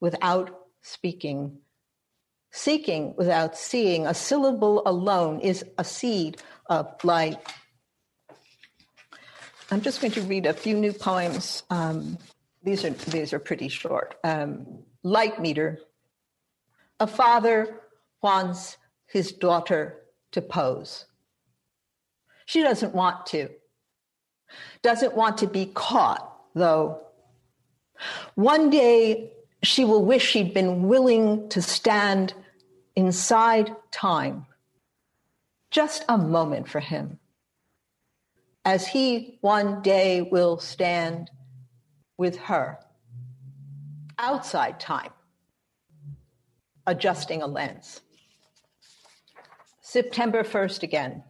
without 0.00 0.50
speaking, 0.82 1.58
seeking 2.50 3.14
without 3.16 3.56
seeing. 3.56 4.04
A 4.04 4.14
syllable 4.14 4.82
alone 4.84 5.38
is 5.42 5.64
a 5.78 5.84
seed 5.84 6.42
of 6.66 6.92
light. 7.04 7.38
I'm 9.70 9.80
just 9.80 10.00
going 10.00 10.12
to 10.14 10.22
read 10.22 10.46
a 10.46 10.52
few 10.52 10.76
new 10.76 10.92
poems. 10.92 11.62
Um, 11.70 12.18
these 12.64 12.84
are 12.84 12.90
these 12.90 13.32
are 13.32 13.38
pretty 13.38 13.68
short. 13.68 14.16
Um, 14.24 14.82
light 15.04 15.40
meter. 15.40 15.78
A 16.98 17.06
father 17.06 17.80
wants 18.20 18.76
his 19.06 19.30
daughter 19.30 20.00
to 20.32 20.42
pose. 20.42 21.06
She 22.50 22.62
doesn't 22.62 22.96
want 22.96 23.26
to. 23.26 23.48
Doesn't 24.82 25.14
want 25.14 25.38
to 25.38 25.46
be 25.46 25.66
caught, 25.66 26.36
though. 26.52 27.00
One 28.34 28.70
day, 28.70 29.30
she 29.62 29.84
will 29.84 30.04
wish 30.04 30.26
she'd 30.26 30.52
been 30.52 30.88
willing 30.88 31.48
to 31.50 31.62
stand 31.62 32.34
inside 32.96 33.70
time. 33.92 34.46
Just 35.70 36.04
a 36.08 36.18
moment 36.18 36.68
for 36.68 36.80
him. 36.80 37.20
As 38.64 38.88
he 38.88 39.38
one 39.42 39.80
day 39.80 40.20
will 40.20 40.58
stand 40.58 41.30
with 42.18 42.36
her 42.36 42.80
outside 44.18 44.80
time, 44.80 45.12
adjusting 46.84 47.42
a 47.42 47.46
lens. 47.46 48.00
September 49.82 50.42
1st 50.42 50.82
again 50.82 51.22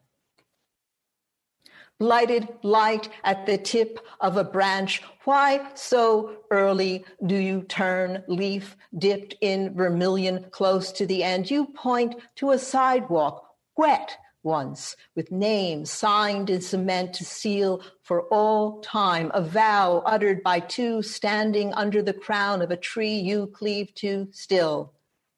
lighted 2.00 2.48
light 2.62 3.08
at 3.22 3.46
the 3.46 3.58
tip 3.58 4.00
of 4.20 4.36
a 4.36 4.44
branch. 4.44 5.02
Why 5.24 5.68
so 5.74 6.38
early 6.50 7.04
do 7.24 7.36
you 7.36 7.62
turn, 7.62 8.24
leaf 8.26 8.76
dipped 8.98 9.36
in 9.40 9.74
vermilion 9.74 10.46
close 10.50 10.90
to 10.92 11.06
the 11.06 11.22
end? 11.22 11.50
You 11.50 11.66
point 11.66 12.16
to 12.36 12.50
a 12.50 12.58
sidewalk, 12.58 13.46
wet 13.76 14.16
once, 14.42 14.96
with 15.14 15.30
names 15.30 15.90
signed 15.90 16.48
in 16.48 16.62
cement 16.62 17.12
to 17.12 17.24
seal 17.24 17.82
for 18.02 18.22
all 18.28 18.80
time, 18.80 19.30
a 19.34 19.42
vow 19.42 20.02
uttered 20.06 20.42
by 20.42 20.60
two 20.60 21.02
standing 21.02 21.74
under 21.74 22.02
the 22.02 22.14
crown 22.14 22.62
of 22.62 22.70
a 22.70 22.76
tree 22.76 23.16
you 23.16 23.46
cleave 23.48 23.94
to 23.94 24.28
still 24.32 24.94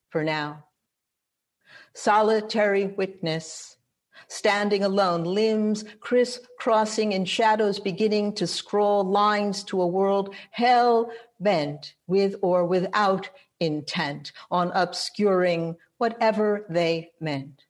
for 0.09 0.23
now. 0.23 0.63
Solitary 1.93 2.85
witness 2.87 3.72
standing 4.33 4.83
alone, 4.83 5.23
limbs 5.23 5.85
crisscrossing 5.99 7.11
in 7.11 7.23
shadows, 7.23 7.79
beginning 7.79 8.33
to 8.33 8.47
scroll 8.47 9.03
lines 9.03 9.63
to 9.63 9.79
a 9.79 9.87
world 9.87 10.33
hell 10.49 11.11
bent 11.39 11.93
with 12.07 12.35
or 12.41 12.65
without 12.65 13.29
intent 13.59 14.31
on 14.49 14.71
obscuring 14.73 15.75
whatever 15.99 16.65
they 16.67 17.11
meant. 17.21 17.61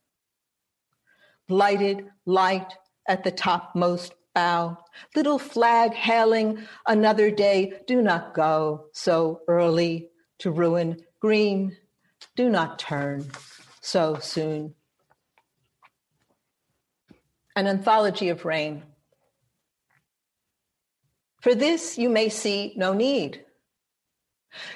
Blighted 1.50 2.06
light 2.26 2.74
at 3.10 3.26
the 3.26 3.32
topmost 3.32 4.14
bough, 4.34 4.78
little 5.16 5.38
flag 5.38 5.94
hailing 5.94 6.66
another 6.88 7.30
day. 7.30 7.74
Do 7.88 8.02
not 8.02 8.34
go 8.34 8.86
so 8.94 9.42
early 9.50 10.10
to 10.40 10.50
ruin 10.50 11.02
green. 11.20 11.76
Do 12.38 12.50
not 12.50 12.80
turn 12.80 13.30
so 13.82 14.18
soon. 14.20 14.76
An 17.56 17.68
anthology 17.68 18.30
of 18.30 18.46
rain. 18.46 18.84
For 21.42 21.54
this 21.54 21.98
you 21.98 22.10
may 22.10 22.30
see 22.30 22.74
no 22.76 22.94
need. 22.94 23.44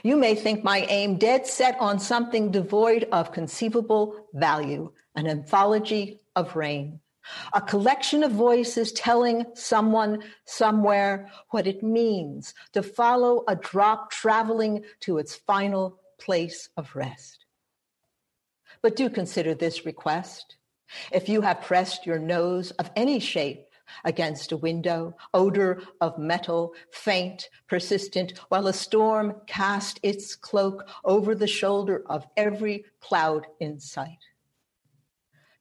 You 0.04 0.18
may 0.18 0.36
think 0.36 0.64
my 0.64 0.80
aim 0.90 1.18
dead 1.18 1.48
set 1.48 1.78
on 1.80 2.00
something 2.00 2.52
devoid 2.52 3.08
of 3.12 3.32
conceivable 3.32 4.28
value, 4.34 4.92
an 5.16 5.28
anthology 5.28 6.20
of 6.36 6.56
rain, 6.56 7.00
a 7.54 7.62
collection 7.62 8.24
of 8.24 8.32
voices 8.32 8.92
telling 8.92 9.46
someone 9.54 10.24
somewhere 10.46 11.30
what 11.52 11.68
it 11.68 11.84
means 11.84 12.54
to 12.74 12.84
follow 12.84 13.44
a 13.48 13.56
drop 13.56 14.12
traveling 14.12 14.84
to 15.02 15.18
its 15.18 15.36
final 15.36 16.00
place 16.20 16.70
of 16.76 16.96
rest. 16.96 17.46
But 18.82 18.96
do 18.96 19.10
consider 19.10 19.54
this 19.54 19.86
request. 19.86 20.58
If 21.12 21.30
you 21.30 21.42
have 21.42 21.62
pressed 21.62 22.06
your 22.06 22.20
nose 22.20 22.72
of 22.72 22.92
any 22.96 23.20
shape 23.20 23.66
against 24.04 24.52
a 24.52 24.58
window, 24.58 25.16
odor 25.34 25.82
of 26.02 26.18
metal, 26.18 26.74
faint, 26.92 27.50
persistent, 27.68 28.38
while 28.50 28.68
a 28.68 28.74
storm 28.74 29.36
cast 29.48 30.00
its 30.04 30.36
cloak 30.36 30.88
over 31.06 31.36
the 31.36 31.48
shoulder 31.48 32.04
of 32.08 32.28
every 32.36 32.86
cloud 33.00 33.48
in 33.60 33.80
sight. 33.80 34.20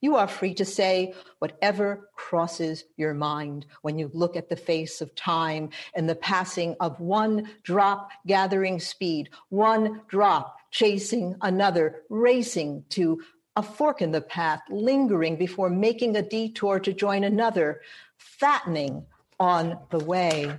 You 0.00 0.16
are 0.16 0.28
free 0.28 0.54
to 0.54 0.64
say 0.64 1.14
whatever 1.38 2.10
crosses 2.14 2.84
your 2.96 3.14
mind 3.14 3.66
when 3.80 3.98
you 3.98 4.10
look 4.12 4.36
at 4.36 4.48
the 4.48 4.56
face 4.56 5.00
of 5.00 5.14
time 5.14 5.70
and 5.94 6.08
the 6.08 6.14
passing 6.14 6.76
of 6.80 7.00
one 7.00 7.48
drop 7.62 8.10
gathering 8.26 8.78
speed, 8.78 9.30
one 9.48 10.02
drop 10.06 10.58
chasing 10.70 11.34
another, 11.40 12.02
racing 12.10 12.84
to 12.90 13.22
a 13.56 13.62
fork 13.62 14.02
in 14.02 14.12
the 14.12 14.20
path, 14.20 14.60
lingering 14.70 15.36
before 15.36 15.70
making 15.70 16.16
a 16.16 16.22
detour 16.22 16.78
to 16.78 16.92
join 16.92 17.24
another, 17.24 17.80
fattening 18.18 19.04
on 19.40 19.78
the 19.90 19.98
way 19.98 20.54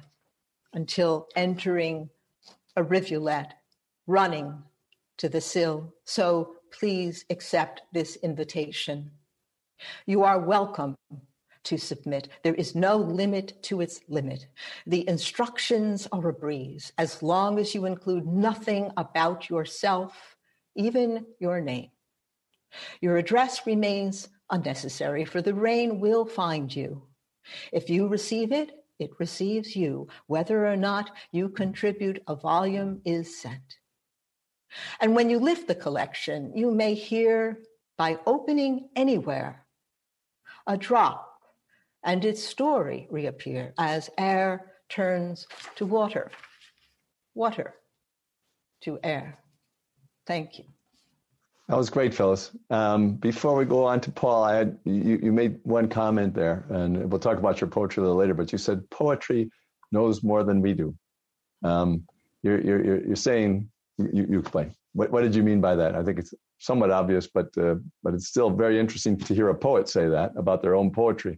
until 0.73 1.27
entering 1.36 2.10
a 2.75 2.83
rivulet, 2.83 3.53
running 4.07 4.53
to 5.17 5.29
the 5.29 5.41
sill. 5.41 5.93
So 6.05 6.55
please 6.71 7.25
accept 7.29 7.83
this 7.93 8.17
invitation. 8.17 9.12
You 10.05 10.23
are 10.23 10.39
welcome 10.39 10.95
to 11.63 11.77
submit. 11.77 12.29
There 12.43 12.55
is 12.55 12.75
no 12.75 12.97
limit 12.97 13.62
to 13.63 13.81
its 13.81 13.99
limit. 14.07 14.47
The 14.86 15.07
instructions 15.07 16.07
are 16.12 16.29
a 16.29 16.33
breeze 16.33 16.93
as 16.97 17.21
long 17.21 17.60
as 17.60 17.75
you 17.75 17.86
include 17.86 18.25
nothing 18.25 18.91
about 18.97 19.49
yourself, 19.49 20.36
even 20.75 21.25
your 21.39 21.62
name. 21.62 21.89
Your 23.01 23.17
address 23.17 23.65
remains 23.65 24.30
unnecessary, 24.49 25.25
for 25.25 25.41
the 25.41 25.53
rain 25.53 25.99
will 25.99 26.25
find 26.25 26.73
you. 26.73 27.03
If 27.71 27.89
you 27.89 28.08
receive 28.08 28.51
it, 28.51 28.71
it 28.99 29.12
receives 29.19 29.75
you. 29.75 30.08
Whether 30.27 30.65
or 30.65 30.75
not 30.75 31.12
you 31.32 31.49
contribute, 31.49 32.21
a 32.27 32.36
volume 32.36 33.01
is 33.06 33.39
sent. 33.39 33.77
And 34.99 35.15
when 35.15 35.30
you 35.30 35.39
lift 35.39 35.67
the 35.67 35.75
collection, 35.75 36.51
you 36.56 36.71
may 36.71 36.93
hear 36.93 37.60
by 37.97 38.19
opening 38.25 38.89
anywhere 38.95 39.65
a 40.65 40.77
drop 40.77 41.41
and 42.03 42.23
its 42.23 42.43
story 42.43 43.08
reappear 43.10 43.73
as 43.77 44.10
air 44.17 44.73
turns 44.89 45.47
to 45.75 45.86
water, 45.86 46.32
water 47.34 47.73
to 48.82 48.99
air. 49.03 49.39
Thank 50.25 50.60
you. 50.60 50.65
That 51.67 51.77
was 51.77 51.89
great, 51.89 52.13
Phyllis. 52.13 52.51
Um, 52.69 53.15
before 53.15 53.56
we 53.56 53.65
go 53.65 53.84
on 53.84 53.99
to 54.01 54.12
Paul, 54.12 54.43
I 54.43 54.56
had, 54.56 54.77
you, 54.86 55.19
you 55.21 55.32
made 55.34 55.60
one 55.63 55.89
comment 55.89 56.34
there, 56.34 56.65
and 56.69 57.12
we'll 57.12 57.19
talk 57.19 57.39
about 57.39 57.60
your 57.60 57.69
poetry 57.69 58.01
a 58.01 58.06
little 58.06 58.17
later, 58.17 58.34
but 58.34 58.53
you 58.53 58.58
said 58.58 58.89
poetry 58.89 59.49
knows 59.91 60.23
more 60.23 60.45
than 60.45 60.62
we 60.62 60.73
do. 60.73 60.95
Um, 61.63 62.06
you're, 62.41 62.62
you're, 62.62 63.06
you're 63.08 63.15
saying, 63.17 63.69
you, 63.97 64.27
you 64.30 64.39
explain. 64.39 64.73
What, 64.93 65.12
what 65.12 65.23
did 65.23 65.36
you 65.36 65.43
mean 65.43 65.60
by 65.60 65.75
that? 65.75 65.93
I 65.93 66.03
think 66.03 66.19
it's 66.19 66.34
somewhat 66.58 66.89
obvious, 66.89 67.27
but, 67.27 67.49
uh, 67.58 67.75
but 68.01 68.13
it's 68.13 68.27
still 68.27 68.49
very 68.49 68.80
interesting 68.80 69.17
to 69.17 69.34
hear 69.34 69.49
a 69.49 69.56
poet 69.56 69.89
say 69.89 70.08
that 70.08 70.32
about 70.38 70.62
their 70.62 70.75
own 70.75 70.91
poetry. 70.91 71.38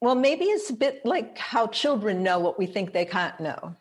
Well, 0.00 0.14
maybe 0.14 0.46
it's 0.46 0.70
a 0.70 0.74
bit 0.74 1.04
like 1.04 1.36
how 1.36 1.66
children 1.66 2.22
know 2.22 2.38
what 2.38 2.58
we 2.58 2.64
think 2.64 2.94
they 2.94 3.04
can't 3.04 3.38
know. 3.38 3.76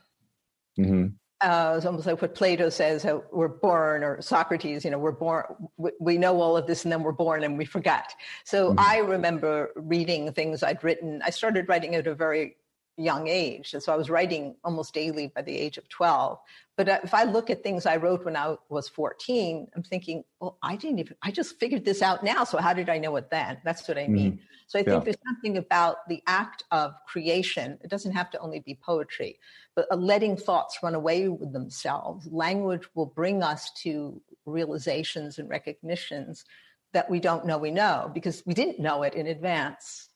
Mm-hmm 0.78 1.08
uh, 1.42 1.76
it's 1.78 1.86
almost 1.86 2.06
like 2.06 2.22
what 2.22 2.36
Plato 2.36 2.70
says: 2.70 3.06
uh, 3.06 3.20
"We're 3.32 3.48
born," 3.48 4.04
or 4.04 4.22
Socrates, 4.22 4.84
you 4.84 4.92
know, 4.92 5.00
we're 5.00 5.12
born. 5.12 5.46
We, 5.78 5.92
we, 6.00 6.18
know 6.18 6.42
all 6.42 6.58
of 6.58 6.68
this, 6.68 6.84
and 6.84 6.92
then 6.92 7.02
we're 7.02 7.14
born, 7.14 7.44
and 7.44 7.58
we 7.58 7.66
forget. 7.66 8.14
So 8.44 8.70
mm-hmm. 8.70 8.80
I 8.80 8.98
remember 8.98 9.72
reading 9.76 10.32
things 10.34 10.64
I'd 10.64 10.84
written. 10.84 11.22
I 11.24 11.30
started 11.30 11.70
writing 11.70 11.96
at 11.96 12.08
a 12.08 12.16
very 12.16 12.58
young 13.00 13.28
age, 13.28 13.74
and 13.74 13.82
so 13.82 13.94
I 13.94 13.96
was 13.96 14.10
writing 14.10 14.56
almost 14.64 14.94
daily 14.94 15.28
by 15.28 15.42
the 15.42 15.58
age 15.58 15.78
of 15.78 15.88
twelve. 15.90 16.40
But 16.78 16.88
if 17.04 17.14
I 17.14 17.24
look 17.24 17.50
at 17.50 17.64
things 17.64 17.86
I 17.86 17.98
wrote 17.98 18.26
when 18.26 18.36
I 18.36 18.56
was 18.70 18.88
fourteen, 18.90 19.68
I'm 19.76 19.84
thinking, 19.84 20.24
well, 20.40 20.58
I 20.62 20.76
didn't 20.76 21.00
even. 21.00 21.16
I 21.22 21.32
just 21.32 21.60
figured 21.60 21.86
this 21.86 22.02
out 22.02 22.24
now. 22.24 22.44
So 22.44 22.58
how 22.58 22.74
did 22.74 22.90
I 22.90 22.98
know 22.98 23.16
it 23.16 23.30
then? 23.30 23.58
That's 23.64 23.88
what 23.88 23.98
I 23.98 24.08
mean. 24.08 24.34
Mm-hmm. 24.34 24.44
So 24.68 24.78
I 24.78 24.84
think 24.84 24.98
yeah. 24.98 25.04
there's 25.04 25.18
something 25.26 25.58
about 25.58 26.08
the 26.08 26.22
act 26.28 26.64
of 26.72 26.94
creation. 27.08 27.80
It 27.84 27.90
doesn't 27.90 28.12
have 28.12 28.30
to 28.32 28.40
only 28.40 28.60
be 28.60 28.78
poetry, 28.84 29.40
but 29.76 29.88
letting 29.98 30.38
thoughts 30.38 30.80
run 30.84 30.94
away 30.94 31.28
with 31.28 31.54
themselves. 31.54 32.28
Language 32.32 32.88
will 32.94 33.08
bring 33.08 33.42
us 33.42 33.72
to 33.84 34.22
realizations 34.46 35.40
and 35.40 35.50
recognitions 35.50 36.46
that 36.94 37.10
we 37.10 37.20
don't 37.20 37.46
know 37.46 37.58
we 37.58 37.72
know 37.72 38.12
because 38.14 38.44
we 38.46 38.54
didn't 38.54 38.80
know 38.80 39.04
it 39.04 39.16
in 39.16 39.28
advance. 39.28 40.09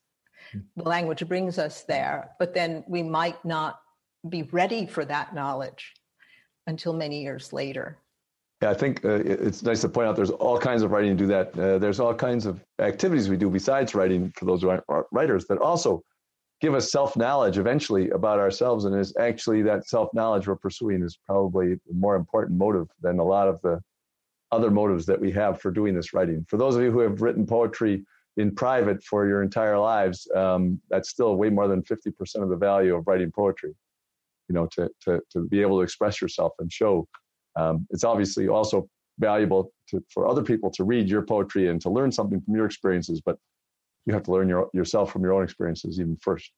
The 0.76 0.84
language 0.84 1.28
brings 1.28 1.58
us 1.58 1.84
there, 1.84 2.32
but 2.40 2.54
then 2.54 2.84
we 2.88 3.04
might 3.04 3.44
not 3.46 3.80
be 4.30 4.44
ready 4.44 4.86
for 4.86 5.06
that 5.06 5.36
knowledge 5.36 5.94
until 6.68 6.94
many 6.94 7.22
years 7.22 7.54
later. 7.54 7.98
Yeah, 8.62 8.70
I 8.70 8.74
think 8.74 9.04
uh, 9.04 9.16
it's 9.26 9.62
nice 9.64 9.82
to 9.82 9.90
point 9.90 10.08
out 10.08 10.16
there's 10.16 10.30
all 10.30 10.58
kinds 10.58 10.84
of 10.84 10.92
writing 10.92 11.18
to 11.18 11.24
do 11.24 11.28
that. 11.28 11.60
Uh, 11.60 11.78
there's 11.80 12.00
all 12.00 12.14
kinds 12.14 12.46
of 12.46 12.64
activities 12.80 13.30
we 13.30 13.36
do 13.36 13.50
besides 13.50 13.94
writing 13.94 14.32
for 14.38 14.46
those 14.46 14.64
writers 15.12 15.46
that 15.48 15.58
also 15.58 16.02
give 16.62 16.74
us 16.74 16.90
self 16.90 17.18
knowledge 17.18 17.58
eventually 17.58 18.10
about 18.12 18.40
ourselves. 18.40 18.86
And 18.86 18.98
is 18.98 19.14
actually 19.20 19.64
that 19.64 19.86
self 19.86 20.14
knowledge 20.14 20.48
we're 20.48 20.56
pursuing 20.56 21.04
is 21.04 21.18
probably 21.26 21.74
a 21.74 21.78
more 21.94 22.16
important 22.16 22.58
motive 22.58 22.88
than 23.02 23.20
a 23.20 23.24
lot 23.24 23.50
of 23.50 23.62
the 23.64 23.82
other 24.54 24.72
motives 24.72 25.06
that 25.08 25.20
we 25.20 25.32
have 25.32 25.60
for 25.60 25.70
doing 25.72 25.94
this 25.94 26.14
writing. 26.14 26.46
For 26.48 26.56
those 26.56 26.78
of 26.78 26.84
you 26.84 26.92
who 26.92 27.00
have 27.00 27.22
written 27.22 27.46
poetry 27.46 28.06
in 28.38 28.56
private 28.56 29.04
for 29.04 29.28
your 29.28 29.44
entire 29.44 29.78
lives, 29.78 30.28
um, 30.36 30.80
that's 30.90 31.10
still 31.10 31.36
way 31.36 31.50
more 31.50 31.68
than 31.68 31.82
50% 31.84 32.12
of 32.42 32.50
the 32.50 32.56
value 32.56 32.96
of 32.96 33.06
writing 33.08 33.32
poetry. 33.32 33.74
You 34.50 34.56
know, 34.56 34.68
to, 34.74 34.90
to, 35.06 35.22
to 35.32 35.48
be 35.48 35.62
able 35.62 35.78
to 35.78 35.84
express 35.84 36.22
yourself 36.22 36.54
and 36.60 36.72
show 36.72 37.08
um, 37.56 37.88
it's 37.90 38.04
obviously 38.04 38.48
also 38.48 38.88
valuable 39.20 39.72
to, 39.90 40.04
for 40.10 40.28
other 40.28 40.42
people 40.42 40.72
to 40.72 40.84
read 40.84 41.08
your 41.08 41.22
poetry 41.22 41.70
and 41.70 41.80
to 41.82 41.90
learn 41.90 42.12
something 42.12 42.42
from 42.42 42.56
your 42.56 42.66
experiences, 42.66 43.22
but 43.22 43.38
you 44.06 44.14
have 44.14 44.24
to 44.24 44.32
learn 44.32 44.50
your, 44.50 44.70
yourself 44.74 45.12
from 45.12 45.24
your 45.24 45.34
own 45.34 45.44
experiences 45.44 46.00
even 46.00 46.18
first. 46.22 46.52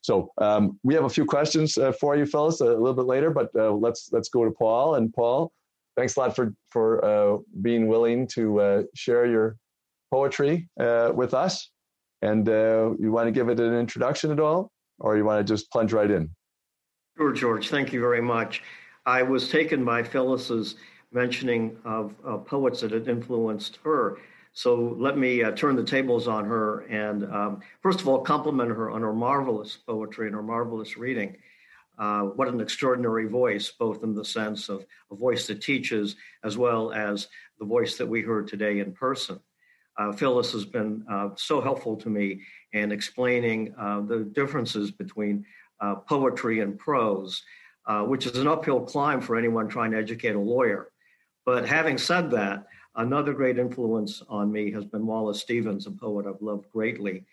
So 0.00 0.30
um, 0.38 0.78
we 0.82 0.94
have 0.94 1.04
a 1.04 1.08
few 1.08 1.24
questions 1.24 1.78
uh, 1.78 1.92
for 1.92 2.14
you, 2.14 2.26
Phyllis, 2.26 2.60
a 2.60 2.66
little 2.66 2.94
bit 2.94 3.06
later, 3.06 3.30
but 3.30 3.48
uh, 3.56 3.72
let's 3.72 4.10
let's 4.12 4.28
go 4.28 4.44
to 4.44 4.50
Paul. 4.50 4.96
And 4.96 5.10
Paul, 5.14 5.50
thanks 5.96 6.16
a 6.16 6.20
lot 6.20 6.36
for 6.36 6.52
for 6.68 7.02
uh, 7.02 7.38
being 7.62 7.86
willing 7.88 8.26
to 8.34 8.60
uh, 8.60 8.82
share 8.94 9.24
your 9.24 9.56
poetry 10.14 10.68
uh, 10.78 11.10
with 11.12 11.34
us. 11.34 11.70
And 12.22 12.48
uh, 12.48 12.94
you 13.00 13.10
want 13.10 13.26
to 13.26 13.32
give 13.32 13.48
it 13.48 13.58
an 13.58 13.74
introduction 13.74 14.30
at 14.30 14.38
all, 14.38 14.70
or 15.00 15.16
you 15.16 15.24
want 15.24 15.44
to 15.44 15.52
just 15.52 15.70
plunge 15.72 15.92
right 15.92 16.10
in? 16.10 16.30
Sure, 17.16 17.32
George. 17.32 17.68
Thank 17.68 17.92
you 17.92 18.00
very 18.00 18.22
much. 18.22 18.62
I 19.04 19.22
was 19.22 19.50
taken 19.50 19.84
by 19.84 20.04
Phyllis's 20.04 20.76
mentioning 21.10 21.76
of 21.84 22.14
uh, 22.26 22.38
poets 22.38 22.80
that 22.80 22.92
had 22.92 23.08
influenced 23.08 23.78
her. 23.84 24.18
So 24.52 24.96
let 25.06 25.18
me 25.18 25.42
uh, 25.42 25.50
turn 25.50 25.74
the 25.74 25.84
tables 25.96 26.28
on 26.28 26.44
her 26.44 26.82
and, 26.82 27.24
um, 27.38 27.60
first 27.82 28.00
of 28.00 28.06
all, 28.08 28.20
compliment 28.20 28.70
her 28.70 28.90
on 28.90 29.02
her 29.02 29.12
marvelous 29.12 29.76
poetry 29.76 30.26
and 30.28 30.36
her 30.36 30.44
marvelous 30.44 30.96
reading. 30.96 31.36
Uh, 31.98 32.22
what 32.36 32.48
an 32.48 32.60
extraordinary 32.60 33.26
voice, 33.26 33.72
both 33.84 34.04
in 34.04 34.14
the 34.14 34.24
sense 34.24 34.68
of 34.68 34.86
a 35.10 35.16
voice 35.16 35.48
that 35.48 35.60
teaches 35.60 36.16
as 36.44 36.56
well 36.56 36.92
as 36.92 37.28
the 37.58 37.64
voice 37.64 37.96
that 37.98 38.08
we 38.08 38.22
heard 38.22 38.46
today 38.46 38.78
in 38.78 38.92
person. 38.92 39.40
Uh, 39.96 40.12
Phyllis 40.12 40.52
has 40.52 40.64
been 40.64 41.04
uh, 41.10 41.30
so 41.36 41.60
helpful 41.60 41.96
to 41.96 42.10
me 42.10 42.40
in 42.72 42.92
explaining 42.92 43.74
uh, 43.78 44.00
the 44.00 44.20
differences 44.20 44.90
between 44.90 45.44
uh, 45.80 45.96
poetry 45.96 46.60
and 46.60 46.78
prose, 46.78 47.42
uh, 47.86 48.02
which 48.02 48.26
is 48.26 48.38
an 48.38 48.48
uphill 48.48 48.80
climb 48.80 49.20
for 49.20 49.36
anyone 49.36 49.68
trying 49.68 49.92
to 49.92 49.98
educate 49.98 50.34
a 50.34 50.40
lawyer. 50.40 50.90
But 51.46 51.68
having 51.68 51.98
said 51.98 52.30
that, 52.32 52.66
another 52.96 53.34
great 53.34 53.58
influence 53.58 54.22
on 54.28 54.50
me 54.50 54.72
has 54.72 54.84
been 54.84 55.06
Wallace 55.06 55.40
Stevens, 55.40 55.86
a 55.86 55.90
poet 55.90 56.26
I've 56.26 56.40
loved 56.40 56.70
greatly. 56.72 57.24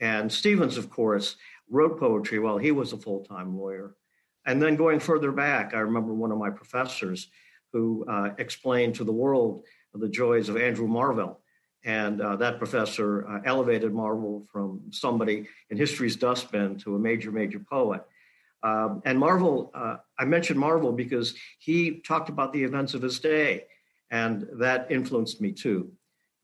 And 0.00 0.30
Stevens, 0.30 0.76
of 0.76 0.90
course, 0.90 1.36
wrote 1.70 1.98
poetry 1.98 2.38
while 2.38 2.58
he 2.58 2.72
was 2.72 2.92
a 2.92 2.98
full 2.98 3.24
time 3.24 3.58
lawyer. 3.58 3.96
And 4.46 4.60
then 4.60 4.76
going 4.76 5.00
further 5.00 5.32
back, 5.32 5.72
I 5.74 5.78
remember 5.78 6.12
one 6.12 6.30
of 6.30 6.38
my 6.38 6.50
professors 6.50 7.28
who 7.72 8.04
uh, 8.06 8.30
explained 8.38 8.94
to 8.96 9.04
the 9.04 9.12
world 9.12 9.64
the 9.94 10.08
joys 10.08 10.48
of 10.48 10.56
Andrew 10.56 10.88
Marvell. 10.88 11.40
And 11.84 12.20
uh, 12.20 12.36
that 12.36 12.58
professor 12.58 13.28
uh, 13.28 13.40
elevated 13.44 13.92
Marvell 13.92 14.46
from 14.50 14.80
somebody 14.90 15.46
in 15.68 15.76
history's 15.76 16.16
dustbin 16.16 16.78
to 16.78 16.96
a 16.96 16.98
major, 16.98 17.30
major 17.30 17.58
poet. 17.58 18.02
Um, 18.62 19.02
and 19.04 19.18
Marvell, 19.18 19.70
uh, 19.74 19.96
I 20.18 20.24
mentioned 20.24 20.58
Marvell 20.58 20.92
because 20.92 21.34
he 21.58 22.00
talked 22.00 22.30
about 22.30 22.54
the 22.54 22.64
events 22.64 22.94
of 22.94 23.02
his 23.02 23.20
day, 23.20 23.66
and 24.10 24.48
that 24.54 24.90
influenced 24.90 25.42
me 25.42 25.52
too. 25.52 25.92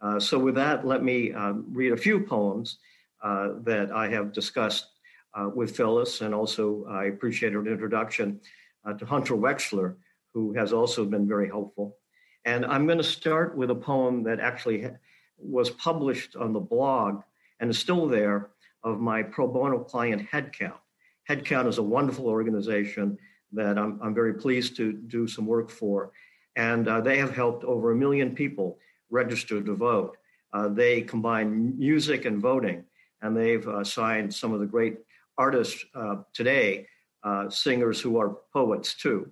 Uh, 0.02 0.20
so, 0.20 0.38
with 0.38 0.54
that, 0.56 0.86
let 0.86 1.02
me 1.02 1.32
um, 1.32 1.64
read 1.72 1.92
a 1.92 1.96
few 1.96 2.20
poems 2.20 2.78
uh, 3.22 3.50
that 3.62 3.90
I 3.90 4.08
have 4.08 4.34
discussed 4.34 4.86
uh, 5.32 5.48
with 5.54 5.74
Phyllis, 5.74 6.20
and 6.20 6.34
also 6.34 6.84
I 6.90 7.04
appreciate 7.04 7.54
her 7.54 7.66
introduction 7.66 8.40
to 8.98 9.06
Hunter 9.06 9.34
Wexler, 9.34 9.96
who 10.34 10.52
has 10.54 10.72
also 10.72 11.04
been 11.04 11.28
very 11.28 11.48
helpful. 11.48 11.96
And 12.44 12.64
I'm 12.64 12.86
going 12.86 12.98
to 12.98 13.04
start 13.04 13.56
with 13.56 13.70
a 13.70 13.74
poem 13.74 14.22
that 14.24 14.40
actually 14.40 14.86
was 15.42 15.70
published 15.70 16.36
on 16.36 16.52
the 16.52 16.60
blog 16.60 17.22
and 17.60 17.70
is 17.70 17.78
still 17.78 18.06
there 18.06 18.50
of 18.82 19.00
my 19.00 19.22
pro 19.22 19.46
bono 19.46 19.80
client 19.80 20.28
Headcount. 20.30 20.78
Headcount 21.28 21.68
is 21.68 21.78
a 21.78 21.82
wonderful 21.82 22.26
organization 22.26 23.18
that 23.52 23.78
I'm, 23.78 23.98
I'm 24.02 24.14
very 24.14 24.34
pleased 24.34 24.76
to 24.76 24.92
do 24.92 25.26
some 25.26 25.46
work 25.46 25.70
for. 25.70 26.12
And 26.56 26.88
uh, 26.88 27.00
they 27.00 27.18
have 27.18 27.34
helped 27.34 27.64
over 27.64 27.92
a 27.92 27.96
million 27.96 28.34
people 28.34 28.78
register 29.10 29.62
to 29.62 29.74
vote. 29.74 30.16
Uh, 30.52 30.68
they 30.68 31.02
combine 31.02 31.78
music 31.78 32.24
and 32.24 32.40
voting, 32.40 32.84
and 33.22 33.36
they've 33.36 33.66
uh, 33.68 33.84
signed 33.84 34.34
some 34.34 34.52
of 34.52 34.60
the 34.60 34.66
great 34.66 34.98
artists 35.38 35.84
uh, 35.94 36.16
today, 36.32 36.86
uh, 37.22 37.48
singers 37.48 38.00
who 38.00 38.18
are 38.18 38.36
poets 38.52 38.94
too. 38.94 39.30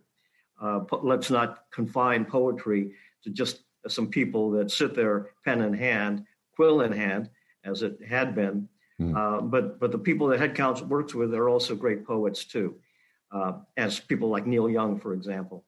Uh, 0.60 0.80
let's 1.02 1.30
not 1.30 1.64
confine 1.72 2.24
poetry 2.24 2.92
to 3.22 3.30
just 3.30 3.60
some 3.86 4.08
people 4.08 4.50
that 4.52 4.70
sit 4.70 4.94
there 4.94 5.30
pen 5.44 5.60
in 5.62 5.74
hand, 5.74 6.24
quill 6.56 6.80
in 6.80 6.92
hand, 6.92 7.30
as 7.64 7.82
it 7.82 7.98
had 8.06 8.34
been. 8.34 8.68
Mm. 9.00 9.16
Uh, 9.16 9.40
but 9.42 9.78
but 9.78 9.92
the 9.92 9.98
people 9.98 10.26
that 10.28 10.40
Headcounts 10.40 10.82
works 10.82 11.14
with 11.14 11.32
are 11.34 11.48
also 11.48 11.74
great 11.76 12.04
poets 12.04 12.44
too, 12.44 12.76
uh, 13.30 13.52
as 13.76 14.00
people 14.00 14.28
like 14.28 14.46
Neil 14.46 14.68
Young, 14.68 14.98
for 14.98 15.12
example. 15.12 15.64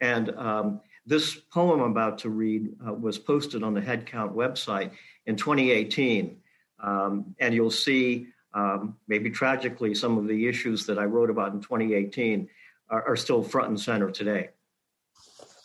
And 0.00 0.30
um, 0.36 0.80
this 1.06 1.34
poem 1.34 1.80
I'm 1.80 1.90
about 1.90 2.18
to 2.18 2.30
read 2.30 2.74
uh, 2.86 2.92
was 2.92 3.18
posted 3.18 3.62
on 3.62 3.74
the 3.74 3.80
Headcount 3.80 4.34
website 4.34 4.90
in 5.26 5.36
2018, 5.36 6.36
um, 6.82 7.34
and 7.38 7.54
you'll 7.54 7.70
see 7.70 8.26
um, 8.52 8.96
maybe 9.08 9.30
tragically 9.30 9.94
some 9.94 10.18
of 10.18 10.28
the 10.28 10.46
issues 10.46 10.86
that 10.86 10.98
I 10.98 11.04
wrote 11.04 11.30
about 11.30 11.52
in 11.52 11.60
2018 11.60 12.48
are, 12.88 13.08
are 13.08 13.16
still 13.16 13.42
front 13.42 13.68
and 13.68 13.80
center 13.80 14.10
today. 14.10 14.50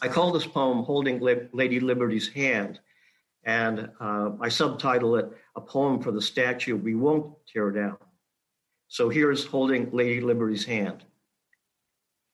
I 0.02 0.08
call 0.08 0.32
this 0.32 0.48
poem 0.48 0.84
Holding 0.84 1.20
Lady 1.52 1.82
Liberty's 1.82 2.30
Hand, 2.30 2.80
and 3.44 3.90
uh, 4.00 4.32
I 4.40 4.48
subtitle 4.48 5.18
it 5.18 5.30
A 5.58 5.62
Poem 5.62 6.02
for 6.02 6.12
the 6.12 6.22
Statue 6.22 6.78
We 6.78 6.96
Won't 6.96 7.34
Tear 7.52 7.72
Down. 7.72 7.98
So 8.88 9.10
here's 9.10 9.46
Holding 9.46 9.92
Lady 9.92 10.22
Liberty's 10.22 10.66
Hand. 10.66 11.04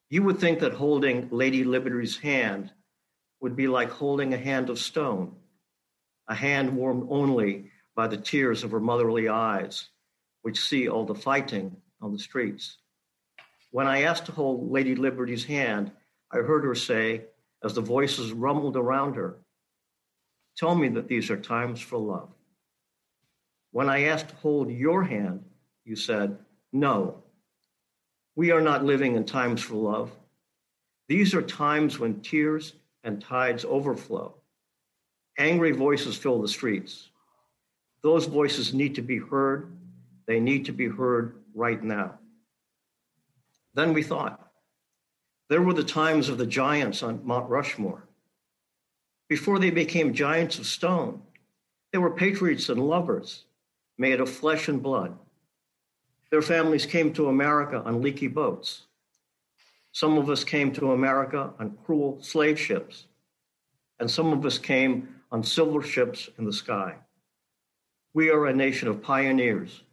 You 0.10 0.22
would 0.24 0.38
think 0.40 0.60
that 0.60 0.74
holding 0.74 1.28
Lady 1.32 1.64
Liberty's 1.64 2.18
hand 2.18 2.72
would 3.42 3.56
be 3.56 3.68
like 3.68 3.90
holding 3.90 4.36
a 4.36 4.38
hand 4.38 4.70
of 4.70 4.78
stone, 4.78 5.36
a 6.28 6.36
hand 6.36 6.78
warmed 6.78 7.08
only 7.10 7.72
by 7.96 8.08
the 8.08 8.18
tears 8.18 8.64
of 8.64 8.70
her 8.70 8.80
motherly 8.80 9.28
eyes, 9.28 9.90
which 10.44 10.60
see 10.60 10.88
all 10.88 11.06
the 11.06 11.16
fighting 11.16 11.76
on 12.00 12.12
the 12.12 12.20
streets. 12.20 12.78
When 13.72 13.88
I 13.88 14.04
asked 14.04 14.28
to 14.28 14.32
hold 14.32 14.72
Lady 14.72 14.94
Liberty's 14.94 15.46
hand, 15.46 15.92
I 16.32 16.38
heard 16.38 16.64
her 16.64 16.76
say, 16.76 17.26
as 17.66 17.74
the 17.74 17.82
voices 17.82 18.32
rumbled 18.32 18.78
around 18.78 19.16
her. 19.16 19.40
Tell 20.56 20.76
me 20.76 20.88
that 20.90 21.08
these 21.08 21.32
are 21.32 21.38
times 21.38 21.82
for 21.82 21.98
love. 21.98 22.30
When 23.72 23.90
I 23.90 24.06
asked 24.06 24.30
to 24.30 24.36
hold 24.36 24.70
your 24.70 25.04
hand, 25.04 25.44
you 25.84 25.96
said, 25.96 26.38
No, 26.72 27.24
we 28.36 28.52
are 28.52 28.62
not 28.62 28.86
living 28.86 29.16
in 29.16 29.26
times 29.26 29.62
for 29.62 29.76
love. 29.76 30.12
These 31.08 31.34
are 31.34 31.42
times 31.42 32.00
when 32.00 32.22
tears 32.22 32.74
and 33.04 33.22
tides 33.22 33.66
overflow. 33.66 34.36
Angry 35.38 35.72
voices 35.72 36.16
fill 36.16 36.42
the 36.42 36.48
streets. 36.48 37.10
Those 38.04 38.26
voices 38.28 38.74
need 38.74 38.96
to 38.96 39.02
be 39.02 39.18
heard. 39.18 39.76
They 40.28 40.40
need 40.40 40.66
to 40.66 40.72
be 40.72 40.88
heard 40.88 41.38
right 41.56 41.84
now. 41.84 42.20
Then 43.74 43.94
we 43.94 44.04
thought, 44.04 44.45
there 45.50 45.62
were 45.62 45.74
the 45.74 45.84
times 45.84 46.30
of 46.30 46.38
the 46.38 46.46
giants 46.46 47.04
on 47.04 47.22
Mount 47.24 47.50
Rushmore. 47.50 48.08
Before 49.30 49.60
they 49.60 49.72
became 49.72 50.14
giants 50.14 50.60
of 50.60 50.66
stone, 50.66 51.22
they 51.92 51.98
were 51.98 52.12
patriots 52.12 52.70
and 52.70 52.80
lovers 52.80 53.46
made 53.98 54.20
of 54.20 54.30
flesh 54.30 54.68
and 54.68 54.82
blood. 54.82 55.18
Their 56.32 56.42
families 56.42 56.86
came 56.86 57.14
to 57.14 57.30
America 57.30 57.82
on 57.86 58.02
leaky 58.02 58.28
boats. 58.28 58.84
Some 59.92 60.18
of 60.18 60.30
us 60.30 60.44
came 60.44 60.74
to 60.74 60.92
America 60.92 61.54
on 61.60 61.78
cruel 61.86 62.22
slave 62.22 62.60
ships, 62.60 63.06
and 64.00 64.12
some 64.12 64.34
of 64.34 64.46
us 64.46 64.58
came 64.58 65.22
on 65.32 65.44
silver 65.44 65.82
ships 65.82 66.30
in 66.38 66.46
the 66.46 66.52
sky. 66.52 66.96
We 68.14 68.30
are 68.30 68.48
a 68.48 68.54
nation 68.54 68.88
of 68.88 69.02
pioneers 69.02 69.84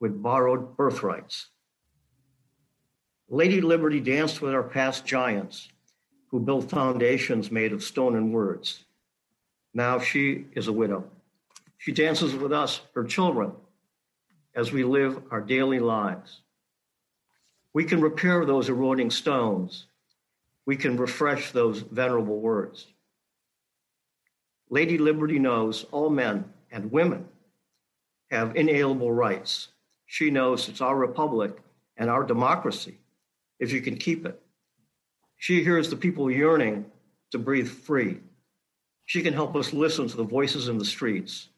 with 0.00 0.22
borrowed 0.22 0.76
birthrights. 0.76 1.48
Lady 3.34 3.60
Liberty 3.60 3.98
danced 3.98 4.40
with 4.40 4.54
our 4.54 4.62
past 4.62 5.04
giants 5.04 5.68
who 6.28 6.38
built 6.38 6.70
foundations 6.70 7.50
made 7.50 7.72
of 7.72 7.82
stone 7.82 8.14
and 8.14 8.32
words. 8.32 8.84
Now 9.74 9.98
she 9.98 10.44
is 10.52 10.68
a 10.68 10.72
widow. 10.72 11.02
She 11.76 11.90
dances 11.90 12.36
with 12.36 12.52
us, 12.52 12.82
her 12.94 13.02
children, 13.02 13.50
as 14.54 14.70
we 14.70 14.84
live 14.84 15.20
our 15.32 15.40
daily 15.40 15.80
lives. 15.80 16.42
We 17.72 17.82
can 17.82 18.00
repair 18.00 18.44
those 18.44 18.68
eroding 18.68 19.10
stones. 19.10 19.86
We 20.64 20.76
can 20.76 20.96
refresh 20.96 21.50
those 21.50 21.80
venerable 21.80 22.38
words. 22.38 22.86
Lady 24.70 24.96
Liberty 24.96 25.40
knows 25.40 25.86
all 25.90 26.08
men 26.08 26.44
and 26.70 26.92
women 26.92 27.26
have 28.30 28.54
inalienable 28.54 29.10
rights. 29.10 29.70
She 30.06 30.30
knows 30.30 30.68
it's 30.68 30.80
our 30.80 30.96
republic 30.96 31.58
and 31.96 32.08
our 32.08 32.22
democracy 32.22 32.98
if 33.58 33.72
you 33.72 33.80
can 33.80 33.96
keep 33.96 34.26
it. 34.26 34.40
She 35.36 35.62
hears 35.62 35.90
the 35.90 35.96
people 35.96 36.30
yearning 36.30 36.86
to 37.30 37.38
breathe 37.38 37.68
free. 37.68 38.20
She 39.06 39.22
can 39.22 39.34
help 39.34 39.54
us 39.56 39.72
listen 39.72 40.08
to 40.08 40.16
the 40.16 40.24
voices 40.24 40.68
in 40.68 40.78
the 40.78 40.84
streets. 40.84 41.48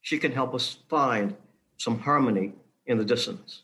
She 0.00 0.18
can 0.18 0.32
help 0.32 0.54
us 0.54 0.78
find 0.88 1.36
some 1.76 1.98
harmony 1.98 2.52
in 2.86 2.98
the 2.98 3.04
dissonance. 3.04 3.62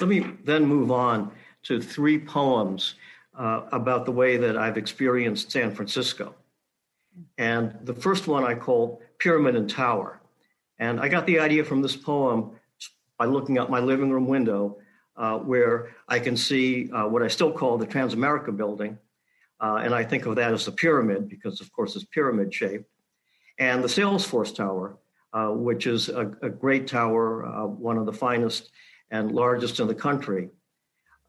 Let 0.00 0.08
me 0.08 0.24
then 0.44 0.64
move 0.64 0.90
on 0.90 1.32
to 1.64 1.80
three 1.80 2.18
poems 2.18 2.94
uh, 3.36 3.62
about 3.72 4.04
the 4.04 4.12
way 4.12 4.36
that 4.36 4.56
I've 4.56 4.76
experienced 4.76 5.50
San 5.50 5.74
Francisco. 5.74 6.34
And 7.36 7.76
the 7.82 7.94
first 7.94 8.28
one 8.28 8.44
I 8.44 8.54
call 8.54 9.02
Pyramid 9.18 9.56
and 9.56 9.68
Tower. 9.68 10.20
And 10.78 11.00
I 11.00 11.08
got 11.08 11.26
the 11.26 11.40
idea 11.40 11.64
from 11.64 11.82
this 11.82 11.96
poem 11.96 12.52
by 13.18 13.24
looking 13.24 13.58
out 13.58 13.70
my 13.70 13.80
living 13.80 14.10
room 14.10 14.28
window 14.28 14.78
uh, 15.18 15.36
where 15.36 15.88
I 16.08 16.20
can 16.20 16.36
see 16.36 16.90
uh, 16.92 17.08
what 17.08 17.22
I 17.22 17.28
still 17.28 17.52
call 17.52 17.76
the 17.76 17.86
Transamerica 17.86 18.56
building. 18.56 18.98
Uh, 19.60 19.80
and 19.82 19.92
I 19.92 20.04
think 20.04 20.26
of 20.26 20.36
that 20.36 20.54
as 20.54 20.64
the 20.64 20.72
pyramid 20.72 21.28
because, 21.28 21.60
of 21.60 21.72
course, 21.72 21.96
it's 21.96 22.04
pyramid 22.04 22.54
shaped. 22.54 22.88
And 23.58 23.82
the 23.82 23.88
Salesforce 23.88 24.54
Tower, 24.54 24.96
uh, 25.32 25.48
which 25.48 25.88
is 25.88 26.08
a, 26.08 26.32
a 26.42 26.48
great 26.48 26.86
tower, 26.86 27.44
uh, 27.44 27.66
one 27.66 27.98
of 27.98 28.06
the 28.06 28.12
finest 28.12 28.70
and 29.10 29.32
largest 29.32 29.80
in 29.80 29.88
the 29.88 29.94
country. 29.94 30.50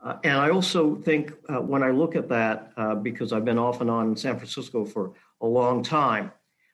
Uh, 0.06 0.18
and 0.24 0.38
I 0.38 0.52
also 0.52 0.96
think 0.96 1.34
when 1.50 1.84
I 1.84 1.90
look 1.90 2.16
at 2.16 2.30
that, 2.30 3.04
because 3.04 3.34
I've 3.34 3.44
been 3.44 3.58
off 3.58 3.82
and 3.82 3.90
on 3.90 4.10
in 4.10 4.16
San 4.16 4.38
Francisco 4.38 4.86
for 4.86 5.14
a 5.42 5.46
long 5.46 5.84
time, 5.84 6.32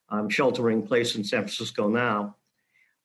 I'm 0.10 0.30
sheltering 0.30 0.86
place 0.86 1.16
in 1.16 1.24
San 1.24 1.42
Francisco 1.42 1.88
now, 1.88 2.36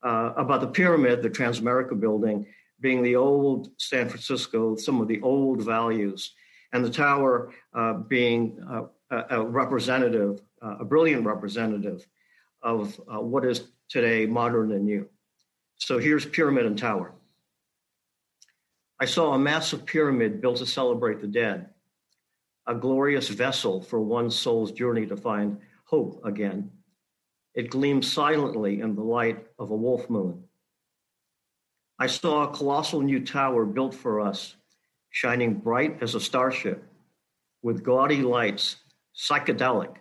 about 0.03 0.61
the 0.61 0.67
pyramid, 0.67 1.23
the 1.23 1.29
Transamerica 1.29 1.99
building, 1.99 2.45
being 2.81 3.01
the 3.03 3.15
old 3.15 3.69
San 3.77 4.09
Francisco, 4.09 4.75
some 4.75 4.99
of 5.01 5.07
the 5.07 5.21
old 5.21 5.61
values, 5.61 6.33
and 6.73 6.83
the 6.83 6.89
tower 6.89 7.53
uh, 7.73 7.93
being 7.93 8.59
uh, 8.69 8.83
a, 9.29 9.41
representative, 9.41 10.41
uh, 10.61 10.77
a 10.79 10.85
brilliant 10.85 11.25
representative 11.25 12.05
of 12.61 12.99
uh, 13.13 13.19
what 13.19 13.45
is 13.45 13.71
today 13.89 14.25
modern 14.25 14.71
and 14.71 14.85
new. 14.85 15.07
So 15.77 15.97
here's 15.97 16.25
Pyramid 16.25 16.65
and 16.65 16.77
Tower. 16.77 17.13
I 18.99 19.05
saw 19.05 19.33
a 19.33 19.39
massive 19.39 19.85
pyramid 19.85 20.41
built 20.41 20.57
to 20.57 20.65
celebrate 20.65 21.21
the 21.21 21.27
dead, 21.27 21.69
a 22.67 22.75
glorious 22.75 23.27
vessel 23.29 23.81
for 23.81 23.99
one 23.99 24.29
soul's 24.29 24.71
journey 24.71 25.07
to 25.07 25.17
find 25.17 25.57
hope 25.85 26.23
again. 26.23 26.71
It 27.55 27.71
gleamed 27.71 28.05
silently 28.05 28.79
in 28.79 28.95
the 28.95 29.03
light 29.03 29.45
of 29.59 29.71
a 29.71 29.75
wolf 29.75 30.09
moon. 30.09 30.43
I 32.01 32.07
saw 32.07 32.41
a 32.41 32.51
colossal 32.51 33.01
new 33.01 33.23
tower 33.23 33.63
built 33.63 33.93
for 33.93 34.21
us, 34.21 34.55
shining 35.11 35.53
bright 35.53 36.01
as 36.01 36.15
a 36.15 36.19
starship, 36.19 36.83
with 37.61 37.83
gaudy 37.83 38.23
lights, 38.23 38.77
psychedelic, 39.15 39.97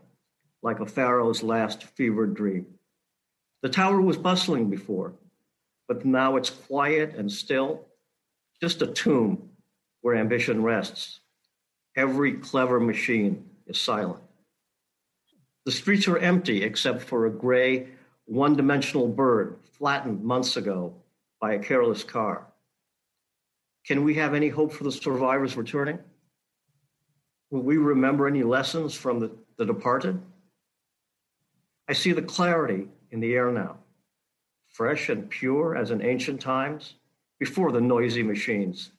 like 0.63 0.81
a 0.81 0.87
pharaoh's 0.87 1.43
last 1.43 1.83
fevered 1.85 2.33
dream. 2.33 2.65
The 3.61 3.69
tower 3.69 4.01
was 4.01 4.17
bustling 4.17 4.71
before, 4.71 5.13
but 5.89 6.07
now 6.07 6.37
it's 6.37 6.49
quiet 6.49 7.17
and 7.17 7.31
still, 7.31 7.85
just 8.63 8.81
a 8.81 8.87
tomb 8.87 9.51
where 10.01 10.15
ambition 10.15 10.63
rests. 10.63 11.21
Every 11.97 12.33
clever 12.33 12.81
machine 12.81 13.45
is 13.67 13.79
silent. 13.79 14.23
The 15.67 15.73
streets 15.73 16.09
are 16.09 16.17
empty 16.17 16.63
except 16.63 17.03
for 17.03 17.27
a 17.27 17.31
gray, 17.31 17.89
one 18.25 18.57
dimensional 18.57 19.07
bird 19.07 19.59
flattened 19.77 20.25
months 20.25 20.57
ago 20.57 20.95
by 21.41 21.55
a 21.55 21.59
careless 21.59 22.05
car. 22.05 22.47
Can 23.87 24.05
we 24.05 24.15
have 24.15 24.35
any 24.35 24.49
hope 24.49 24.73
for 24.73 24.85
the 24.85 24.93
survivors 24.93 25.57
returning? 25.57 25.99
Will 27.51 27.63
we 27.63 27.79
remember 27.79 28.29
any 28.29 28.43
lessons 28.43 28.95
from 28.95 29.19
the, 29.19 29.31
the 29.57 29.65
departed? 29.65 30.21
I 31.89 31.95
see 31.95 32.13
the 32.13 32.23
clarity 32.23 32.89
in 33.11 33.21
the 33.21 33.35
air 33.35 33.51
now, 33.51 33.79
fresh 34.69 35.09
and 35.09 35.29
pure 35.29 35.77
as 35.77 35.91
in 35.91 36.03
ancient 36.03 36.41
times, 36.41 36.95
before 37.39 37.73
the 37.73 37.81
noisy 37.81 38.23
machines. 38.23 38.93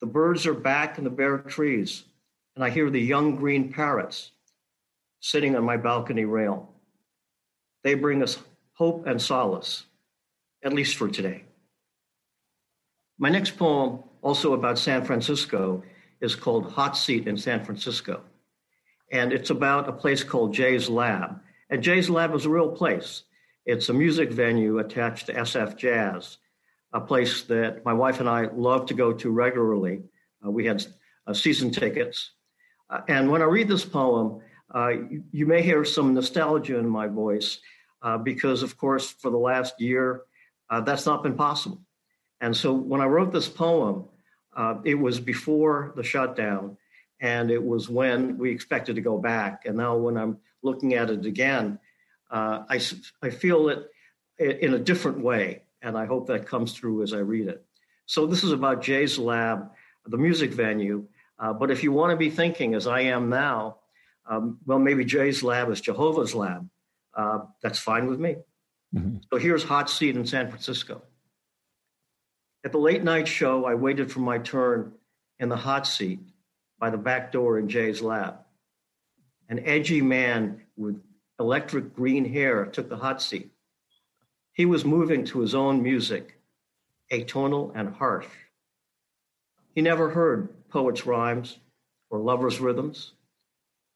The 0.00 0.06
birds 0.06 0.46
are 0.46 0.54
back 0.54 0.96
in 0.96 1.04
the 1.04 1.10
bare 1.10 1.38
trees, 1.38 2.04
and 2.54 2.64
I 2.64 2.70
hear 2.70 2.88
the 2.88 3.00
young 3.00 3.36
green 3.36 3.70
parrots 3.70 4.30
sitting 5.20 5.56
on 5.56 5.64
my 5.64 5.76
balcony 5.76 6.24
rail. 6.24 6.70
They 7.82 7.94
bring 7.94 8.22
us 8.22 8.38
hope 8.72 9.06
and 9.06 9.20
solace 9.20 9.84
at 10.64 10.72
least 10.72 10.96
for 10.96 11.08
today. 11.08 11.44
My 13.18 13.28
next 13.28 13.56
poem, 13.56 14.02
also 14.22 14.54
about 14.54 14.78
San 14.78 15.04
Francisco, 15.04 15.82
is 16.20 16.34
called 16.34 16.72
Hot 16.72 16.96
Seat 16.96 17.26
in 17.26 17.36
San 17.36 17.64
Francisco. 17.64 18.22
And 19.12 19.32
it's 19.32 19.50
about 19.50 19.88
a 19.88 19.92
place 19.92 20.22
called 20.22 20.54
Jay's 20.54 20.88
Lab. 20.88 21.40
And 21.68 21.82
Jay's 21.82 22.08
Lab 22.08 22.34
is 22.34 22.46
a 22.46 22.50
real 22.50 22.70
place. 22.70 23.24
It's 23.66 23.88
a 23.88 23.94
music 23.94 24.30
venue 24.30 24.78
attached 24.78 25.26
to 25.26 25.34
SF 25.34 25.76
Jazz, 25.76 26.38
a 26.92 27.00
place 27.00 27.42
that 27.44 27.84
my 27.84 27.92
wife 27.92 28.20
and 28.20 28.28
I 28.28 28.46
love 28.52 28.86
to 28.86 28.94
go 28.94 29.12
to 29.12 29.30
regularly. 29.30 30.02
Uh, 30.44 30.50
we 30.50 30.64
had 30.64 30.84
uh, 31.26 31.34
season 31.34 31.70
tickets. 31.70 32.32
Uh, 32.88 33.00
and 33.08 33.30
when 33.30 33.42
I 33.42 33.46
read 33.46 33.68
this 33.68 33.84
poem, 33.84 34.40
uh, 34.74 34.88
you, 34.88 35.24
you, 35.32 35.46
may 35.46 35.62
hear 35.62 35.84
some 35.84 36.14
nostalgia 36.14 36.78
in 36.78 36.88
my 36.88 37.06
voice 37.06 37.58
uh, 38.02 38.16
because, 38.18 38.62
of 38.62 38.76
course, 38.76 39.10
for 39.10 39.30
the 39.30 39.36
last 39.36 39.80
year, 39.80 40.22
uh, 40.70 40.80
that's 40.80 41.04
not 41.04 41.22
been 41.22 41.34
possible. 41.34 41.80
And 42.40 42.56
so 42.56 42.72
when 42.72 43.00
I 43.00 43.06
wrote 43.06 43.32
this 43.32 43.48
poem, 43.48 44.04
uh, 44.56 44.76
it 44.84 44.94
was 44.94 45.20
before 45.20 45.92
the 45.96 46.02
shutdown, 46.02 46.76
and 47.20 47.50
it 47.50 47.62
was 47.62 47.88
when 47.88 48.38
we 48.38 48.50
expected 48.50 48.96
to 48.96 49.02
go 49.02 49.18
back. 49.18 49.66
And 49.66 49.76
now, 49.76 49.96
when 49.96 50.16
I'm 50.16 50.38
looking 50.62 50.94
at 50.94 51.10
it 51.10 51.26
again, 51.26 51.78
uh, 52.30 52.64
I, 52.68 52.80
I 53.22 53.30
feel 53.30 53.68
it 53.68 53.90
in 54.38 54.74
a 54.74 54.78
different 54.78 55.20
way, 55.20 55.62
and 55.82 55.98
I 55.98 56.06
hope 56.06 56.28
that 56.28 56.46
comes 56.46 56.72
through 56.72 57.02
as 57.02 57.12
I 57.12 57.18
read 57.18 57.48
it. 57.48 57.64
So, 58.06 58.26
this 58.26 58.42
is 58.42 58.52
about 58.52 58.82
Jay's 58.82 59.18
Lab, 59.18 59.70
the 60.06 60.18
music 60.18 60.52
venue. 60.52 61.06
Uh, 61.38 61.52
but 61.52 61.70
if 61.70 61.82
you 61.82 61.92
want 61.92 62.10
to 62.10 62.16
be 62.16 62.30
thinking, 62.30 62.74
as 62.74 62.86
I 62.86 63.02
am 63.02 63.28
now, 63.28 63.76
um, 64.28 64.58
well, 64.66 64.78
maybe 64.78 65.04
Jay's 65.04 65.42
Lab 65.42 65.70
is 65.70 65.80
Jehovah's 65.80 66.34
Lab. 66.34 66.68
Uh, 67.14 67.40
that's 67.62 67.78
fine 67.78 68.06
with 68.06 68.18
me. 68.20 68.36
Mm-hmm. 68.94 69.18
So 69.32 69.38
here's 69.38 69.64
Hot 69.64 69.88
Seat 69.88 70.16
in 70.16 70.26
San 70.26 70.48
Francisco. 70.48 71.02
At 72.64 72.72
the 72.72 72.78
late 72.78 73.02
night 73.02 73.28
show, 73.28 73.64
I 73.64 73.74
waited 73.74 74.10
for 74.10 74.20
my 74.20 74.38
turn 74.38 74.92
in 75.38 75.48
the 75.48 75.56
hot 75.56 75.86
seat 75.86 76.20
by 76.78 76.90
the 76.90 76.98
back 76.98 77.32
door 77.32 77.58
in 77.58 77.68
Jay's 77.68 78.02
lab. 78.02 78.36
An 79.48 79.60
edgy 79.64 80.02
man 80.02 80.62
with 80.76 81.00
electric 81.38 81.94
green 81.94 82.24
hair 82.24 82.66
took 82.66 82.88
the 82.88 82.96
hot 82.96 83.22
seat. 83.22 83.50
He 84.52 84.66
was 84.66 84.84
moving 84.84 85.24
to 85.26 85.40
his 85.40 85.54
own 85.54 85.82
music, 85.82 86.38
atonal 87.10 87.72
and 87.74 87.94
harsh. 87.94 88.26
He 89.74 89.80
never 89.80 90.10
heard 90.10 90.68
poets' 90.68 91.06
rhymes 91.06 91.58
or 92.10 92.18
lovers' 92.18 92.60
rhythms. 92.60 93.12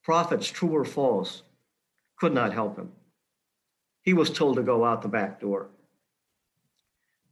Prophets, 0.02 0.48
true 0.48 0.74
or 0.74 0.84
false, 0.84 1.42
could 2.16 2.32
not 2.32 2.52
help 2.52 2.78
him. 2.78 2.92
He 4.04 4.12
was 4.12 4.30
told 4.30 4.56
to 4.56 4.62
go 4.62 4.84
out 4.84 5.00
the 5.02 5.08
back 5.08 5.40
door. 5.40 5.68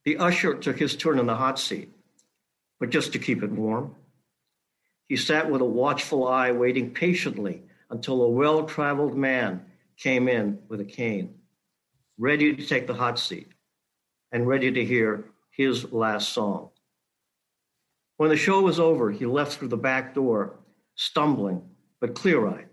The 0.04 0.16
usher 0.16 0.54
took 0.54 0.78
his 0.78 0.96
turn 0.96 1.18
in 1.18 1.26
the 1.26 1.36
hot 1.36 1.58
seat, 1.58 1.92
but 2.80 2.90
just 2.90 3.12
to 3.12 3.18
keep 3.18 3.42
it 3.42 3.52
warm. 3.52 3.94
He 5.06 5.16
sat 5.16 5.50
with 5.50 5.60
a 5.60 5.66
watchful 5.66 6.26
eye, 6.26 6.50
waiting 6.52 6.92
patiently 6.92 7.62
until 7.90 8.22
a 8.22 8.28
well 8.28 8.64
traveled 8.64 9.14
man 9.14 9.66
came 9.98 10.28
in 10.28 10.60
with 10.68 10.80
a 10.80 10.84
cane, 10.84 11.34
ready 12.18 12.56
to 12.56 12.66
take 12.66 12.86
the 12.86 12.94
hot 12.94 13.18
seat 13.18 13.52
and 14.32 14.48
ready 14.48 14.72
to 14.72 14.84
hear 14.84 15.26
his 15.50 15.92
last 15.92 16.30
song. 16.30 16.70
When 18.16 18.30
the 18.30 18.36
show 18.36 18.62
was 18.62 18.80
over, 18.80 19.10
he 19.10 19.26
left 19.26 19.58
through 19.58 19.68
the 19.68 19.76
back 19.76 20.14
door, 20.14 20.58
stumbling 20.94 21.62
but 22.00 22.14
clear 22.14 22.48
eyed. 22.48 22.68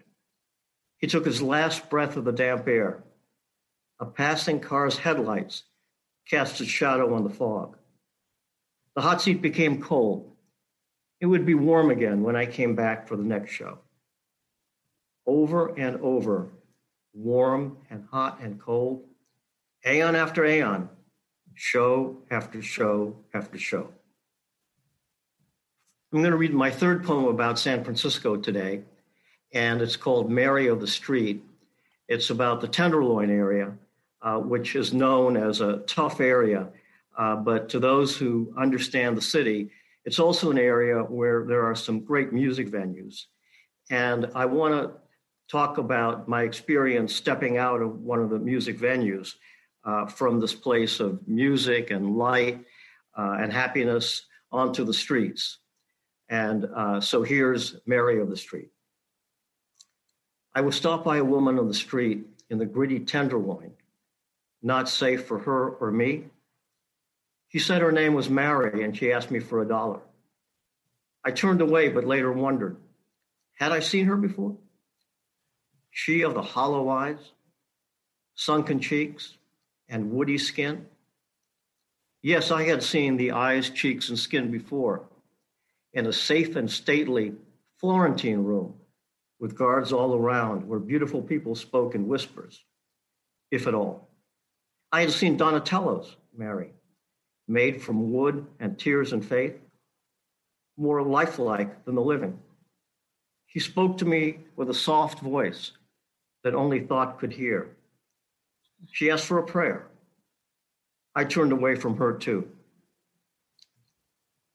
He 0.97 1.07
took 1.07 1.25
his 1.25 1.41
last 1.41 1.89
breath 1.89 2.15
of 2.15 2.23
the 2.23 2.31
damp 2.31 2.67
air 2.67 3.03
a 3.99 4.05
passing 4.05 4.59
car's 4.59 4.97
headlights 4.97 5.63
cast 6.29 6.61
its 6.61 6.69
shadow 6.69 7.13
on 7.13 7.23
the 7.23 7.29
fog. 7.29 7.75
The 8.95 9.01
hot 9.01 9.21
seat 9.21 9.41
became 9.41 9.81
cold. 9.81 10.31
It 11.19 11.25
would 11.25 11.45
be 11.45 11.53
warm 11.53 11.91
again 11.91 12.23
when 12.23 12.35
I 12.35 12.45
came 12.45 12.75
back 12.75 13.07
for 13.07 13.17
the 13.17 13.23
next 13.23 13.51
show. 13.51 13.79
Over 15.25 15.77
and 15.77 15.99
over, 16.01 16.47
warm 17.13 17.77
and 17.89 18.07
hot 18.09 18.39
and 18.41 18.59
cold, 18.59 19.03
aeon 19.85 20.15
after 20.15 20.45
aeon, 20.45 20.89
show 21.55 22.17
after 22.31 22.61
show 22.61 23.17
after 23.33 23.57
show. 23.57 23.89
I'm 26.11 26.19
going 26.19 26.31
to 26.31 26.37
read 26.37 26.53
my 26.53 26.71
third 26.71 27.03
poem 27.03 27.25
about 27.25 27.59
San 27.59 27.83
Francisco 27.83 28.37
today, 28.37 28.81
and 29.53 29.81
it's 29.81 29.95
called 29.95 30.31
Mary 30.31 30.67
of 30.67 30.79
the 30.79 30.87
Street. 30.87 31.43
It's 32.07 32.31
about 32.31 32.61
the 32.61 32.67
Tenderloin 32.67 33.29
area 33.29 33.73
which 34.21 34.75
is 34.75 34.93
known 34.93 35.37
as 35.37 35.61
a 35.61 35.77
tough 35.87 36.19
area. 36.19 36.69
Uh, 37.17 37.35
but 37.35 37.69
to 37.69 37.79
those 37.79 38.15
who 38.15 38.53
understand 38.57 39.17
the 39.17 39.21
city, 39.21 39.69
it's 40.05 40.19
also 40.19 40.51
an 40.51 40.57
area 40.57 41.03
where 41.03 41.45
there 41.45 41.65
are 41.65 41.75
some 41.75 41.99
great 41.99 42.31
music 42.31 42.69
venues. 42.69 43.25
And 43.89 44.31
I 44.35 44.45
want 44.45 44.73
to 44.73 44.91
talk 45.49 45.77
about 45.77 46.27
my 46.27 46.43
experience 46.43 47.13
stepping 47.13 47.57
out 47.57 47.81
of 47.81 47.99
one 47.99 48.19
of 48.19 48.29
the 48.29 48.39
music 48.39 48.77
venues 48.79 49.33
uh, 49.83 50.05
from 50.05 50.39
this 50.39 50.53
place 50.53 50.99
of 50.99 51.27
music 51.27 51.91
and 51.91 52.15
light 52.15 52.63
uh, 53.17 53.37
and 53.39 53.51
happiness 53.51 54.25
onto 54.51 54.83
the 54.83 54.93
streets. 54.93 55.59
And 56.29 56.65
uh, 56.75 57.01
so 57.01 57.23
here's 57.23 57.75
Mary 57.85 58.21
of 58.21 58.29
the 58.29 58.37
Street. 58.37 58.69
I 60.53 60.61
was 60.61 60.75
stopped 60.75 61.03
by 61.03 61.17
a 61.17 61.23
woman 61.23 61.59
on 61.59 61.67
the 61.67 61.73
street 61.73 62.25
in 62.49 62.57
the 62.57 62.65
gritty 62.65 62.99
Tenderloin 62.99 63.71
not 64.61 64.89
safe 64.89 65.25
for 65.25 65.39
her 65.39 65.69
or 65.69 65.91
me. 65.91 66.25
She 67.49 67.59
said 67.59 67.81
her 67.81 67.91
name 67.91 68.13
was 68.13 68.29
Mary 68.29 68.83
and 68.83 68.95
she 68.95 69.11
asked 69.11 69.31
me 69.31 69.39
for 69.39 69.61
a 69.61 69.67
dollar. 69.67 69.99
I 71.25 71.31
turned 71.31 71.61
away, 71.61 71.89
but 71.89 72.05
later 72.05 72.31
wondered 72.31 72.77
had 73.59 73.73
I 73.73 73.81
seen 73.81 74.05
her 74.05 74.15
before? 74.15 74.55
She 75.91 76.21
of 76.21 76.33
the 76.33 76.41
hollow 76.41 76.87
eyes, 76.87 77.33
sunken 78.33 78.79
cheeks, 78.79 79.37
and 79.89 80.11
woody 80.11 80.37
skin? 80.37 80.85
Yes, 82.21 82.51
I 82.51 82.63
had 82.63 82.83
seen 82.83 83.17
the 83.17 83.31
eyes, 83.31 83.69
cheeks, 83.69 84.07
and 84.09 84.17
skin 84.17 84.49
before 84.49 85.03
in 85.93 86.05
a 86.05 86.13
safe 86.13 86.55
and 86.55 86.69
stately 86.69 87.33
Florentine 87.77 88.43
room 88.43 88.75
with 89.39 89.57
guards 89.57 89.91
all 89.91 90.13
around 90.13 90.67
where 90.67 90.79
beautiful 90.79 91.21
people 91.21 91.55
spoke 91.55 91.95
in 91.95 92.07
whispers, 92.07 92.63
if 93.51 93.67
at 93.67 93.73
all. 93.73 94.08
I 94.91 95.01
had 95.01 95.11
seen 95.11 95.37
Donatello's 95.37 96.15
Mary, 96.35 96.73
made 97.47 97.81
from 97.81 98.11
wood 98.11 98.45
and 98.59 98.77
tears 98.77 99.13
and 99.13 99.23
faith, 99.23 99.55
more 100.77 101.03
lifelike 101.03 101.85
than 101.85 101.95
the 101.95 102.01
living. 102.01 102.39
He 103.45 103.59
spoke 103.59 103.97
to 103.97 104.05
me 104.05 104.39
with 104.55 104.69
a 104.69 104.73
soft 104.73 105.19
voice 105.19 105.71
that 106.43 106.55
only 106.55 106.79
thought 106.79 107.19
could 107.19 107.33
hear. 107.33 107.75
She 108.91 109.11
asked 109.11 109.25
for 109.25 109.39
a 109.39 109.45
prayer. 109.45 109.87
I 111.15 111.23
turned 111.25 111.51
away 111.51 111.75
from 111.75 111.97
her 111.97 112.13
too. 112.13 112.47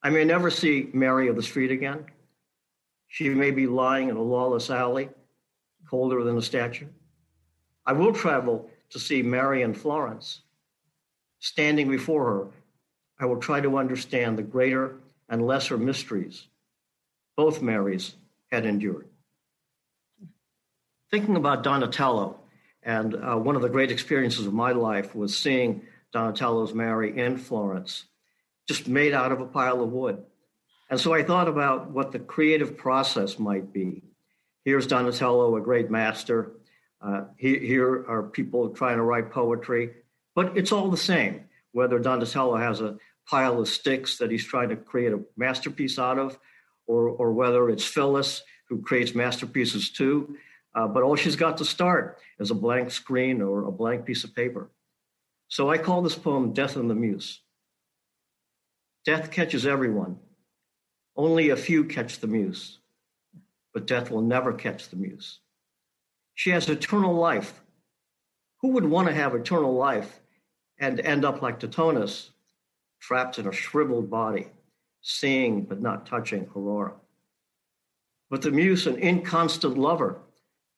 I 0.02 0.10
may 0.10 0.24
never 0.24 0.50
see 0.50 0.90
Mary 0.92 1.28
of 1.28 1.36
the 1.36 1.42
street 1.42 1.70
again. 1.70 2.06
She 3.08 3.28
may 3.28 3.50
be 3.50 3.66
lying 3.66 4.08
in 4.08 4.16
a 4.16 4.22
lawless 4.22 4.70
alley, 4.70 5.10
colder 5.88 6.24
than 6.24 6.38
a 6.38 6.42
statue. 6.42 6.86
I 7.86 7.92
will 7.92 8.12
travel 8.12 8.70
to 8.90 8.98
see 8.98 9.22
Mary 9.22 9.62
and 9.62 9.76
Florence. 9.76 10.40
Standing 11.40 11.90
before 11.90 12.24
her, 12.24 12.46
I 13.18 13.26
will 13.26 13.40
try 13.40 13.60
to 13.60 13.78
understand 13.78 14.38
the 14.38 14.42
greater 14.42 14.96
and 15.28 15.46
lesser 15.46 15.76
mysteries 15.76 16.46
both 17.36 17.62
Marys 17.62 18.14
had 18.50 18.66
endured. 18.66 19.08
Thinking 21.10 21.36
about 21.36 21.62
Donatello, 21.62 22.38
and 22.82 23.14
uh, 23.14 23.36
one 23.36 23.56
of 23.56 23.62
the 23.62 23.68
great 23.68 23.90
experiences 23.90 24.46
of 24.46 24.52
my 24.52 24.72
life 24.72 25.14
was 25.14 25.36
seeing 25.36 25.82
Donatello's 26.12 26.74
Mary 26.74 27.18
in 27.18 27.38
Florence, 27.38 28.04
just 28.68 28.88
made 28.88 29.12
out 29.14 29.32
of 29.32 29.40
a 29.40 29.46
pile 29.46 29.82
of 29.82 29.90
wood. 29.90 30.22
And 30.90 31.00
so 31.00 31.12
I 31.12 31.22
thought 31.22 31.48
about 31.48 31.90
what 31.90 32.12
the 32.12 32.18
creative 32.18 32.76
process 32.76 33.38
might 33.38 33.72
be. 33.72 34.02
Here's 34.64 34.86
Donatello, 34.86 35.56
a 35.56 35.60
great 35.60 35.90
master. 35.90 36.52
Uh, 37.04 37.24
he, 37.36 37.58
here 37.58 38.06
are 38.08 38.22
people 38.22 38.70
trying 38.70 38.96
to 38.96 39.02
write 39.02 39.30
poetry, 39.30 39.90
but 40.34 40.56
it's 40.56 40.72
all 40.72 40.90
the 40.90 40.96
same. 40.96 41.44
Whether 41.72 41.98
Donatello 41.98 42.56
has 42.56 42.80
a 42.80 42.96
pile 43.28 43.60
of 43.60 43.68
sticks 43.68 44.18
that 44.18 44.30
he's 44.30 44.44
trying 44.44 44.70
to 44.70 44.76
create 44.76 45.12
a 45.12 45.20
masterpiece 45.36 45.98
out 45.98 46.18
of, 46.18 46.38
or, 46.86 47.08
or 47.08 47.32
whether 47.32 47.68
it's 47.68 47.84
Phyllis 47.84 48.42
who 48.68 48.80
creates 48.80 49.14
masterpieces 49.14 49.90
too. 49.90 50.36
Uh, 50.74 50.88
but 50.88 51.02
all 51.02 51.16
she's 51.16 51.36
got 51.36 51.58
to 51.58 51.64
start 51.64 52.18
is 52.38 52.50
a 52.50 52.54
blank 52.54 52.90
screen 52.90 53.42
or 53.42 53.64
a 53.64 53.72
blank 53.72 54.04
piece 54.04 54.24
of 54.24 54.34
paper. 54.34 54.70
So 55.48 55.70
I 55.70 55.78
call 55.78 56.02
this 56.02 56.16
poem 56.16 56.52
Death 56.52 56.76
and 56.76 56.90
the 56.90 56.94
Muse. 56.94 57.40
Death 59.04 59.30
catches 59.30 59.66
everyone. 59.66 60.18
Only 61.16 61.50
a 61.50 61.56
few 61.56 61.84
catch 61.84 62.18
the 62.18 62.26
muse, 62.26 62.78
but 63.72 63.86
death 63.86 64.10
will 64.10 64.22
never 64.22 64.52
catch 64.52 64.88
the 64.88 64.96
muse. 64.96 65.38
She 66.34 66.50
has 66.50 66.68
eternal 66.68 67.14
life. 67.14 67.62
Who 68.60 68.68
would 68.72 68.84
want 68.84 69.08
to 69.08 69.14
have 69.14 69.34
eternal 69.34 69.74
life 69.74 70.20
and 70.78 71.00
end 71.00 71.24
up 71.24 71.42
like 71.42 71.60
Tithonus, 71.60 72.30
trapped 73.00 73.38
in 73.38 73.46
a 73.46 73.52
shriveled 73.52 74.10
body? 74.10 74.48
seeing 75.04 75.62
but 75.62 75.82
not 75.82 76.06
touching 76.06 76.48
Aurora. 76.56 76.94
But 78.30 78.40
the 78.40 78.50
muse, 78.50 78.86
an 78.86 78.96
inconstant 78.96 79.76
lover, 79.76 80.18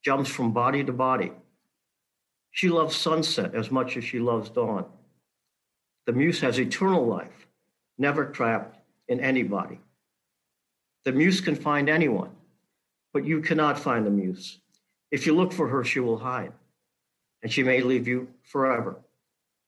jumps 0.04 0.28
from 0.28 0.52
body 0.52 0.84
to 0.84 0.92
body. 0.92 1.32
She 2.50 2.68
loves 2.68 2.96
sunset 2.96 3.54
as 3.54 3.70
much 3.70 3.96
as 3.96 4.04
she 4.04 4.18
loves 4.18 4.50
dawn. 4.50 4.84
The 6.06 6.12
muse 6.12 6.40
has 6.40 6.58
eternal 6.58 7.06
life, 7.06 7.46
never 7.98 8.26
trapped 8.26 8.78
in 9.08 9.20
anybody. 9.20 9.78
The 11.04 11.12
muse 11.12 11.40
can 11.40 11.54
find 11.54 11.88
anyone, 11.88 12.30
but 13.12 13.24
you 13.24 13.40
cannot 13.40 13.78
find 13.78 14.04
the 14.04 14.10
muse. 14.10 14.58
If 15.10 15.26
you 15.26 15.34
look 15.34 15.52
for 15.52 15.68
her, 15.68 15.84
she 15.84 16.00
will 16.00 16.18
hide, 16.18 16.52
and 17.42 17.52
she 17.52 17.62
may 17.62 17.80
leave 17.80 18.08
you 18.08 18.28
forever. 18.42 19.00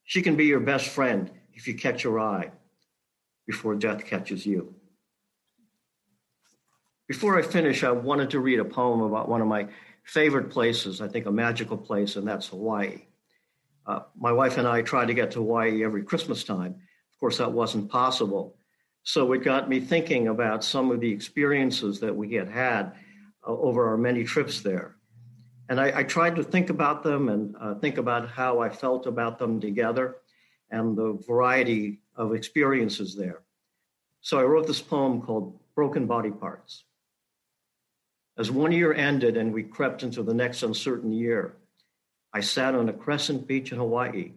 She 0.04 0.22
can 0.22 0.36
be 0.36 0.46
your 0.46 0.60
best 0.60 0.88
friend 0.88 1.30
if 1.54 1.68
you 1.68 1.74
catch 1.74 2.02
her 2.02 2.18
eye, 2.18 2.50
before 3.46 3.74
death 3.74 4.04
catches 4.04 4.46
you. 4.46 4.74
Before 7.06 7.38
I 7.38 7.42
finish, 7.42 7.84
I 7.84 7.90
wanted 7.90 8.30
to 8.30 8.40
read 8.40 8.58
a 8.58 8.64
poem 8.64 9.00
about 9.00 9.28
one 9.28 9.40
of 9.40 9.48
my 9.48 9.68
favorite 10.04 10.50
places, 10.50 11.00
I 11.00 11.08
think 11.08 11.26
a 11.26 11.32
magical 11.32 11.76
place, 11.76 12.16
and 12.16 12.28
that's 12.28 12.48
Hawaii. 12.48 13.04
Uh, 13.86 14.00
my 14.14 14.32
wife 14.32 14.58
and 14.58 14.68
I 14.68 14.82
tried 14.82 15.06
to 15.06 15.14
get 15.14 15.30
to 15.30 15.38
Hawaii 15.38 15.82
every 15.82 16.02
Christmas 16.02 16.44
time. 16.44 16.72
Of 16.72 17.18
course, 17.18 17.38
that 17.38 17.52
wasn't 17.52 17.90
possible. 17.90 18.56
So 19.04 19.32
it 19.32 19.42
got 19.42 19.70
me 19.70 19.80
thinking 19.80 20.28
about 20.28 20.62
some 20.62 20.90
of 20.90 21.00
the 21.00 21.10
experiences 21.10 21.98
that 22.00 22.14
we 22.14 22.34
had 22.34 22.50
had 22.50 22.92
uh, 23.46 23.52
over 23.52 23.88
our 23.88 23.96
many 23.96 24.24
trips 24.24 24.60
there. 24.60 24.97
And 25.68 25.80
I, 25.80 25.98
I, 25.98 26.02
tried 26.02 26.36
to 26.36 26.42
think 26.42 26.70
about 26.70 27.02
them 27.02 27.28
and 27.28 27.54
uh, 27.60 27.74
think 27.74 27.98
about 27.98 28.30
how 28.30 28.60
I 28.60 28.70
felt 28.70 29.06
about 29.06 29.38
them 29.38 29.60
together 29.60 30.16
and 30.70 30.96
the 30.96 31.22
variety 31.26 32.00
of 32.16 32.34
experiences 32.34 33.14
there. 33.14 33.42
So 34.20 34.38
I 34.38 34.44
wrote 34.44 34.66
this 34.66 34.80
poem 34.80 35.20
called 35.20 35.58
Broken 35.74 36.06
Body 36.06 36.30
Parts. 36.30 36.84
As 38.38 38.50
one 38.50 38.72
year 38.72 38.94
ended 38.94 39.36
and 39.36 39.52
we 39.52 39.62
crept 39.62 40.02
into 40.02 40.22
the 40.22 40.34
next 40.34 40.62
uncertain 40.62 41.12
year, 41.12 41.56
I 42.32 42.40
sat 42.40 42.74
on 42.74 42.88
a 42.88 42.92
crescent 42.92 43.46
beach 43.46 43.72
in 43.72 43.78
Hawaii 43.78 44.32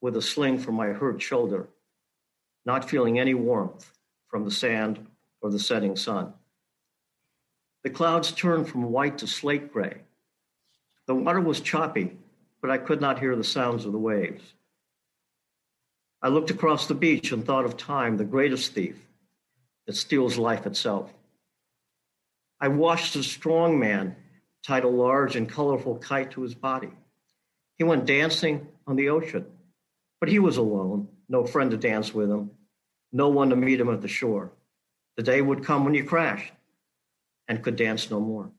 with 0.00 0.16
a 0.16 0.22
sling 0.22 0.58
for 0.58 0.72
my 0.72 0.88
hurt 0.88 1.20
shoulder, 1.22 1.68
not 2.64 2.88
feeling 2.88 3.18
any 3.18 3.34
warmth 3.34 3.92
from 4.28 4.44
the 4.44 4.50
sand 4.50 5.06
or 5.40 5.50
the 5.50 5.58
setting 5.58 5.96
sun. 5.96 6.32
The 7.82 7.90
clouds 7.90 8.32
turned 8.32 8.68
from 8.68 8.90
white 8.90 9.18
to 9.18 9.26
slate 9.26 9.72
gray. 9.72 10.02
The 11.10 11.14
water 11.16 11.40
was 11.40 11.60
choppy, 11.60 12.16
but 12.62 12.70
I 12.70 12.78
could 12.78 13.00
not 13.00 13.18
hear 13.18 13.34
the 13.34 13.42
sounds 13.42 13.84
of 13.84 13.90
the 13.90 13.98
waves. 13.98 14.44
I 16.22 16.28
looked 16.28 16.52
across 16.52 16.86
the 16.86 16.94
beach 16.94 17.32
and 17.32 17.44
thought 17.44 17.64
of 17.64 17.76
time, 17.76 18.16
the 18.16 18.24
greatest 18.24 18.74
thief 18.74 18.96
that 19.88 19.96
steals 19.96 20.38
life 20.38 20.66
itself. 20.66 21.12
I 22.60 22.68
watched 22.68 23.16
a 23.16 23.24
strong 23.24 23.76
man 23.80 24.14
tied 24.64 24.84
a 24.84 24.88
large 24.88 25.34
and 25.34 25.48
colorful 25.48 25.96
kite 25.96 26.30
to 26.30 26.42
his 26.42 26.54
body. 26.54 26.92
He 27.76 27.82
went 27.82 28.06
dancing 28.06 28.68
on 28.86 28.94
the 28.94 29.08
ocean, 29.08 29.46
but 30.20 30.28
he 30.28 30.38
was 30.38 30.58
alone, 30.58 31.08
no 31.28 31.44
friend 31.44 31.72
to 31.72 31.76
dance 31.76 32.14
with 32.14 32.30
him, 32.30 32.52
no 33.10 33.30
one 33.30 33.50
to 33.50 33.56
meet 33.56 33.80
him 33.80 33.92
at 33.92 34.00
the 34.00 34.06
shore. 34.06 34.52
The 35.16 35.24
day 35.24 35.42
would 35.42 35.64
come 35.64 35.84
when 35.84 35.94
he 35.94 36.04
crashed 36.04 36.52
and 37.48 37.64
could 37.64 37.74
dance 37.74 38.12
no 38.12 38.20
more. 38.20 38.52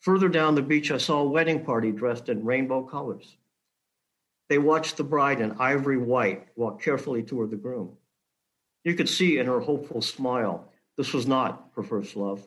Further 0.00 0.28
down 0.28 0.54
the 0.54 0.62
beach, 0.62 0.90
I 0.90 0.98
saw 0.98 1.20
a 1.20 1.28
wedding 1.28 1.64
party 1.64 1.90
dressed 1.90 2.28
in 2.28 2.44
rainbow 2.44 2.82
colors. 2.82 3.36
They 4.48 4.58
watched 4.58 4.96
the 4.96 5.04
bride 5.04 5.40
in 5.40 5.56
ivory 5.58 5.98
white 5.98 6.48
walk 6.56 6.80
carefully 6.80 7.22
toward 7.22 7.50
the 7.50 7.56
groom. 7.56 7.96
You 8.84 8.94
could 8.94 9.08
see 9.08 9.38
in 9.38 9.46
her 9.46 9.60
hopeful 9.60 10.00
smile 10.00 10.72
this 10.96 11.12
was 11.12 11.26
not 11.26 11.70
her 11.76 11.82
first 11.82 12.16
love. 12.16 12.46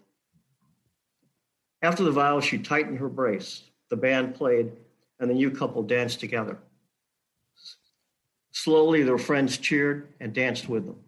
After 1.82 2.04
the 2.04 2.12
vows, 2.12 2.43
she 2.43 2.58
tightened 2.58 2.99
her 2.99 3.10
brace. 3.10 3.64
The 3.89 3.97
band 3.97 4.36
played, 4.36 4.72
and 5.20 5.30
the 5.30 5.36
new 5.36 5.52
couple 5.52 5.84
danced 5.84 6.20
together. 6.20 6.58
Slowly, 8.52 9.04
their 9.04 9.18
friends 9.18 9.58
cheered 9.58 10.08
and 10.20 10.34
danced 10.34 10.70
with 10.70 10.86
them. 10.86 10.99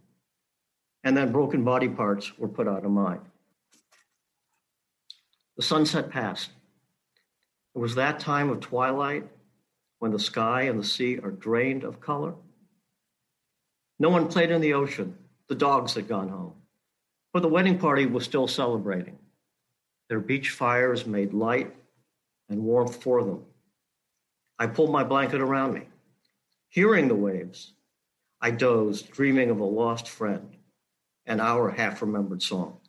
And 1.04 1.16
then 1.16 1.32
broken 1.32 1.64
body 1.64 1.90
parts 1.90 2.38
were 2.38 2.48
put 2.48 2.68
out 2.68 2.86
of 2.86 2.92
mind. 2.92 3.22
The 5.58 5.64
sunset 5.64 6.10
passed. 6.10 6.52
It 7.76 7.80
was 7.80 7.96
that 7.96 8.20
time 8.20 8.50
of 8.50 8.60
twilight 8.60 9.28
when 10.00 10.12
the 10.12 10.20
sky 10.20 10.64
and 10.64 10.80
the 10.80 10.84
sea 10.84 11.20
are 11.20 11.32
drained 11.32 11.84
of 11.84 12.00
color. 12.00 12.34
No 14.00 14.10
one 14.10 14.28
played 14.28 14.52
in 14.52 14.62
the 14.62 14.74
ocean. 14.74 15.18
The 15.48 15.56
dogs 15.56 15.94
had 15.94 16.08
gone 16.08 16.30
home. 16.30 16.54
But 17.32 17.42
the 17.42 17.48
wedding 17.48 17.78
party 17.78 18.06
was 18.06 18.24
still 18.24 18.48
celebrating. 18.48 19.18
Their 20.10 20.20
beach 20.20 20.50
fires 20.50 21.06
made 21.06 21.34
light 21.34 21.74
and 22.50 22.64
warmth 22.64 23.02
for 23.02 23.24
them. 23.24 23.44
I 24.60 24.68
pulled 24.68 24.92
my 24.92 25.04
blanket 25.04 25.42
around 25.42 25.74
me. 25.74 25.88
Hearing 26.70 27.08
the 27.08 27.16
waves, 27.16 27.74
I 28.42 28.52
dozed, 28.52 29.12
dreaming 29.12 29.50
of 29.50 29.60
a 29.60 29.64
lost 29.64 30.10
friend, 30.10 30.58
and 31.26 31.40
our 31.40 31.70
half 31.72 32.02
remembered 32.02 32.42
song. 32.42 32.80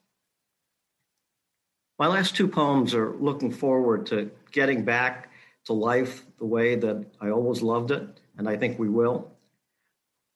My 1.97 2.09
last 2.09 2.34
two 2.34 2.49
poems 2.49 2.92
are 2.92 3.14
looking 3.20 3.53
forward 3.53 4.07
to 4.07 4.32
getting 4.51 4.84
back 4.84 5.30
to 5.66 5.72
life 5.72 6.24
the 6.38 6.45
way 6.45 6.74
that 6.74 7.07
I 7.20 7.30
always 7.30 7.62
loved 7.62 7.92
it, 7.92 8.03
and 8.36 8.49
I 8.49 8.57
think 8.57 8.80
we 8.80 8.88
will. 8.88 9.30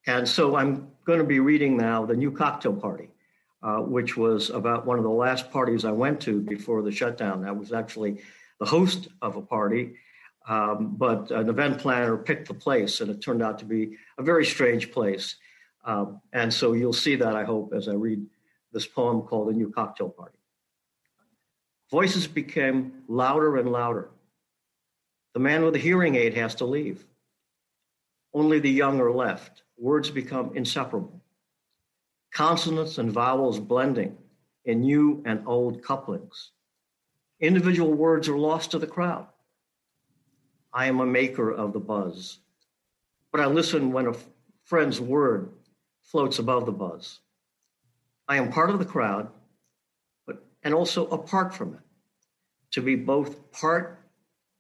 And 0.07 0.29
so 0.29 0.55
I'm 0.55 0.93
going 1.05 1.19
to 1.19 1.25
be 1.25 1.41
reading 1.41 1.77
now 1.77 2.07
The 2.07 2.15
New 2.15 2.31
Cocktail 2.31 2.75
Party, 2.75 3.11
uh, 3.61 3.79
which 3.79 4.17
was 4.17 4.51
about 4.51 4.87
one 4.87 4.99
of 4.99 5.03
the 5.03 5.11
last 5.11 5.51
parties 5.51 5.85
I 5.85 5.91
went 5.91 6.21
to 6.23 6.41
before 6.41 6.81
the 6.83 6.93
shutdown. 6.93 7.45
I 7.45 7.51
was 7.51 7.73
actually 7.73 8.23
the 8.61 8.67
host 8.67 9.09
of 9.21 9.35
a 9.35 9.43
party, 9.43 9.97
um, 10.47 10.95
but 10.97 11.33
an 11.33 11.49
event 11.49 11.79
planner 11.79 12.17
picked 12.17 12.47
the 12.47 12.55
place, 12.55 13.01
and 13.01 13.11
it 13.11 13.21
turned 13.21 13.43
out 13.43 13.59
to 13.59 13.65
be 13.65 13.97
a 14.17 14.23
very 14.23 14.47
strange 14.47 14.93
place. 14.93 15.35
Um, 15.85 16.21
and 16.33 16.55
so 16.55 16.73
you'll 16.75 16.93
see 16.93 17.17
that, 17.17 17.35
I 17.35 17.43
hope, 17.43 17.73
as 17.75 17.89
I 17.89 17.95
read 17.95 18.25
this 18.73 18.87
poem 18.87 19.23
called 19.23 19.49
The 19.49 19.55
New 19.55 19.71
Cocktail 19.71 20.11
Party. 20.11 20.38
Voices 21.91 22.27
became 22.27 22.93
louder 23.09 23.57
and 23.57 23.71
louder. 23.71 24.11
The 25.35 25.41
man 25.41 25.65
with 25.65 25.75
the 25.75 25.81
hearing 25.81 26.17
aid 26.17 26.35
has 26.35 26.55
to 26.57 26.65
leave. 26.65 27.05
Only 28.35 28.59
the 28.59 28.71
young 28.71 29.01
are 29.01 29.13
left. 29.13 29.63
Words 29.79 30.11
become 30.11 30.57
inseparable. 30.57 31.23
Consonants 32.33 32.99
and 32.99 33.11
vowels 33.11 33.59
blending 33.59 34.17
in 34.65 34.81
new 34.81 35.23
and 35.25 35.43
old 35.47 35.83
couplings. 35.83 36.51
Individual 37.41 37.95
words 37.95 38.29
are 38.29 38.37
lost 38.37 38.73
to 38.73 38.79
the 38.79 38.87
crowd. 38.87 39.27
I 40.73 40.87
am 40.87 41.01
a 41.01 41.07
maker 41.07 41.51
of 41.51 41.73
the 41.73 41.81
buzz. 41.81 42.39
But 43.33 43.41
I 43.41 43.47
listen 43.47 43.93
when 43.93 44.09
a 44.09 44.15
friend's 44.65 45.01
word 45.01 45.51
floats 46.03 46.39
above 46.39 46.67
the 46.67 46.73
buzz. 46.73 47.21
I 48.27 48.37
am 48.37 48.53
part 48.53 48.71
of 48.71 48.79
the 48.79 48.85
crowd, 48.85 49.31
and 50.63 50.75
also 50.75 51.07
apart 51.09 51.55
from 51.55 51.75
it. 51.75 51.81
To 52.73 52.83
be 52.83 52.97
both 52.97 53.51
part 53.53 53.99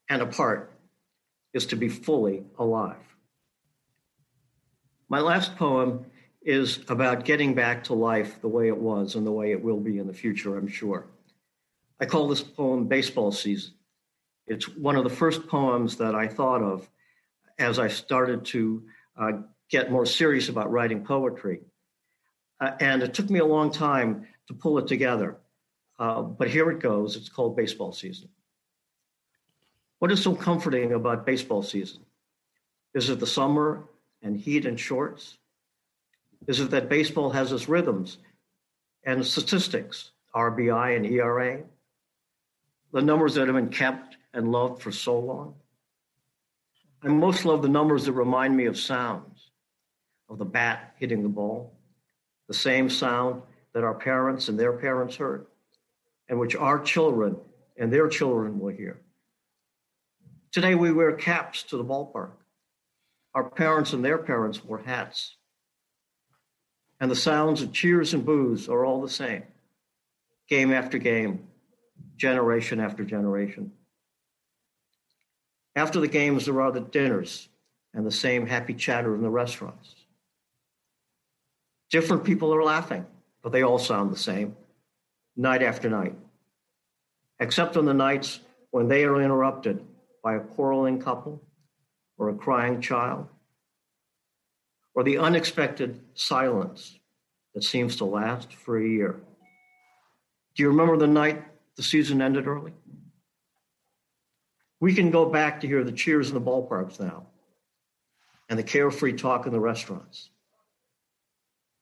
and 0.08 0.22
apart 0.22 0.72
is 1.52 1.66
to 1.66 1.76
be 1.76 1.88
fully 1.88 2.44
alive. 2.58 2.96
My 5.08 5.20
last 5.20 5.56
poem 5.56 6.06
is 6.42 6.80
about 6.88 7.24
getting 7.24 7.54
back 7.54 7.84
to 7.84 7.94
life 7.94 8.40
the 8.40 8.48
way 8.48 8.68
it 8.68 8.76
was 8.76 9.14
and 9.14 9.26
the 9.26 9.32
way 9.32 9.52
it 9.52 9.62
will 9.62 9.80
be 9.80 9.98
in 9.98 10.06
the 10.06 10.12
future, 10.12 10.56
I'm 10.56 10.68
sure. 10.68 11.06
I 12.00 12.06
call 12.06 12.28
this 12.28 12.42
poem 12.42 12.86
Baseball 12.86 13.32
Season. 13.32 13.74
It's 14.46 14.68
one 14.68 14.96
of 14.96 15.04
the 15.04 15.10
first 15.10 15.46
poems 15.48 15.96
that 15.96 16.14
I 16.14 16.28
thought 16.28 16.62
of 16.62 16.88
as 17.58 17.78
I 17.78 17.88
started 17.88 18.44
to 18.46 18.82
uh, 19.18 19.32
get 19.68 19.90
more 19.90 20.06
serious 20.06 20.48
about 20.48 20.70
writing 20.70 21.04
poetry. 21.04 21.60
Uh, 22.60 22.72
and 22.80 23.02
it 23.02 23.14
took 23.14 23.28
me 23.30 23.40
a 23.40 23.44
long 23.44 23.70
time 23.70 24.26
to 24.46 24.54
pull 24.54 24.78
it 24.78 24.86
together. 24.86 25.36
Uh, 25.98 26.22
but 26.22 26.48
here 26.48 26.70
it 26.70 26.80
goes. 26.80 27.16
It's 27.16 27.28
called 27.28 27.56
Baseball 27.56 27.92
Season. 27.92 28.28
What 29.98 30.12
is 30.12 30.22
so 30.22 30.34
comforting 30.34 30.92
about 30.92 31.26
baseball 31.26 31.62
season? 31.62 32.04
Is 32.94 33.10
it 33.10 33.18
the 33.18 33.26
summer 33.26 33.84
and 34.22 34.36
heat 34.36 34.64
and 34.64 34.78
shorts? 34.78 35.38
Is 36.46 36.60
it 36.60 36.70
that 36.70 36.88
baseball 36.88 37.30
has 37.30 37.50
its 37.50 37.68
rhythms 37.68 38.18
and 39.04 39.26
statistics, 39.26 40.12
RBI 40.34 40.96
and 40.96 41.04
ERA? 41.06 41.62
The 42.92 43.02
numbers 43.02 43.34
that 43.34 43.48
have 43.48 43.56
been 43.56 43.70
kept 43.70 44.16
and 44.32 44.52
loved 44.52 44.82
for 44.82 44.92
so 44.92 45.18
long? 45.18 45.54
I 47.02 47.08
most 47.08 47.44
love 47.44 47.62
the 47.62 47.68
numbers 47.68 48.04
that 48.04 48.12
remind 48.12 48.56
me 48.56 48.66
of 48.66 48.78
sounds, 48.78 49.50
of 50.28 50.38
the 50.38 50.44
bat 50.44 50.94
hitting 50.98 51.22
the 51.22 51.28
ball, 51.28 51.72
the 52.46 52.54
same 52.54 52.88
sound 52.88 53.42
that 53.72 53.84
our 53.84 53.94
parents 53.94 54.48
and 54.48 54.58
their 54.58 54.72
parents 54.72 55.16
heard, 55.16 55.46
and 56.28 56.38
which 56.38 56.56
our 56.56 56.78
children 56.80 57.36
and 57.76 57.92
their 57.92 58.08
children 58.08 58.58
will 58.58 58.72
hear. 58.72 58.98
Today 60.52 60.74
we 60.74 60.92
wear 60.92 61.12
caps 61.12 61.62
to 61.64 61.76
the 61.76 61.84
ballpark. 61.84 62.32
Our 63.34 63.48
parents 63.48 63.92
and 63.92 64.04
their 64.04 64.18
parents 64.18 64.64
wore 64.64 64.78
hats. 64.78 65.36
And 67.00 67.10
the 67.10 67.16
sounds 67.16 67.62
of 67.62 67.72
cheers 67.72 68.14
and 68.14 68.24
boos 68.24 68.68
are 68.68 68.84
all 68.84 69.00
the 69.00 69.08
same, 69.08 69.44
game 70.48 70.72
after 70.72 70.98
game, 70.98 71.46
generation 72.16 72.80
after 72.80 73.04
generation. 73.04 73.72
After 75.76 76.00
the 76.00 76.08
games, 76.08 76.46
there 76.46 76.60
are 76.60 76.72
the 76.72 76.80
dinners 76.80 77.48
and 77.94 78.04
the 78.04 78.10
same 78.10 78.46
happy 78.46 78.74
chatter 78.74 79.14
in 79.14 79.22
the 79.22 79.30
restaurants. 79.30 79.94
Different 81.90 82.24
people 82.24 82.52
are 82.52 82.64
laughing, 82.64 83.06
but 83.42 83.52
they 83.52 83.62
all 83.62 83.78
sound 83.78 84.12
the 84.12 84.18
same, 84.18 84.56
night 85.38 85.62
after 85.62 85.88
night, 85.88 86.14
except 87.38 87.76
on 87.76 87.86
the 87.86 87.94
nights 87.94 88.40
when 88.72 88.88
they 88.88 89.04
are 89.04 89.22
interrupted 89.22 89.82
by 90.22 90.34
a 90.34 90.40
quarreling 90.40 91.00
couple 91.00 91.40
or 92.18 92.28
a 92.28 92.34
crying 92.34 92.80
child, 92.80 93.28
or 94.94 95.04
the 95.04 95.18
unexpected 95.18 96.00
silence 96.14 96.98
that 97.54 97.62
seems 97.62 97.96
to 97.96 98.04
last 98.04 98.52
for 98.52 98.76
a 98.76 98.86
year. 98.86 99.20
Do 100.56 100.64
you 100.64 100.70
remember 100.70 100.96
the 100.96 101.06
night 101.06 101.44
the 101.76 101.84
season 101.84 102.20
ended 102.20 102.48
early? 102.48 102.72
We 104.80 104.92
can 104.94 105.12
go 105.12 105.26
back 105.26 105.60
to 105.60 105.68
hear 105.68 105.84
the 105.84 105.92
cheers 105.92 106.28
in 106.28 106.34
the 106.34 106.40
ballparks 106.40 106.98
now 106.98 107.26
and 108.48 108.58
the 108.58 108.64
carefree 108.64 109.12
talk 109.12 109.46
in 109.46 109.52
the 109.52 109.60
restaurants. 109.60 110.30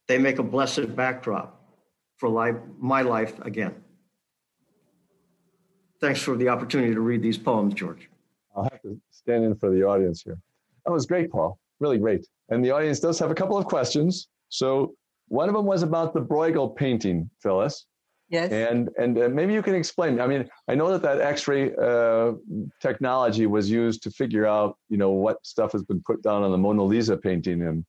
They 0.08 0.18
make 0.18 0.38
a 0.38 0.42
blessed 0.42 0.94
backdrop 0.94 1.55
for 2.16 2.28
life, 2.28 2.56
my 2.78 3.02
life 3.02 3.38
again. 3.40 3.74
Thanks 6.00 6.20
for 6.20 6.36
the 6.36 6.48
opportunity 6.48 6.94
to 6.94 7.00
read 7.00 7.22
these 7.22 7.38
poems, 7.38 7.74
George. 7.74 8.08
I'll 8.54 8.64
have 8.64 8.82
to 8.82 9.00
stand 9.10 9.44
in 9.44 9.54
for 9.54 9.70
the 9.70 9.82
audience 9.82 10.22
here. 10.22 10.38
That 10.84 10.92
was 10.92 11.06
great, 11.06 11.30
Paul. 11.30 11.58
Really 11.80 11.98
great. 11.98 12.26
And 12.48 12.64
the 12.64 12.70
audience 12.70 13.00
does 13.00 13.18
have 13.18 13.30
a 13.30 13.34
couple 13.34 13.56
of 13.56 13.66
questions. 13.66 14.28
So 14.48 14.94
one 15.28 15.48
of 15.48 15.54
them 15.54 15.66
was 15.66 15.82
about 15.82 16.14
the 16.14 16.20
Bruegel 16.20 16.74
painting, 16.74 17.28
Phyllis. 17.42 17.86
Yes. 18.28 18.50
And 18.50 18.90
and 18.98 19.16
uh, 19.18 19.28
maybe 19.28 19.52
you 19.52 19.62
can 19.62 19.74
explain. 19.74 20.20
I 20.20 20.26
mean, 20.26 20.48
I 20.68 20.74
know 20.74 20.90
that 20.90 21.02
that 21.02 21.20
X-ray 21.20 21.74
uh, 21.76 22.32
technology 22.80 23.46
was 23.46 23.70
used 23.70 24.02
to 24.02 24.10
figure 24.10 24.46
out, 24.46 24.76
you 24.88 24.96
know, 24.96 25.10
what 25.10 25.44
stuff 25.46 25.72
has 25.72 25.84
been 25.84 26.02
put 26.04 26.22
down 26.22 26.42
on 26.42 26.50
the 26.50 26.58
Mona 26.58 26.82
Lisa 26.82 27.16
painting 27.16 27.62
and 27.62 27.84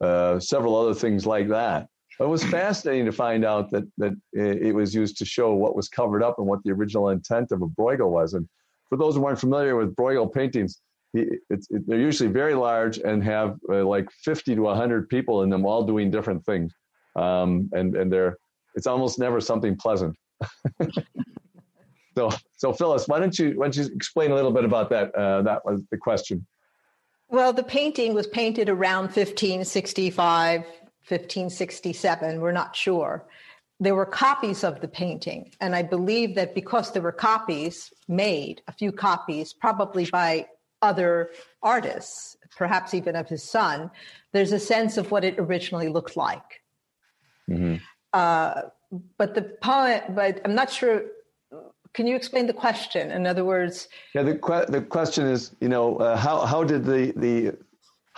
uh, 0.00 0.40
several 0.40 0.74
other 0.76 0.94
things 0.94 1.26
like 1.26 1.48
that. 1.48 1.88
It 2.20 2.28
was 2.28 2.42
fascinating 2.44 3.06
to 3.06 3.12
find 3.12 3.44
out 3.44 3.70
that 3.70 3.84
that 3.98 4.14
it 4.32 4.74
was 4.74 4.94
used 4.94 5.18
to 5.18 5.24
show 5.24 5.54
what 5.54 5.76
was 5.76 5.88
covered 5.88 6.22
up 6.22 6.38
and 6.38 6.46
what 6.46 6.60
the 6.64 6.72
original 6.72 7.10
intent 7.10 7.52
of 7.52 7.62
a 7.62 7.66
Bruegel 7.66 8.10
was. 8.10 8.34
And 8.34 8.48
for 8.88 8.96
those 8.96 9.14
who 9.14 9.24
aren't 9.24 9.38
familiar 9.38 9.76
with 9.76 9.94
Bruegel 9.94 10.32
paintings, 10.32 10.80
it, 11.14 11.40
they're 11.70 11.98
usually 11.98 12.28
very 12.28 12.54
large 12.54 12.98
and 12.98 13.22
have 13.22 13.56
uh, 13.70 13.84
like 13.84 14.10
50 14.10 14.56
to 14.56 14.62
100 14.62 15.08
people 15.08 15.42
in 15.42 15.50
them 15.50 15.64
all 15.64 15.84
doing 15.84 16.10
different 16.10 16.44
things. 16.44 16.72
Um, 17.16 17.70
and, 17.72 17.96
and 17.96 18.12
they're, 18.12 18.36
it's 18.74 18.86
almost 18.86 19.18
never 19.18 19.40
something 19.40 19.76
pleasant. 19.76 20.16
so, 22.16 22.30
so 22.56 22.72
Phyllis, 22.72 23.08
why 23.08 23.18
don't 23.18 23.38
you, 23.38 23.52
why 23.58 23.66
don't 23.66 23.76
you 23.76 23.86
explain 23.94 24.30
a 24.30 24.34
little 24.34 24.52
bit 24.52 24.64
about 24.64 24.90
that? 24.90 25.14
Uh, 25.14 25.42
that 25.42 25.64
was 25.64 25.82
the 25.90 25.96
question. 25.96 26.46
Well, 27.30 27.52
the 27.52 27.62
painting 27.62 28.14
was 28.14 28.26
painted 28.26 28.68
around 28.68 29.04
1565, 29.04 30.64
1567. 31.08 32.40
We're 32.40 32.52
not 32.52 32.76
sure 32.76 33.26
there 33.80 33.94
were 33.94 34.06
copies 34.06 34.64
of 34.64 34.80
the 34.80 34.88
painting. 34.88 35.52
And 35.60 35.74
I 35.74 35.82
believe 35.82 36.34
that 36.34 36.54
because 36.54 36.92
there 36.92 37.02
were 37.02 37.12
copies 37.12 37.92
made, 38.08 38.62
a 38.66 38.72
few 38.72 38.90
copies, 38.90 39.52
probably 39.52 40.06
by 40.06 40.46
other 40.82 41.30
artists, 41.62 42.36
perhaps 42.56 42.94
even 42.94 43.14
of 43.14 43.28
his 43.28 43.42
son, 43.42 43.90
there's 44.32 44.52
a 44.52 44.58
sense 44.58 44.96
of 44.96 45.10
what 45.10 45.24
it 45.24 45.36
originally 45.38 45.88
looked 45.88 46.16
like. 46.16 46.62
Mm-hmm. 47.48 47.76
Uh, 48.12 48.62
but 49.16 49.34
the 49.34 49.42
poet, 49.42 50.04
but 50.14 50.40
I'm 50.44 50.54
not 50.54 50.70
sure. 50.70 51.02
Can 51.94 52.06
you 52.06 52.16
explain 52.16 52.46
the 52.46 52.52
question? 52.52 53.10
In 53.10 53.26
other 53.26 53.44
words, 53.44 53.88
yeah, 54.14 54.22
the 54.22 54.36
que- 54.36 54.66
the 54.68 54.82
question 54.82 55.26
is, 55.26 55.54
you 55.60 55.68
know, 55.68 55.96
uh, 55.96 56.16
how 56.16 56.44
how 56.46 56.64
did 56.64 56.84
the 56.84 57.12
the 57.16 57.56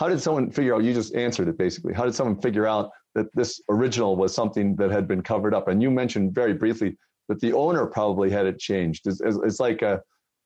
how 0.01 0.09
did 0.09 0.21
someone 0.21 0.51
figure 0.51 0.75
out? 0.75 0.83
You 0.83 0.93
just 0.93 1.15
answered 1.15 1.47
it 1.47 1.57
basically. 1.59 1.93
How 1.95 2.05
did 2.05 2.15
someone 2.15 2.41
figure 2.41 2.67
out 2.67 2.91
that 3.15 3.27
this 3.35 3.61
original 3.69 4.17
was 4.17 4.35
something 4.35 4.77
that 4.77 4.91
had 4.91 5.09
been 5.09 5.23
covered 5.23 5.55
up. 5.55 5.69
And 5.69 5.83
you 5.83 5.91
mentioned 5.91 6.35
very 6.35 6.55
briefly 6.55 6.97
that 7.29 7.41
the 7.41 7.53
owner 7.53 7.87
probably 7.87 8.31
had 8.31 8.47
it 8.47 8.59
changed. 8.59 9.07
It's, 9.07 9.21
it's 9.21 9.61
like 9.61 9.83
a, 9.83 10.01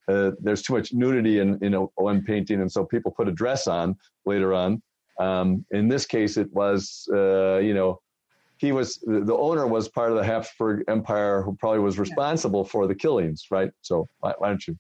there's 0.07 0.63
too 0.63 0.75
much 0.75 0.93
nudity 0.93 1.39
in 1.39 1.59
in 1.63 1.73
one 1.95 2.23
painting, 2.25 2.61
and 2.61 2.71
so 2.71 2.85
people 2.85 3.11
put 3.11 3.27
a 3.29 3.33
dress 3.33 3.67
on 3.67 3.97
later 4.27 4.53
on. 4.53 4.83
Um, 5.19 5.65
in 5.71 5.89
this 5.89 6.05
case, 6.05 6.37
it 6.37 6.53
was 6.53 7.09
uh, 7.11 7.57
you 7.57 7.73
know 7.73 8.01
he 8.59 8.73
was 8.73 8.99
the 9.07 9.35
owner 9.35 9.67
was 9.67 9.89
part 9.89 10.11
of 10.11 10.19
the 10.19 10.25
Habsburg 10.25 10.85
Empire 10.89 11.43
who 11.43 11.57
probably 11.57 11.81
was 11.81 11.99
responsible 11.99 12.65
for 12.67 12.87
the 12.87 12.95
killings, 12.95 13.47
right? 13.51 13.71
So 13.81 14.07
why, 14.21 14.35
why 14.37 14.49
don't 14.49 14.69
you? 14.69 14.77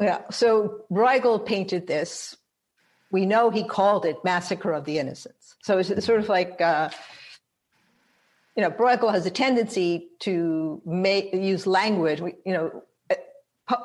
Yeah. 0.00 0.22
So 0.30 0.80
Bruegel 0.90 1.46
painted 1.46 1.86
this. 1.86 2.36
We 3.10 3.26
know 3.26 3.50
he 3.50 3.64
called 3.64 4.04
it 4.04 4.16
Massacre 4.24 4.72
of 4.72 4.84
the 4.84 4.98
Innocents. 4.98 5.56
So 5.62 5.78
it's 5.78 6.04
sort 6.04 6.20
of 6.20 6.28
like. 6.28 6.60
Uh, 6.60 6.90
you 8.56 8.62
know, 8.62 8.70
Bruegel 8.70 9.12
has 9.12 9.26
a 9.26 9.30
tendency 9.30 10.08
to 10.20 10.80
make, 10.86 11.34
use 11.34 11.66
language, 11.66 12.20
you 12.20 12.54
know, 12.54 12.82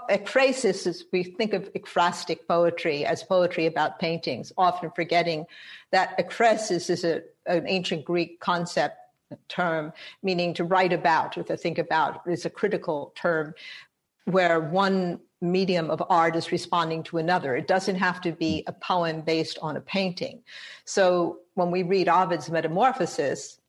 ekphrasis 0.10 0.86
is 0.86 1.06
we 1.12 1.24
think 1.24 1.54
of 1.54 1.72
ekphrastic 1.74 2.48
poetry 2.48 3.06
as 3.06 3.24
poetry 3.24 3.66
about 3.66 4.00
paintings, 4.00 4.54
often 4.58 4.92
forgetting 4.92 5.46
that 5.92 6.18
ekphrasis 6.18 6.90
is 6.90 7.04
a, 7.04 7.24
an 7.48 7.68
ancient 7.68 8.06
Greek 8.06 8.40
concept 8.40 8.98
term 9.48 9.94
meaning 10.22 10.54
to 10.54 10.64
write 10.64 10.92
about 10.92 11.38
or 11.38 11.44
to 11.44 11.56
think 11.56 11.78
about 11.78 12.22
is 12.28 12.46
a 12.46 12.50
critical 12.50 13.14
term 13.16 13.54
where 14.26 14.60
one 14.60 15.20
medium 15.42 15.90
of 15.90 16.04
art 16.10 16.36
is 16.36 16.52
responding 16.52 17.04
to 17.04 17.18
another. 17.18 17.56
It 17.56 17.68
doesn't 17.68 17.96
have 17.96 18.22
to 18.22 18.32
be 18.32 18.64
a 18.68 18.72
poem 18.72 19.22
based 19.22 19.58
on 19.62 19.76
a 19.76 19.82
painting. 19.82 20.44
So 20.86 21.40
when 21.56 21.72
we 21.72 21.84
read 21.84 22.08
Ovid's 22.08 22.50
Metamorphosis, 22.50 23.60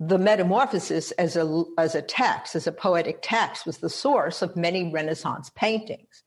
the 0.00 0.18
Metamorphosis 0.18 1.10
as 1.12 1.36
a, 1.36 1.64
as 1.76 1.96
a 1.96 2.02
text, 2.02 2.54
as 2.54 2.68
a 2.68 2.72
poetic 2.72 3.18
text, 3.20 3.66
was 3.66 3.78
the 3.78 3.90
source 3.90 4.42
of 4.42 4.56
many 4.56 4.92
Renaissance 4.92 5.50
paintings. 5.56 6.22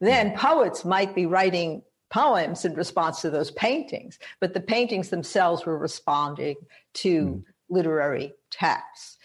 Then 0.00 0.36
poets 0.36 0.84
might 0.84 1.14
be 1.14 1.26
writing 1.26 1.82
poems 2.08 2.64
in 2.64 2.74
response 2.74 3.20
to 3.22 3.30
those 3.30 3.50
paintings, 3.50 4.20
but 4.38 4.54
the 4.54 4.60
paintings 4.60 5.10
themselves 5.10 5.66
were 5.66 5.76
responding 5.76 6.54
to 6.94 7.26
mm. 7.26 7.44
literary 7.68 8.32
texts. 8.50 9.18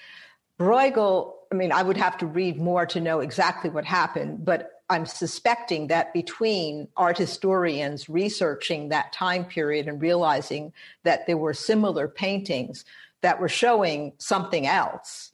Bruegel, 0.59 1.33
I 1.51 1.55
mean, 1.55 1.71
I 1.71 1.83
would 1.83 1.97
have 1.97 2.17
to 2.19 2.25
read 2.25 2.59
more 2.59 2.85
to 2.87 2.99
know 2.99 3.19
exactly 3.19 3.69
what 3.69 3.85
happened, 3.85 4.45
but 4.45 4.70
I'm 4.91 5.05
suspecting 5.05 5.87
that 5.87 6.13
between 6.13 6.89
art 6.97 7.17
historians 7.17 8.09
researching 8.09 8.89
that 8.89 9.13
time 9.13 9.45
period 9.45 9.87
and 9.87 10.01
realizing 10.01 10.73
that 11.03 11.25
there 11.27 11.37
were 11.37 11.53
similar 11.53 12.09
paintings 12.09 12.83
that 13.21 13.39
were 13.39 13.47
showing 13.47 14.11
something 14.17 14.67
else, 14.67 15.31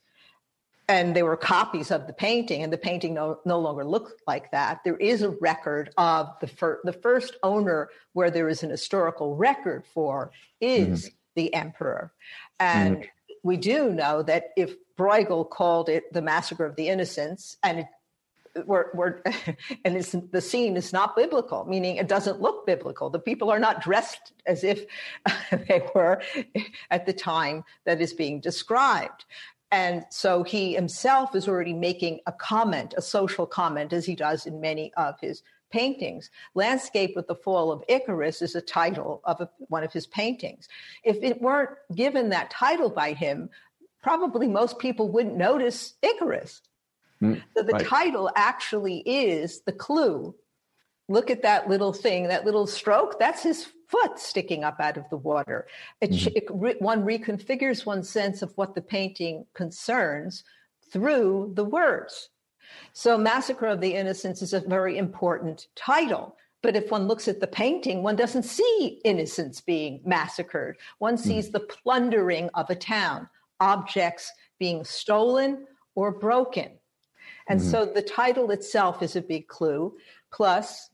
and 0.87 1.15
they 1.15 1.23
were 1.23 1.35
copies 1.35 1.89
of 1.89 2.05
the 2.05 2.13
painting, 2.13 2.61
and 2.61 2.71
the 2.71 2.77
painting 2.77 3.15
no, 3.15 3.39
no 3.45 3.59
longer 3.59 3.83
looked 3.83 4.21
like 4.27 4.51
that. 4.51 4.81
There 4.85 4.97
is 4.97 5.23
a 5.23 5.31
record 5.31 5.89
of 5.97 6.29
the, 6.39 6.47
fir- 6.47 6.79
the 6.83 6.93
first 6.93 7.35
owner 7.41 7.89
where 8.13 8.29
there 8.29 8.47
is 8.49 8.61
an 8.61 8.69
historical 8.69 9.35
record 9.35 9.85
for 9.91 10.31
is 10.61 11.05
mm-hmm. 11.05 11.15
the 11.35 11.53
emperor. 11.55 12.13
And 12.59 12.97
mm-hmm. 12.97 13.33
we 13.41 13.57
do 13.57 13.89
know 13.89 14.21
that 14.21 14.51
if 14.55 14.75
Bruegel 14.97 15.49
called 15.49 15.89
it 15.89 16.13
the 16.13 16.21
massacre 16.21 16.65
of 16.65 16.75
the 16.75 16.89
innocents, 16.89 17.57
and 17.63 17.79
it 17.79 17.87
we're, 18.65 18.85
we're 18.93 19.21
and 19.85 19.95
the 20.31 20.41
scene 20.41 20.77
is 20.77 20.93
not 20.93 21.15
biblical, 21.15 21.65
meaning 21.65 21.97
it 21.97 22.07
doesn't 22.07 22.41
look 22.41 22.65
biblical. 22.65 23.09
The 23.09 23.19
people 23.19 23.49
are 23.49 23.59
not 23.59 23.81
dressed 23.81 24.33
as 24.45 24.63
if 24.63 24.85
they 25.51 25.87
were 25.93 26.21
at 26.91 27.05
the 27.05 27.13
time 27.13 27.63
that 27.85 28.01
is 28.01 28.13
being 28.13 28.39
described. 28.39 29.25
And 29.71 30.05
so 30.09 30.43
he 30.43 30.73
himself 30.73 31.35
is 31.35 31.47
already 31.47 31.73
making 31.73 32.19
a 32.25 32.31
comment, 32.31 32.93
a 32.97 33.01
social 33.01 33.45
comment, 33.45 33.91
as 33.91 34.05
he 34.05 34.15
does 34.15 34.45
in 34.45 34.61
many 34.61 34.93
of 34.95 35.19
his 35.19 35.43
paintings. 35.69 36.29
Landscape 36.55 37.13
with 37.15 37.27
the 37.27 37.35
Fall 37.35 37.71
of 37.71 37.83
Icarus 37.89 38.41
is 38.41 38.55
a 38.55 38.61
title 38.61 39.21
of 39.25 39.41
a, 39.41 39.49
one 39.67 39.83
of 39.83 39.91
his 39.91 40.07
paintings. 40.07 40.69
If 41.03 41.17
it 41.21 41.41
weren't 41.41 41.71
given 41.93 42.29
that 42.29 42.49
title 42.49 42.89
by 42.89 43.11
him, 43.13 43.49
probably 44.01 44.47
most 44.47 44.79
people 44.79 45.09
wouldn't 45.09 45.35
notice 45.35 45.95
Icarus. 46.01 46.61
Mm, 47.21 47.41
so 47.55 47.63
the 47.63 47.73
right. 47.73 47.85
title 47.85 48.31
actually 48.35 48.99
is 48.99 49.61
the 49.61 49.71
clue. 49.71 50.35
Look 51.09 51.29
at 51.29 51.41
that 51.43 51.69
little 51.69 51.93
thing, 51.93 52.27
that 52.27 52.45
little 52.45 52.67
stroke. 52.67 53.17
That's 53.19 53.43
his 53.43 53.67
foot 53.87 54.19
sticking 54.19 54.63
up 54.63 54.79
out 54.79 54.97
of 54.97 55.09
the 55.09 55.17
water. 55.17 55.67
It, 56.01 56.11
mm-hmm. 56.11 56.65
it, 56.65 56.81
one 56.81 57.05
reconfigures 57.05 57.85
one's 57.85 58.09
sense 58.09 58.41
of 58.41 58.51
what 58.55 58.75
the 58.75 58.81
painting 58.81 59.45
concerns 59.53 60.43
through 60.91 61.53
the 61.55 61.63
words. 61.63 62.29
So, 62.93 63.17
Massacre 63.17 63.67
of 63.67 63.79
the 63.79 63.93
Innocents 63.93 64.41
is 64.41 64.53
a 64.53 64.59
very 64.59 64.97
important 64.97 65.67
title. 65.75 66.35
But 66.63 66.75
if 66.75 66.91
one 66.91 67.07
looks 67.07 67.27
at 67.27 67.39
the 67.39 67.47
painting, 67.47 68.03
one 68.03 68.15
doesn't 68.15 68.43
see 68.43 68.99
innocents 69.05 69.61
being 69.61 70.01
massacred. 70.03 70.77
One 70.97 71.15
mm. 71.15 71.19
sees 71.19 71.49
mm 71.49 71.53
the 71.53 71.59
plundering 71.61 72.49
of 72.55 72.69
a 72.69 72.75
town, 72.75 73.29
objects 73.59 74.31
being 74.59 74.83
stolen 74.83 75.65
or 75.95 76.11
broken. 76.11 76.71
And 77.49 77.59
mm-hmm. 77.59 77.69
so 77.69 77.85
the 77.85 78.01
title 78.01 78.51
itself 78.51 79.01
is 79.01 79.15
a 79.15 79.21
big 79.21 79.47
clue, 79.47 79.95
plus 80.31 80.89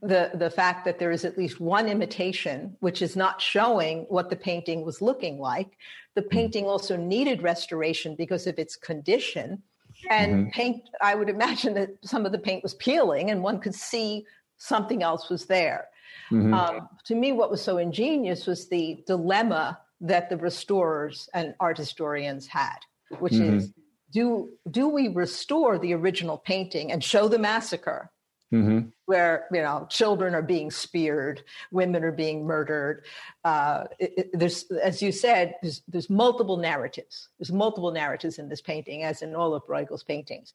the, 0.00 0.30
the 0.34 0.50
fact 0.50 0.84
that 0.84 0.98
there 0.98 1.12
is 1.12 1.24
at 1.24 1.38
least 1.38 1.60
one 1.60 1.88
imitation, 1.88 2.76
which 2.80 3.02
is 3.02 3.14
not 3.14 3.40
showing 3.40 4.06
what 4.08 4.30
the 4.30 4.36
painting 4.36 4.84
was 4.84 5.00
looking 5.00 5.38
like. 5.38 5.78
The 6.14 6.22
mm-hmm. 6.22 6.30
painting 6.30 6.66
also 6.66 6.96
needed 6.96 7.42
restoration 7.42 8.16
because 8.16 8.46
of 8.46 8.58
its 8.58 8.74
condition. 8.76 9.62
And 10.10 10.34
mm-hmm. 10.34 10.50
paint, 10.50 10.88
I 11.00 11.14
would 11.14 11.28
imagine 11.28 11.74
that 11.74 11.90
some 12.02 12.26
of 12.26 12.32
the 12.32 12.38
paint 12.38 12.62
was 12.62 12.74
peeling 12.74 13.30
and 13.30 13.42
one 13.42 13.60
could 13.60 13.74
see 13.74 14.24
something 14.56 15.02
else 15.02 15.30
was 15.30 15.46
there. 15.46 15.88
Mm-hmm. 16.32 16.54
Um, 16.54 16.88
to 17.04 17.14
me, 17.14 17.32
what 17.32 17.50
was 17.50 17.62
so 17.62 17.78
ingenious 17.78 18.46
was 18.46 18.68
the 18.68 19.02
dilemma 19.06 19.78
that 20.00 20.28
the 20.28 20.36
restorers 20.36 21.28
and 21.34 21.54
art 21.60 21.78
historians 21.78 22.46
had, 22.46 22.78
which 23.20 23.34
mm-hmm. 23.34 23.58
is 23.58 23.72
do 24.12 24.50
do 24.70 24.88
we 24.88 25.08
restore 25.08 25.78
the 25.78 25.94
original 25.94 26.38
painting 26.38 26.92
and 26.92 27.02
show 27.02 27.28
the 27.28 27.38
massacre? 27.38 28.10
Mm-hmm. 28.52 28.88
where 29.06 29.46
you 29.50 29.62
know 29.62 29.86
children 29.88 30.34
are 30.34 30.42
being 30.42 30.70
speared 30.70 31.42
women 31.70 32.04
are 32.04 32.12
being 32.12 32.44
murdered. 32.44 33.06
Uh, 33.42 33.84
it, 33.98 34.12
it, 34.18 34.30
there's 34.34 34.70
as 34.72 35.00
you 35.00 35.10
said 35.10 35.54
there's, 35.62 35.80
there's, 35.88 36.10
multiple 36.10 36.58
narratives. 36.58 37.30
There's 37.38 37.50
multiple 37.50 37.92
narratives 37.92 38.38
in 38.38 38.50
this 38.50 38.60
painting 38.60 39.04
as 39.04 39.22
in 39.22 39.34
all 39.34 39.54
of 39.54 39.66
bruegel's 39.66 40.04
paintings. 40.04 40.52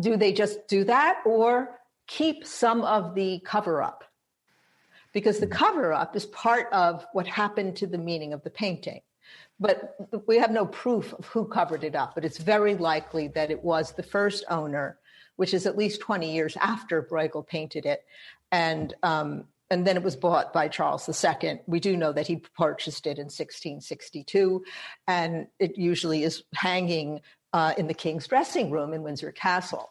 Do 0.00 0.16
they 0.16 0.32
just 0.32 0.66
do 0.66 0.82
that 0.82 1.22
or 1.24 1.78
keep 2.08 2.44
some 2.44 2.82
of 2.82 3.14
the 3.14 3.38
cover 3.44 3.84
up? 3.84 4.02
Because 5.12 5.38
the 5.38 5.46
cover 5.46 5.92
up 5.92 6.16
is 6.16 6.26
part 6.26 6.66
of 6.72 7.06
what 7.12 7.28
happened 7.28 7.76
to 7.76 7.86
the 7.86 7.98
meaning 7.98 8.32
of 8.32 8.42
the 8.42 8.50
painting 8.50 9.02
but 9.62 9.96
we 10.26 10.38
have 10.38 10.50
no 10.50 10.66
proof 10.66 11.14
of 11.14 11.24
who 11.26 11.46
covered 11.46 11.84
it 11.84 11.94
up. 11.94 12.14
But 12.14 12.24
it's 12.24 12.38
very 12.38 12.74
likely 12.74 13.28
that 13.28 13.50
it 13.50 13.62
was 13.62 13.92
the 13.92 14.02
first 14.02 14.44
owner, 14.50 14.98
which 15.36 15.54
is 15.54 15.66
at 15.66 15.78
least 15.78 16.00
20 16.00 16.32
years 16.32 16.56
after 16.60 17.02
Bruegel 17.02 17.46
painted 17.46 17.86
it. 17.86 18.04
And, 18.50 18.92
um, 19.04 19.44
and 19.70 19.86
then 19.86 19.96
it 19.96 20.02
was 20.02 20.16
bought 20.16 20.52
by 20.52 20.68
Charles 20.68 21.08
II. 21.24 21.60
We 21.66 21.80
do 21.80 21.96
know 21.96 22.12
that 22.12 22.26
he 22.26 22.36
purchased 22.58 23.06
it 23.06 23.18
in 23.18 23.26
1662, 23.26 24.64
and 25.06 25.46
it 25.58 25.78
usually 25.78 26.24
is 26.24 26.42
hanging 26.54 27.20
uh, 27.52 27.72
in 27.78 27.86
the 27.86 27.94
king's 27.94 28.26
dressing 28.26 28.70
room 28.70 28.92
in 28.92 29.02
Windsor 29.02 29.30
Castle. 29.30 29.90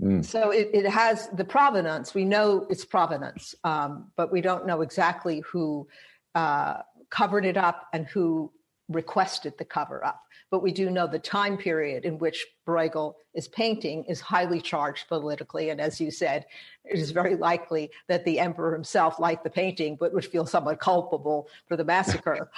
Mm. 0.00 0.24
So 0.24 0.50
it, 0.50 0.70
it, 0.72 0.86
has 0.86 1.28
the 1.30 1.44
provenance. 1.44 2.14
We 2.14 2.24
know 2.24 2.66
its 2.70 2.84
provenance, 2.84 3.54
um, 3.64 4.12
but 4.16 4.30
we 4.30 4.40
don't 4.40 4.66
know 4.66 4.80
exactly 4.80 5.40
who 5.40 5.88
uh, 6.34 6.82
covered 7.10 7.44
it 7.44 7.56
up 7.56 7.88
and 7.92 8.06
who 8.06 8.52
requested 8.88 9.56
the 9.58 9.64
cover 9.64 10.04
up. 10.04 10.22
But 10.50 10.62
we 10.62 10.72
do 10.72 10.90
know 10.90 11.06
the 11.06 11.18
time 11.18 11.58
period 11.58 12.04
in 12.04 12.18
which 12.18 12.46
Bruegel 12.66 13.14
is 13.34 13.48
painting 13.48 14.04
is 14.04 14.20
highly 14.20 14.60
charged 14.60 15.08
politically. 15.08 15.70
And 15.70 15.80
as 15.80 16.00
you 16.00 16.10
said, 16.10 16.46
it 16.84 16.98
is 16.98 17.10
very 17.10 17.36
likely 17.36 17.90
that 18.08 18.24
the 18.24 18.40
emperor 18.40 18.72
himself 18.72 19.18
liked 19.18 19.44
the 19.44 19.50
painting, 19.50 19.96
but 20.00 20.14
would 20.14 20.24
feel 20.24 20.46
somewhat 20.46 20.80
culpable 20.80 21.48
for 21.66 21.76
the 21.76 21.84
massacre. 21.84 22.50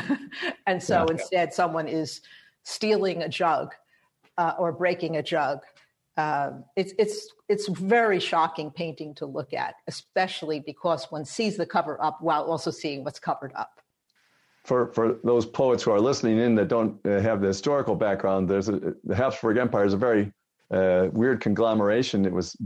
and 0.66 0.82
so 0.82 1.06
yeah. 1.08 1.12
instead, 1.12 1.54
someone 1.54 1.88
is 1.88 2.20
stealing 2.62 3.22
a 3.22 3.28
jug 3.28 3.74
uh, 4.36 4.54
or 4.58 4.72
breaking 4.72 5.16
a 5.16 5.22
jug. 5.22 5.60
Uh, 6.16 6.50
it's 6.76 6.92
it's 6.98 7.32
it's 7.48 7.68
very 7.68 8.20
shocking 8.20 8.70
painting 8.70 9.14
to 9.14 9.24
look 9.24 9.54
at, 9.54 9.76
especially 9.86 10.60
because 10.60 11.06
one 11.10 11.24
sees 11.24 11.56
the 11.56 11.64
cover 11.64 12.02
up 12.02 12.20
while 12.20 12.44
also 12.44 12.70
seeing 12.70 13.02
what's 13.04 13.18
covered 13.18 13.52
up 13.54 13.79
for, 14.64 14.92
for 14.92 15.18
those 15.24 15.46
poets 15.46 15.82
who 15.82 15.90
are 15.90 16.00
listening 16.00 16.38
in 16.38 16.54
that 16.56 16.68
don't 16.68 16.98
uh, 17.06 17.20
have 17.20 17.40
the 17.40 17.48
historical 17.48 17.94
background, 17.94 18.48
there's 18.48 18.68
a, 18.68 18.94
the 19.04 19.14
Habsburg 19.14 19.56
Empire 19.56 19.84
is 19.84 19.94
a 19.94 19.96
very 19.96 20.32
uh, 20.70 21.08
weird 21.12 21.40
conglomeration. 21.40 22.24
It 22.24 22.32
was 22.32 22.56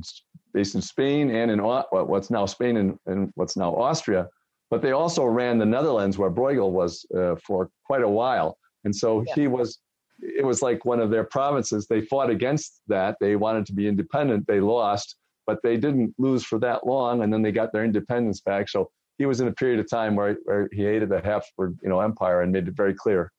based 0.53 0.75
in 0.75 0.83
Spain 0.83 1.31
and 1.31 1.51
in 1.51 1.61
what's 1.61 2.31
now 2.31 2.47
Spain 2.47 2.77
and, 2.77 2.99
and 3.07 3.33
what's 3.35 3.57
now 3.57 3.75
Austria, 3.75 4.29
but 4.71 4.83
they 4.83 4.93
also 4.93 5.25
ran 5.25 5.59
the 5.59 5.67
Netherlands 5.67 6.19
where 6.19 6.31
Bruegel 6.31 6.71
was 6.71 7.07
uh, 7.17 7.37
for 7.47 7.71
quite 7.85 8.03
a 8.03 8.09
while. 8.09 8.59
And 8.85 8.95
so 8.95 9.25
yeah. 9.27 9.35
he 9.35 9.47
was, 9.47 9.79
it 10.21 10.45
was 10.45 10.63
like 10.63 10.85
one 10.85 11.01
of 11.01 11.11
their 11.11 11.25
provinces. 11.25 11.87
They 11.87 12.03
fought 12.03 12.31
against 12.31 12.83
that. 12.89 13.17
They 13.21 13.37
wanted 13.37 13.67
to 13.67 13.73
be 13.73 13.89
independent. 13.89 14.47
They 14.47 14.61
lost, 14.61 15.17
but 15.47 15.59
they 15.63 15.77
didn't 15.77 16.15
lose 16.19 16.45
for 16.45 16.59
that 16.61 16.87
long. 16.87 17.23
And 17.23 17.33
then 17.33 17.43
they 17.43 17.53
got 17.53 17.73
their 17.73 17.85
independence 17.85 18.41
back. 18.41 18.69
So 18.69 18.91
he 19.19 19.27
was 19.27 19.41
in 19.41 19.49
a 19.49 19.53
period 19.53 19.81
of 19.81 19.89
time 19.89 20.17
where, 20.17 20.37
where 20.45 20.69
he 20.73 20.85
hated 20.85 21.09
the 21.09 21.21
Habsburg, 21.21 21.77
you 21.83 21.89
know, 21.89 22.01
empire 22.01 22.43
and 22.43 22.53
made 22.53 22.69
it 22.69 22.75
very 22.75 22.95
clear 22.95 23.31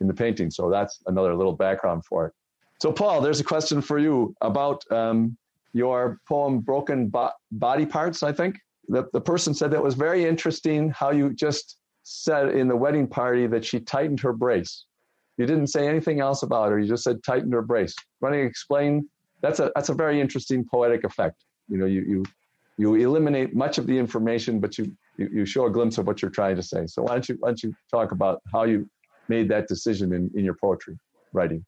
in 0.00 0.06
the 0.06 0.14
painting. 0.14 0.50
So 0.50 0.70
that's 0.70 1.00
another 1.06 1.34
little 1.34 1.54
background 1.54 2.04
for 2.04 2.26
it. 2.26 2.32
So 2.80 2.92
Paul, 2.92 3.20
there's 3.20 3.40
a 3.40 3.44
question 3.44 3.80
for 3.80 3.98
you 3.98 4.34
about 4.42 4.82
um, 4.90 5.36
your 5.72 6.18
poem 6.28 6.60
"Broken 6.60 7.08
Bo- 7.08 7.32
Body 7.52 7.86
Parts." 7.86 8.22
I 8.22 8.32
think 8.32 8.56
the 8.88 9.08
the 9.12 9.20
person 9.20 9.54
said 9.54 9.70
that 9.70 9.82
was 9.82 9.94
very 9.94 10.24
interesting. 10.24 10.90
How 10.90 11.10
you 11.10 11.32
just 11.32 11.78
said 12.02 12.50
in 12.50 12.68
the 12.68 12.76
wedding 12.76 13.06
party 13.06 13.46
that 13.46 13.64
she 13.64 13.80
tightened 13.80 14.20
her 14.20 14.32
brace. 14.32 14.84
You 15.38 15.46
didn't 15.46 15.68
say 15.68 15.88
anything 15.88 16.20
else 16.20 16.42
about 16.42 16.70
her. 16.70 16.78
You 16.78 16.86
just 16.86 17.04
said 17.04 17.22
tightened 17.22 17.52
her 17.52 17.62
brace. 17.62 17.94
Want 18.20 18.34
to 18.34 18.40
explain? 18.40 19.08
That's 19.40 19.58
a 19.58 19.72
that's 19.74 19.88
a 19.88 19.94
very 19.94 20.20
interesting 20.20 20.64
poetic 20.70 21.04
effect. 21.04 21.44
You 21.68 21.78
know, 21.78 21.86
you 21.86 22.02
you 22.02 22.24
you 22.78 22.94
eliminate 22.94 23.54
much 23.54 23.78
of 23.78 23.86
the 23.86 23.98
information, 23.98 24.60
but 24.60 24.76
you, 24.76 24.94
you, 25.18 25.28
you 25.32 25.46
show 25.46 25.66
a 25.66 25.70
glimpse 25.70 25.98
of 25.98 26.06
what 26.06 26.22
you're 26.22 26.30
trying 26.30 26.56
to 26.56 26.62
say. 26.62 26.86
So 26.86 27.02
why 27.02 27.12
don't 27.12 27.28
you 27.28 27.36
why 27.40 27.48
don't 27.48 27.62
you 27.62 27.74
talk 27.90 28.12
about 28.12 28.42
how 28.52 28.64
you 28.64 28.88
made 29.28 29.48
that 29.48 29.66
decision 29.68 30.12
in, 30.12 30.30
in 30.34 30.44
your 30.44 30.54
poetry 30.54 30.98
writing? 31.32 31.64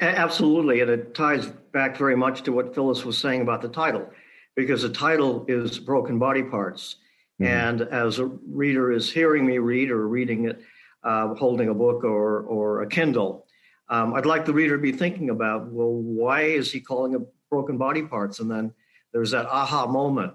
Absolutely, 0.00 0.80
and 0.80 0.90
it 0.90 1.14
ties 1.14 1.46
back 1.72 1.96
very 1.96 2.16
much 2.16 2.42
to 2.42 2.52
what 2.52 2.74
Phyllis 2.74 3.04
was 3.04 3.18
saying 3.18 3.42
about 3.42 3.60
the 3.60 3.68
title, 3.68 4.08
because 4.56 4.82
the 4.82 4.88
title 4.88 5.44
is 5.48 5.78
Broken 5.78 6.18
Body 6.18 6.42
Parts. 6.42 6.96
Mm-hmm. 7.40 7.52
And 7.52 7.82
as 7.82 8.18
a 8.18 8.26
reader 8.26 8.90
is 8.92 9.12
hearing 9.12 9.46
me 9.46 9.58
read 9.58 9.90
or 9.90 10.08
reading 10.08 10.46
it, 10.46 10.60
uh, 11.04 11.34
holding 11.34 11.68
a 11.68 11.74
book 11.74 12.02
or, 12.02 12.40
or 12.40 12.82
a 12.82 12.88
Kindle, 12.88 13.46
um, 13.90 14.14
I'd 14.14 14.26
like 14.26 14.44
the 14.44 14.52
reader 14.52 14.76
to 14.76 14.82
be 14.82 14.92
thinking 14.92 15.30
about, 15.30 15.68
well, 15.68 15.92
why 15.92 16.42
is 16.42 16.72
he 16.72 16.80
calling 16.80 17.14
it 17.14 17.20
broken 17.50 17.78
body 17.78 18.02
parts? 18.02 18.40
And 18.40 18.50
then 18.50 18.72
there's 19.12 19.30
that 19.30 19.46
aha 19.46 19.86
moment 19.86 20.34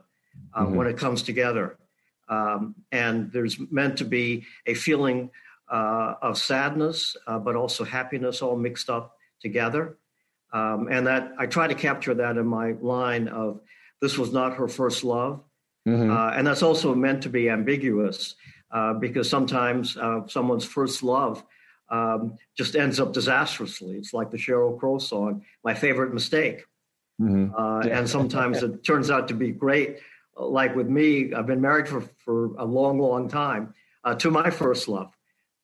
uh, 0.53 0.63
mm-hmm. 0.63 0.75
when 0.75 0.88
it 0.88 0.97
comes 0.97 1.23
together. 1.23 1.77
Um, 2.34 2.75
and 2.91 3.31
there's 3.31 3.57
meant 3.71 3.97
to 3.97 4.05
be 4.05 4.45
a 4.65 4.73
feeling 4.73 5.29
uh, 5.71 6.15
of 6.21 6.38
sadness, 6.38 7.15
uh, 7.27 7.39
but 7.39 7.55
also 7.55 7.84
happiness 7.84 8.41
all 8.41 8.55
mixed 8.55 8.89
up 8.89 9.17
together. 9.41 9.97
Um, 10.51 10.88
and 10.89 11.07
that 11.07 11.34
I 11.39 11.45
try 11.47 11.67
to 11.67 11.75
capture 11.75 12.13
that 12.13 12.38
in 12.38 12.45
my 12.45 12.73
line 12.73 13.27
of 13.27 13.59
this 14.01 14.17
was 14.17 14.31
not 14.31 14.55
her 14.55 14.67
first 14.67 15.03
love. 15.03 15.43
Mm-hmm. 15.88 16.11
Uh, 16.11 16.31
and 16.31 16.45
that's 16.47 16.63
also 16.63 16.93
meant 16.95 17.23
to 17.23 17.29
be 17.29 17.49
ambiguous 17.49 18.36
uh, 18.71 18.93
because 18.93 19.29
sometimes 19.29 19.97
uh, 19.97 20.21
someone's 20.27 20.65
first 20.65 21.03
love 21.03 21.43
um, 21.89 22.38
just 22.57 22.75
ends 22.75 22.99
up 22.99 23.13
disastrously. 23.13 23.97
It's 23.97 24.13
like 24.13 24.31
the 24.31 24.38
Sheryl 24.38 24.79
Crow 24.79 24.99
song, 24.99 25.43
My 25.63 25.73
Favorite 25.73 26.13
Mistake. 26.13 26.63
Mm-hmm. 27.21 27.53
Uh, 27.55 27.81
and 27.89 28.09
sometimes 28.09 28.63
it 28.67 28.84
turns 28.84 29.09
out 29.11 29.27
to 29.27 29.34
be 29.34 29.51
great. 29.51 29.99
Like 30.36 30.75
with 30.75 30.88
me, 30.88 31.34
I've 31.34 31.47
been 31.47 31.61
married 31.61 31.88
for, 31.88 32.01
for 32.25 32.55
a 32.55 32.65
long, 32.65 32.99
long 32.99 33.29
time 33.29 33.73
uh, 34.03 34.15
to 34.15 34.31
my 34.31 34.49
first 34.49 34.88
love. 34.88 35.11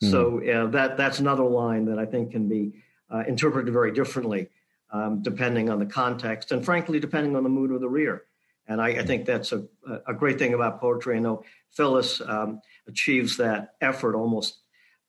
Mm-hmm. 0.03 0.11
So 0.11 0.69
that 0.71 0.97
that's 0.97 1.19
another 1.19 1.43
line 1.43 1.85
that 1.85 1.99
I 1.99 2.05
think 2.05 2.31
can 2.31 2.47
be 2.47 2.73
uh, 3.09 3.23
interpreted 3.27 3.73
very 3.73 3.91
differently, 3.91 4.49
um, 4.91 5.21
depending 5.21 5.69
on 5.69 5.79
the 5.79 5.85
context, 5.85 6.51
and 6.51 6.63
frankly, 6.63 6.99
depending 6.99 7.35
on 7.35 7.43
the 7.43 7.49
mood 7.49 7.71
of 7.71 7.81
the 7.81 7.89
reader. 7.89 8.25
And 8.67 8.79
I, 8.79 8.89
I 8.89 9.03
think 9.03 9.25
that's 9.25 9.51
a, 9.51 9.65
a 10.07 10.13
great 10.13 10.37
thing 10.37 10.53
about 10.53 10.79
poetry. 10.79 11.15
I 11.17 11.19
know 11.19 11.43
Phyllis 11.71 12.21
um, 12.21 12.61
achieves 12.87 13.37
that 13.37 13.73
effort 13.81 14.15
almost 14.15 14.59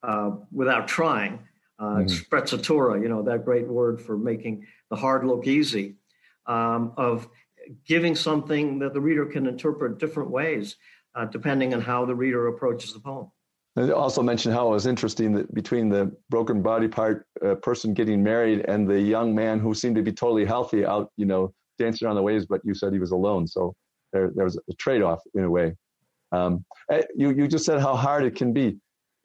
uh, 0.03 0.31
without 0.51 0.89
trying. 0.89 1.41
Uh, 1.79 1.85
mm-hmm. 1.85 2.07
Sprezzatura, 2.07 3.01
you 3.01 3.09
know, 3.09 3.23
that 3.23 3.45
great 3.45 3.69
word 3.69 4.01
for 4.01 4.17
making 4.17 4.67
the 4.89 4.97
hard 4.97 5.25
look 5.25 5.47
easy, 5.47 5.97
um, 6.47 6.93
of 6.97 7.29
giving 7.87 8.15
something 8.15 8.79
that 8.79 8.95
the 8.95 9.01
reader 9.01 9.27
can 9.27 9.47
interpret 9.47 9.99
different 9.99 10.31
ways, 10.31 10.77
uh, 11.15 11.25
depending 11.27 11.75
on 11.75 11.81
how 11.81 12.05
the 12.05 12.15
reader 12.15 12.49
approaches 12.49 12.93
the 12.93 13.01
poem. 13.01 13.31
And 13.77 13.93
also 13.93 14.23
mentioned 14.23 14.55
how 14.55 14.69
it 14.69 14.71
was 14.71 14.87
interesting 14.87 15.33
that 15.35 15.55
between 15.55 15.89
the 15.89 16.15
broken 16.29 16.61
body 16.61 16.89
part 16.89 17.27
uh, 17.45 17.55
person 17.57 17.95
getting 17.95 18.23
married 18.23 18.65
and 18.67 18.89
the 18.89 19.01
young 19.01 19.35
man 19.35 19.61
who 19.61 19.75
seemed 19.75 19.95
to 19.97 20.03
be 20.03 20.13
totally 20.13 20.45
healthy 20.45 20.85
out, 20.85 21.11
you 21.17 21.25
know, 21.25 21.55
dancing 21.79 22.07
around 22.07 22.17
the 22.17 22.23
waves, 22.23 22.47
but 22.47 22.61
you 22.65 22.75
said 22.75 22.93
he 22.93 22.99
was 22.99 23.13
alone. 23.13 23.47
So 23.47 23.75
there, 24.13 24.33
there 24.35 24.45
was 24.45 24.57
a 24.57 24.75
trade 24.75 25.03
off 25.03 25.21
in 25.35 25.45
a 25.45 25.51
way. 25.51 25.77
Um, 26.33 26.65
eh, 26.91 27.03
you, 27.17 27.31
you 27.31 27.47
just 27.47 27.65
said 27.65 27.81
how 27.81 27.95
hard 27.95 28.25
it 28.25 28.35
can 28.35 28.53
be. 28.53 28.77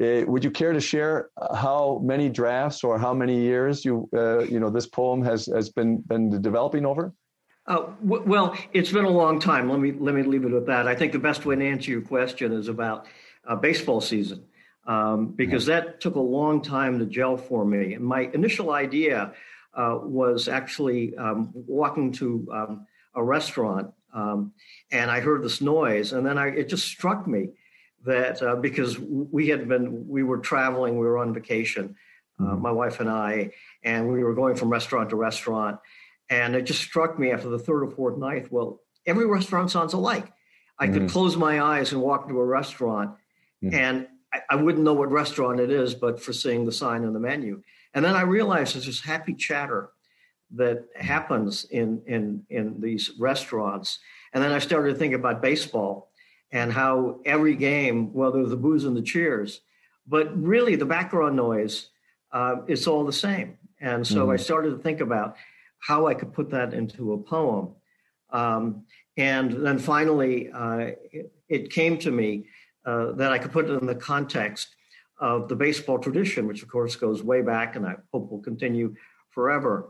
Uh, 0.01 0.23
would 0.27 0.43
you 0.43 0.51
care 0.51 0.73
to 0.73 0.81
share 0.81 1.29
how 1.55 2.01
many 2.03 2.29
drafts 2.29 2.83
or 2.83 2.99
how 2.99 3.13
many 3.13 3.39
years 3.39 3.86
you 3.86 4.09
uh, 4.13 4.39
you 4.39 4.59
know 4.59 4.69
this 4.69 4.88
poem 4.88 5.21
has 5.23 5.45
has 5.45 5.69
been 5.69 5.99
been 6.07 6.41
developing 6.41 6.86
over? 6.86 7.13
Uh, 7.68 7.88
w- 8.03 8.24
well, 8.26 8.55
it's 8.74 8.91
been 8.91 9.05
a 9.05 9.09
long 9.09 9.39
time. 9.39 9.70
Let 9.70 9.80
me 9.80 9.91
let 9.91 10.13
me 10.13 10.24
leave 10.24 10.45
it 10.45 10.53
at 10.53 10.68
that. 10.68 10.88
I 10.88 10.95
think 10.95 11.11
the 11.11 11.20
best 11.20 11.45
way 11.45 11.55
to 11.55 11.66
answer 11.66 11.91
your 11.91 12.01
question 12.01 12.53
is 12.53 12.68
about 12.68 13.07
uh, 13.45 13.55
baseball 13.55 14.01
season 14.01 14.43
um, 14.86 15.28
because 15.28 15.66
that 15.66 15.99
took 15.99 16.16
a 16.16 16.20
long 16.20 16.61
time 16.61 16.99
to 16.99 17.05
gel 17.05 17.38
for 17.38 17.66
me. 17.66 17.95
And 17.95 18.05
my 18.05 18.30
initial 18.34 18.72
idea 18.72 19.34
uh, 19.74 19.97
was 20.01 20.47
actually 20.47 21.16
um, 21.18 21.51
walking 21.53 22.11
to 22.13 22.47
um, 22.51 22.88
a 23.16 23.24
restaurant 23.24 23.93
um, 24.16 24.53
and 24.91 25.11
I 25.11 25.20
heard 25.20 25.43
this 25.43 25.59
noise, 25.59 26.13
and 26.13 26.26
then 26.26 26.38
I, 26.38 26.47
it 26.47 26.70
just 26.70 26.88
struck 26.88 27.28
me 27.28 27.49
that 28.05 28.41
uh, 28.41 28.55
because 28.55 28.97
we 28.97 29.49
had 29.49 29.68
been, 29.68 30.07
we 30.07 30.24
were 30.24 30.38
traveling, 30.38 30.97
we 30.97 31.05
were 31.05 31.18
on 31.18 31.34
vacation, 31.34 31.97
uh, 32.39 32.43
mm-hmm. 32.43 32.61
my 32.61 32.72
wife 32.72 33.01
and 33.01 33.09
I, 33.09 33.51
and 33.84 34.09
we 34.09 34.24
were 34.24 34.34
going 34.34 34.55
from 34.55 34.70
restaurant 34.70 35.09
to 35.09 35.18
restaurant. 35.18 35.80
And 36.30 36.55
it 36.55 36.63
just 36.63 36.82
struck 36.82 37.19
me 37.19 37.32
after 37.32 37.49
the 37.49 37.59
third 37.59 37.84
or 37.84 37.91
fourth 37.91 38.17
night, 38.17 38.51
well, 38.51 38.82
every 39.05 39.26
restaurant 39.26 39.71
sounds 39.71 39.93
alike. 39.93 40.32
I 40.80 40.88
mm-hmm. 40.88 40.93
could 40.93 41.09
close 41.09 41.38
my 41.38 41.61
eyes 41.61 41.91
and 41.91 42.01
walk 42.01 42.23
into 42.23 42.39
a 42.39 42.45
restaurant, 42.45 43.11
mm-hmm. 43.63 43.73
and 43.73 44.07
I, 44.34 44.39
I, 44.49 44.55
wouldn't 44.55 44.84
know 44.84 44.93
what 44.93 45.11
restaurant 45.11 45.59
it 45.59 45.69
is, 45.69 45.93
but 45.93 46.21
for 46.21 46.34
seeing 46.34 46.65
the 46.65 46.71
sign 46.71 47.05
on 47.05 47.13
the 47.13 47.19
menu. 47.19 47.61
And 47.93 48.03
then 48.03 48.15
I 48.15 48.21
realized 48.21 48.76
there's 48.76 48.88
this 48.88 49.01
happy 49.01 49.34
chatter 49.34 49.91
that 50.51 50.86
happens 50.95 51.65
in 51.65 52.01
in 52.07 52.43
in 52.49 52.82
these 52.82 53.11
restaurants. 53.19 53.99
And 54.34 54.43
then 54.43 54.51
I 54.51 54.59
started 54.59 54.93
to 54.93 54.99
think 54.99 55.13
about 55.13 55.41
baseball 55.41 56.11
and 56.51 56.71
how 56.71 57.19
every 57.26 57.55
game, 57.55 58.13
well, 58.13 58.32
there's 58.32 58.49
the 58.49 58.57
boos 58.57 58.86
and 58.86 58.95
the 58.95 59.01
cheers, 59.01 59.61
but 60.07 60.36
really 60.41 60.76
the 60.76 60.86
background 60.86 61.36
noise, 61.36 61.89
uh, 62.32 62.57
it's 62.67 62.86
all 62.86 63.05
the 63.05 63.13
same. 63.13 63.57
And 63.80 64.05
so 64.05 64.23
mm-hmm. 64.23 64.32
I 64.32 64.36
started 64.36 64.71
to 64.71 64.78
think 64.78 64.99
about 64.99 65.36
how 65.86 66.07
I 66.07 66.13
could 66.15 66.33
put 66.33 66.49
that 66.49 66.73
into 66.73 67.13
a 67.13 67.17
poem. 67.17 67.75
Um, 68.31 68.86
and 69.17 69.65
then 69.65 69.77
finally, 69.77 70.49
uh, 70.51 70.91
it, 71.11 71.31
it, 71.47 71.69
came 71.69 71.97
to 71.99 72.11
me 72.11 72.47
uh, 72.86 73.11
that 73.13 73.31
I 73.31 73.38
could 73.38 73.51
put 73.51 73.69
it 73.69 73.79
in 73.79 73.86
the 73.86 73.95
context 73.95 74.75
of 75.19 75.47
the 75.47 75.55
baseball 75.55 75.99
tradition, 75.99 76.47
which 76.47 76.63
of 76.63 76.69
course 76.69 76.95
goes 76.95 77.23
way 77.23 77.41
back 77.41 77.75
and 77.75 77.86
I 77.86 77.95
hope 78.11 78.31
will 78.31 78.41
continue 78.41 78.95
forever. 79.29 79.89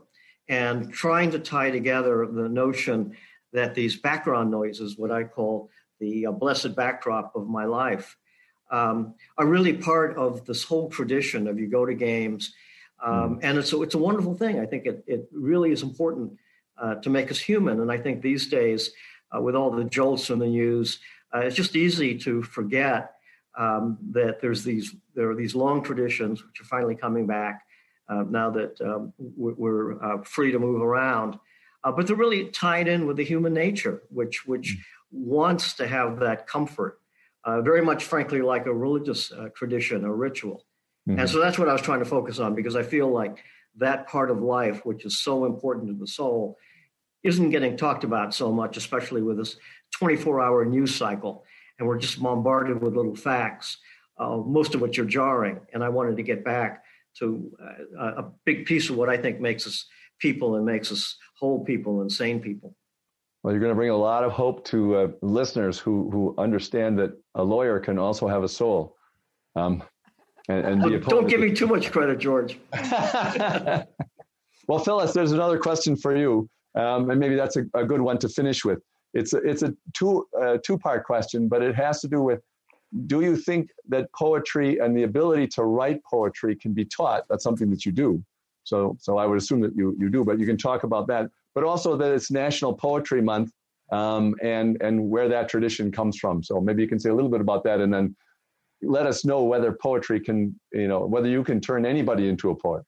And 0.50 0.92
trying 0.92 1.32
to 1.32 1.40
tie 1.40 1.72
together 1.72 2.28
the 2.28 2.50
notion 2.50 3.16
that 3.54 3.74
these 3.74 3.96
background 3.96 4.52
noises, 4.52 4.98
what 4.98 5.12
I 5.12 5.24
call 5.24 5.70
the 6.00 6.28
uh, 6.28 6.32
blessed 6.32 6.76
backdrop 6.76 7.36
of 7.36 7.48
my 7.48 7.66
life, 7.66 8.18
um, 8.70 9.16
are 9.38 9.46
really 9.46 9.74
part 9.74 10.18
of 10.18 10.46
this 10.46 10.64
whole 10.64 10.90
tradition 10.90 11.48
of 11.48 11.58
you 11.58 11.68
go 11.68 11.86
to 11.86 11.94
games. 11.94 12.54
Um, 13.04 13.38
mm. 13.38 13.40
And 13.44 13.58
it's 13.58 13.74
a, 13.74 13.82
it's 13.82 13.96
a 13.96 14.00
wonderful 14.00 14.36
thing. 14.36 14.60
I 14.60 14.66
think 14.66 14.86
it, 14.86 15.04
it 15.08 15.28
really 15.32 15.72
is 15.72 15.84
important 15.84 16.38
uh, 16.78 16.96
to 16.96 17.10
make 17.10 17.32
us 17.32 17.40
human. 17.40 17.80
And 17.82 17.92
I 17.92 17.98
think 17.98 18.22
these 18.22 18.48
days, 18.48 18.92
uh, 19.36 19.42
with 19.42 19.56
all 19.56 19.72
the 19.72 19.84
jolts 19.84 20.30
in 20.30 20.40
the 20.40 20.48
news, 20.48 21.00
uh, 21.34 21.40
it's 21.40 21.56
just 21.56 21.76
easy 21.76 22.18
to 22.20 22.44
forget 22.44 23.16
um, 23.58 23.98
that 24.12 24.42
there's 24.42 24.64
these 24.64 24.96
there 25.14 25.30
are 25.30 25.36
these 25.36 25.56
long 25.56 25.82
traditions 25.84 26.44
which 26.46 26.60
are 26.60 26.66
finally 26.66 26.96
coming 26.96 27.26
back 27.26 27.66
uh, 28.10 28.24
now 28.30 28.50
that 28.52 28.80
um, 28.82 29.14
we're 29.18 30.02
uh, 30.04 30.22
free 30.24 30.52
to 30.52 30.60
move 30.60 30.82
around. 30.82 31.40
Uh, 31.84 31.92
but 31.92 32.08
they're 32.08 32.16
really 32.16 32.46
tied 32.46 32.88
in 32.88 33.06
with 33.06 33.18
the 33.18 33.24
human 33.24 33.54
nature, 33.54 34.02
which 34.10 34.46
which 34.46 34.74
mm-hmm. 34.74 35.30
wants 35.30 35.74
to 35.74 35.88
have 35.88 36.20
that 36.20 36.48
comfort, 36.48 37.00
uh, 37.44 37.62
very 37.62 37.82
much, 37.82 38.04
frankly, 38.04 38.42
like 38.42 38.66
a 38.66 38.74
religious 38.74 39.32
uh, 39.32 39.50
tradition, 39.56 40.04
a 40.04 40.14
ritual. 40.14 40.66
Mm-hmm. 41.08 41.20
And 41.20 41.30
so 41.30 41.40
that's 41.40 41.60
what 41.60 41.70
I 41.70 41.74
was 41.74 41.82
trying 41.82 42.00
to 42.00 42.06
focus 42.06 42.40
on 42.40 42.56
because 42.56 42.76
I 42.76 42.84
feel 42.84 43.08
like 43.08 43.44
that 43.78 44.08
part 44.08 44.32
of 44.32 44.42
life, 44.42 44.86
which 44.86 45.06
is 45.06 45.22
so 45.22 45.46
important 45.46 45.88
to 45.88 45.94
the 45.94 46.08
soul, 46.08 46.58
isn't 47.24 47.50
getting 47.50 47.76
talked 47.76 48.04
about 48.04 48.34
so 48.34 48.52
much, 48.52 48.78
especially 48.78 49.22
with 49.22 49.38
this 49.38 49.58
24-hour 50.02 50.66
news 50.66 50.96
cycle, 50.96 51.44
and 51.80 51.88
we're 51.88 51.98
just 51.98 52.22
bombarded 52.22 52.82
with 52.82 52.96
little 52.96 53.16
facts, 53.16 53.78
uh, 54.18 54.38
most 54.38 54.76
of 54.76 54.82
which 54.82 55.00
are 55.00 55.06
jarring. 55.06 55.60
And 55.74 55.84
I 55.84 55.90
wanted 55.90 56.18
to 56.18 56.24
get 56.24 56.46
back 56.46 56.84
to 57.20 57.52
uh, 58.00 58.24
a 58.24 58.26
big 58.46 58.66
piece 58.66 58.90
of 58.90 58.96
what 58.96 59.10
I 59.10 59.18
think 59.18 59.40
makes 59.40 59.66
us 59.66 59.86
people 60.20 60.56
and 60.56 60.66
makes 60.66 60.92
us 60.92 61.18
whole 61.38 61.64
people 61.64 62.02
and 62.02 62.12
sane 62.12 62.40
people. 62.40 62.76
Well, 63.44 63.54
you're 63.54 63.62
going 63.62 63.72
to 63.72 63.76
bring 63.76 63.90
a 63.90 63.98
lot 63.98 64.24
of 64.24 64.32
hope 64.32 64.66
to 64.66 64.96
uh, 64.96 65.08
listeners 65.22 65.78
who 65.78 66.10
who 66.10 66.36
understand 66.38 66.98
that 67.00 67.12
a 67.36 67.44
lawyer 67.44 67.80
can 67.80 68.00
also 68.00 68.28
have 68.28 68.44
a 68.44 68.50
soul. 68.50 68.98
Um, 69.56 69.84
and, 70.50 70.66
and 70.66 70.84
well, 70.84 71.00
don't 71.00 71.28
give 71.28 71.40
me 71.40 71.54
too 71.54 71.68
much 71.68 71.92
credit, 71.92 72.20
George. 72.20 72.60
well, 74.68 74.80
Phyllis, 74.84 75.14
there's 75.14 75.32
another 75.32 75.58
question 75.58 75.96
for 75.96 76.16
you, 76.16 76.50
um, 76.76 77.10
and 77.10 77.20
maybe 77.20 77.36
that's 77.36 77.58
a, 77.58 77.66
a, 77.74 77.84
good 77.84 78.02
one 78.02 78.18
to 78.20 78.30
finish 78.30 78.64
with. 78.64 78.80
It's 79.14 79.34
a, 79.34 79.38
it's 79.38 79.64
a 79.64 79.74
two 79.94 80.28
uh, 80.40 80.58
two 80.64 80.78
part 80.78 81.06
question, 81.06 81.48
but 81.48 81.62
it 81.62 81.76
has 81.76 82.02
to 82.02 82.08
do 82.08 82.22
with 82.22 82.42
do 83.08 83.22
you 83.22 83.36
think 83.36 83.70
that 83.90 84.12
poetry 84.14 84.80
and 84.80 84.96
the 84.96 85.04
ability 85.04 85.48
to 85.48 85.64
write 85.64 86.02
poetry 86.10 86.56
can 86.56 86.74
be 86.74 86.86
taught? 86.86 87.26
That's 87.30 87.44
something 87.44 87.70
that 87.72 87.86
you 87.86 87.92
do. 87.92 88.24
So, 88.64 88.98
so 89.00 89.18
I 89.18 89.26
would 89.26 89.38
assume 89.38 89.60
that 89.62 89.76
you, 89.76 89.96
you 90.00 90.10
do, 90.10 90.24
but 90.24 90.40
you 90.40 90.46
can 90.46 90.58
talk 90.58 90.84
about 90.84 91.08
that. 91.08 91.30
But 91.54 91.64
also 91.64 91.96
that 91.98 92.12
it's 92.12 92.32
National 92.32 92.74
Poetry 92.74 93.22
Month 93.22 93.52
um, 93.92 94.36
and, 94.42 94.82
and 94.82 95.10
where 95.10 95.28
that 95.30 95.50
tradition 95.50 95.92
comes 95.92 96.18
from. 96.18 96.42
So 96.42 96.60
maybe 96.60 96.82
you 96.82 96.88
can 96.88 97.00
say 97.00 97.10
a 97.10 97.14
little 97.14 97.30
bit 97.30 97.42
about 97.42 97.64
that 97.66 97.80
and 97.80 97.94
then 97.94 98.16
let 98.82 99.06
us 99.06 99.26
know 99.26 99.44
whether 99.44 99.72
poetry 99.72 100.20
can, 100.20 100.60
you 100.72 100.88
know, 100.88 101.06
whether 101.06 101.28
you 101.28 101.44
can 101.44 101.60
turn 101.62 101.86
anybody 101.86 102.30
into 102.30 102.50
a 102.50 102.56
poet. 102.56 102.84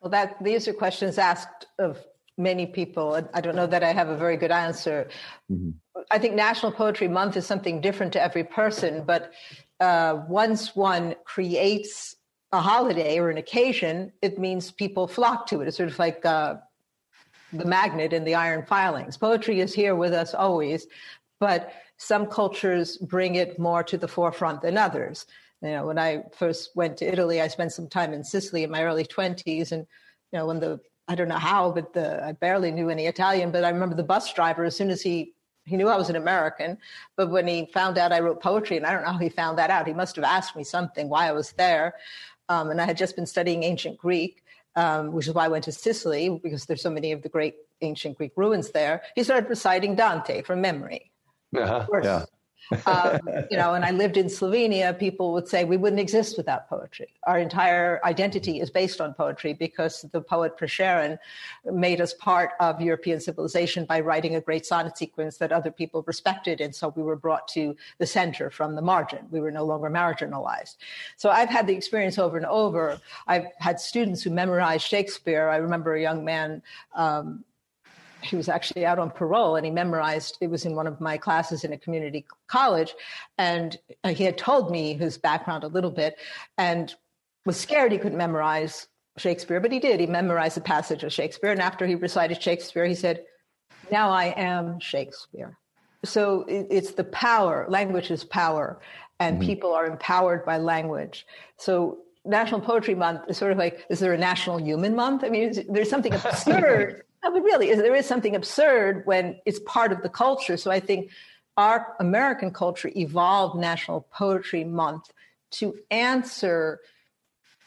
Well, 0.00 0.10
that 0.10 0.42
these 0.42 0.68
are 0.68 0.72
questions 0.72 1.18
asked 1.18 1.66
of 1.78 2.04
many 2.38 2.66
people. 2.66 3.28
I 3.32 3.40
don't 3.40 3.56
know 3.56 3.66
that 3.66 3.82
I 3.82 3.92
have 3.92 4.08
a 4.08 4.16
very 4.16 4.36
good 4.36 4.50
answer. 4.50 5.08
Mm-hmm. 5.50 5.70
I 6.10 6.18
think 6.18 6.34
National 6.34 6.70
Poetry 6.70 7.08
Month 7.08 7.36
is 7.36 7.46
something 7.46 7.80
different 7.80 8.12
to 8.12 8.22
every 8.22 8.44
person, 8.44 9.04
but 9.04 9.32
uh, 9.80 10.22
once 10.28 10.76
one 10.76 11.14
creates 11.24 12.16
a 12.52 12.60
holiday 12.60 13.18
or 13.18 13.30
an 13.30 13.38
occasion, 13.38 14.12
it 14.22 14.38
means 14.38 14.70
people 14.70 15.06
flock 15.06 15.46
to 15.48 15.60
it. 15.60 15.68
It's 15.68 15.76
sort 15.76 15.90
of 15.90 15.98
like 15.98 16.24
uh, 16.24 16.56
the 17.52 17.64
magnet 17.64 18.12
in 18.12 18.24
the 18.24 18.34
iron 18.34 18.64
filings. 18.66 19.16
Poetry 19.16 19.60
is 19.60 19.74
here 19.74 19.94
with 19.94 20.12
us 20.12 20.34
always, 20.34 20.86
but 21.40 21.72
some 21.98 22.26
cultures 22.26 22.98
bring 22.98 23.36
it 23.36 23.58
more 23.58 23.82
to 23.84 23.96
the 23.96 24.08
forefront 24.08 24.62
than 24.62 24.76
others. 24.78 25.26
You 25.62 25.70
know, 25.70 25.86
when 25.86 25.98
I 25.98 26.24
first 26.36 26.70
went 26.76 26.98
to 26.98 27.06
Italy, 27.06 27.40
I 27.40 27.48
spent 27.48 27.72
some 27.72 27.88
time 27.88 28.12
in 28.12 28.22
Sicily 28.24 28.62
in 28.64 28.70
my 28.70 28.82
early 28.84 29.04
20s, 29.04 29.72
and 29.72 29.86
you 30.32 30.38
know, 30.38 30.46
when 30.46 30.60
the 30.60 30.80
I 31.08 31.14
don't 31.14 31.28
know 31.28 31.36
how, 31.38 31.70
but 31.70 31.92
the 31.92 32.24
I 32.24 32.32
barely 32.32 32.70
knew 32.72 32.90
any 32.90 33.06
Italian, 33.06 33.50
but 33.52 33.64
I 33.64 33.70
remember 33.70 33.94
the 33.94 34.02
bus 34.02 34.32
driver 34.34 34.64
as 34.64 34.76
soon 34.76 34.90
as 34.90 35.02
he 35.02 35.32
he 35.64 35.76
knew 35.76 35.88
I 35.88 35.96
was 35.96 36.10
an 36.10 36.16
American, 36.16 36.78
but 37.16 37.30
when 37.30 37.46
he 37.48 37.66
found 37.72 37.98
out 37.98 38.12
I 38.12 38.20
wrote 38.20 38.40
poetry, 38.42 38.76
and 38.76 38.86
I 38.86 38.92
don't 38.92 39.02
know 39.02 39.12
how 39.12 39.18
he 39.18 39.28
found 39.28 39.58
that 39.58 39.70
out, 39.70 39.86
he 39.86 39.92
must 39.94 40.16
have 40.16 40.24
asked 40.24 40.54
me 40.56 40.64
something 40.64 41.08
why 41.08 41.26
I 41.28 41.32
was 41.32 41.52
there, 41.52 41.94
um, 42.48 42.70
and 42.70 42.80
I 42.80 42.84
had 42.84 42.96
just 42.96 43.16
been 43.16 43.26
studying 43.26 43.62
ancient 43.64 43.98
Greek. 43.98 44.42
um, 44.76 45.12
which 45.12 45.26
is 45.26 45.34
why 45.34 45.46
I 45.46 45.48
went 45.48 45.64
to 45.64 45.72
Sicily 45.72 46.28
because 46.42 46.66
there's 46.66 46.82
so 46.82 46.90
many 46.90 47.12
of 47.12 47.22
the 47.22 47.28
great 47.28 47.56
ancient 47.80 48.16
Greek 48.18 48.32
ruins 48.36 48.70
there. 48.70 49.02
He 49.14 49.24
started 49.24 49.48
reciting 49.48 49.96
Dante 49.96 50.42
from 50.42 50.60
memory. 50.60 51.10
Uh-huh, 51.58 52.00
yeah 52.02 52.24
um, 52.86 53.20
you 53.50 53.56
know, 53.56 53.74
and 53.74 53.84
I 53.84 53.92
lived 53.92 54.16
in 54.16 54.26
Slovenia, 54.26 54.98
people 54.98 55.32
would 55.32 55.46
say 55.46 55.64
we 55.64 55.76
wouldn't 55.76 56.00
exist 56.00 56.36
without 56.36 56.68
poetry. 56.68 57.14
Our 57.24 57.38
entire 57.38 58.00
identity 58.04 58.60
is 58.60 58.70
based 58.70 59.00
on 59.00 59.14
poetry 59.14 59.52
because 59.52 60.04
the 60.12 60.20
poet 60.20 60.58
Prešeren 60.58 61.18
made 61.64 62.00
us 62.00 62.12
part 62.14 62.50
of 62.58 62.80
European 62.80 63.20
civilization 63.20 63.84
by 63.84 64.00
writing 64.00 64.34
a 64.34 64.40
great 64.40 64.66
sonnet 64.66 64.98
sequence 64.98 65.36
that 65.38 65.52
other 65.52 65.70
people 65.70 66.02
respected. 66.06 66.60
And 66.60 66.74
so 66.74 66.92
we 66.96 67.02
were 67.02 67.16
brought 67.16 67.46
to 67.48 67.76
the 67.98 68.06
center 68.06 68.50
from 68.50 68.74
the 68.74 68.82
margin. 68.82 69.26
We 69.30 69.40
were 69.40 69.52
no 69.52 69.64
longer 69.64 69.88
marginalized. 69.88 70.76
So 71.16 71.30
I've 71.30 71.50
had 71.50 71.68
the 71.68 71.74
experience 71.74 72.18
over 72.18 72.36
and 72.36 72.46
over. 72.46 73.00
I've 73.28 73.46
had 73.58 73.78
students 73.78 74.22
who 74.22 74.30
memorized 74.30 74.84
Shakespeare. 74.84 75.48
I 75.48 75.56
remember 75.56 75.94
a 75.94 76.02
young 76.02 76.24
man 76.24 76.62
um, 76.94 77.44
he 78.22 78.36
was 78.36 78.48
actually 78.48 78.84
out 78.84 78.98
on 78.98 79.10
parole 79.10 79.56
and 79.56 79.64
he 79.64 79.70
memorized 79.70 80.38
it 80.40 80.48
was 80.48 80.64
in 80.64 80.74
one 80.74 80.86
of 80.86 81.00
my 81.00 81.16
classes 81.16 81.64
in 81.64 81.72
a 81.72 81.78
community 81.78 82.24
college 82.46 82.94
and 83.38 83.78
uh, 84.04 84.08
he 84.08 84.24
had 84.24 84.38
told 84.38 84.70
me 84.70 84.94
his 84.94 85.18
background 85.18 85.64
a 85.64 85.68
little 85.68 85.90
bit 85.90 86.16
and 86.58 86.94
was 87.44 87.56
scared 87.56 87.92
he 87.92 87.98
couldn't 87.98 88.18
memorize 88.18 88.88
shakespeare 89.18 89.60
but 89.60 89.72
he 89.72 89.78
did 89.78 90.00
he 90.00 90.06
memorized 90.06 90.58
a 90.58 90.60
passage 90.60 91.04
of 91.04 91.12
shakespeare 91.12 91.50
and 91.50 91.60
after 91.60 91.86
he 91.86 91.94
recited 91.94 92.42
shakespeare 92.42 92.86
he 92.86 92.94
said 92.94 93.24
now 93.90 94.10
i 94.10 94.26
am 94.36 94.78
shakespeare 94.80 95.56
so 96.04 96.44
it's 96.48 96.92
the 96.92 97.04
power 97.04 97.66
language 97.68 98.10
is 98.10 98.24
power 98.24 98.80
and 99.18 99.38
mm-hmm. 99.38 99.46
people 99.46 99.72
are 99.72 99.86
empowered 99.86 100.44
by 100.44 100.58
language 100.58 101.26
so 101.56 101.98
National 102.26 102.60
Poetry 102.60 102.96
Month 102.96 103.22
is 103.28 103.38
sort 103.38 103.52
of 103.52 103.58
like, 103.58 103.86
is 103.88 104.00
there 104.00 104.12
a 104.12 104.18
National 104.18 104.58
Human 104.58 104.96
Month? 104.96 105.22
I 105.22 105.28
mean, 105.28 105.52
there's 105.68 105.88
something 105.88 106.12
absurd 106.24 107.04
no, 107.22 107.32
but 107.32 107.42
really, 107.42 107.74
there 107.74 107.94
is 107.94 108.06
something 108.06 108.36
absurd 108.36 109.02
when 109.04 109.38
it's 109.46 109.58
part 109.60 109.92
of 109.92 110.02
the 110.02 110.08
culture. 110.08 110.56
So 110.56 110.70
I 110.70 110.80
think 110.80 111.10
our 111.56 111.94
American 112.00 112.50
culture 112.50 112.90
evolved 112.94 113.58
National 113.58 114.02
Poetry 114.12 114.64
Month 114.64 115.12
to 115.52 115.74
answer 115.90 116.80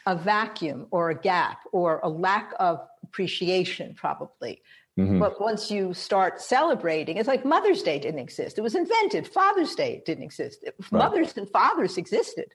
a 0.06 0.16
vacuum 0.16 0.86
or 0.90 1.10
a 1.10 1.14
gap 1.14 1.58
or 1.72 2.00
a 2.02 2.08
lack 2.08 2.52
of 2.58 2.80
appreciation, 3.02 3.94
probably. 3.94 4.62
Mm-hmm. 4.98 5.18
But 5.18 5.40
once 5.40 5.70
you 5.70 5.94
start 5.94 6.40
celebrating, 6.40 7.16
it's 7.16 7.28
like 7.28 7.44
Mother's 7.44 7.82
Day 7.82 7.98
didn't 7.98 8.20
exist. 8.20 8.58
It 8.58 8.62
was 8.62 8.74
invented. 8.74 9.26
Father's 9.26 9.74
Day 9.74 10.02
didn't 10.04 10.24
exist. 10.24 10.64
Right. 10.64 10.92
Mothers 10.92 11.36
and 11.36 11.48
fathers 11.50 11.96
existed. 11.96 12.54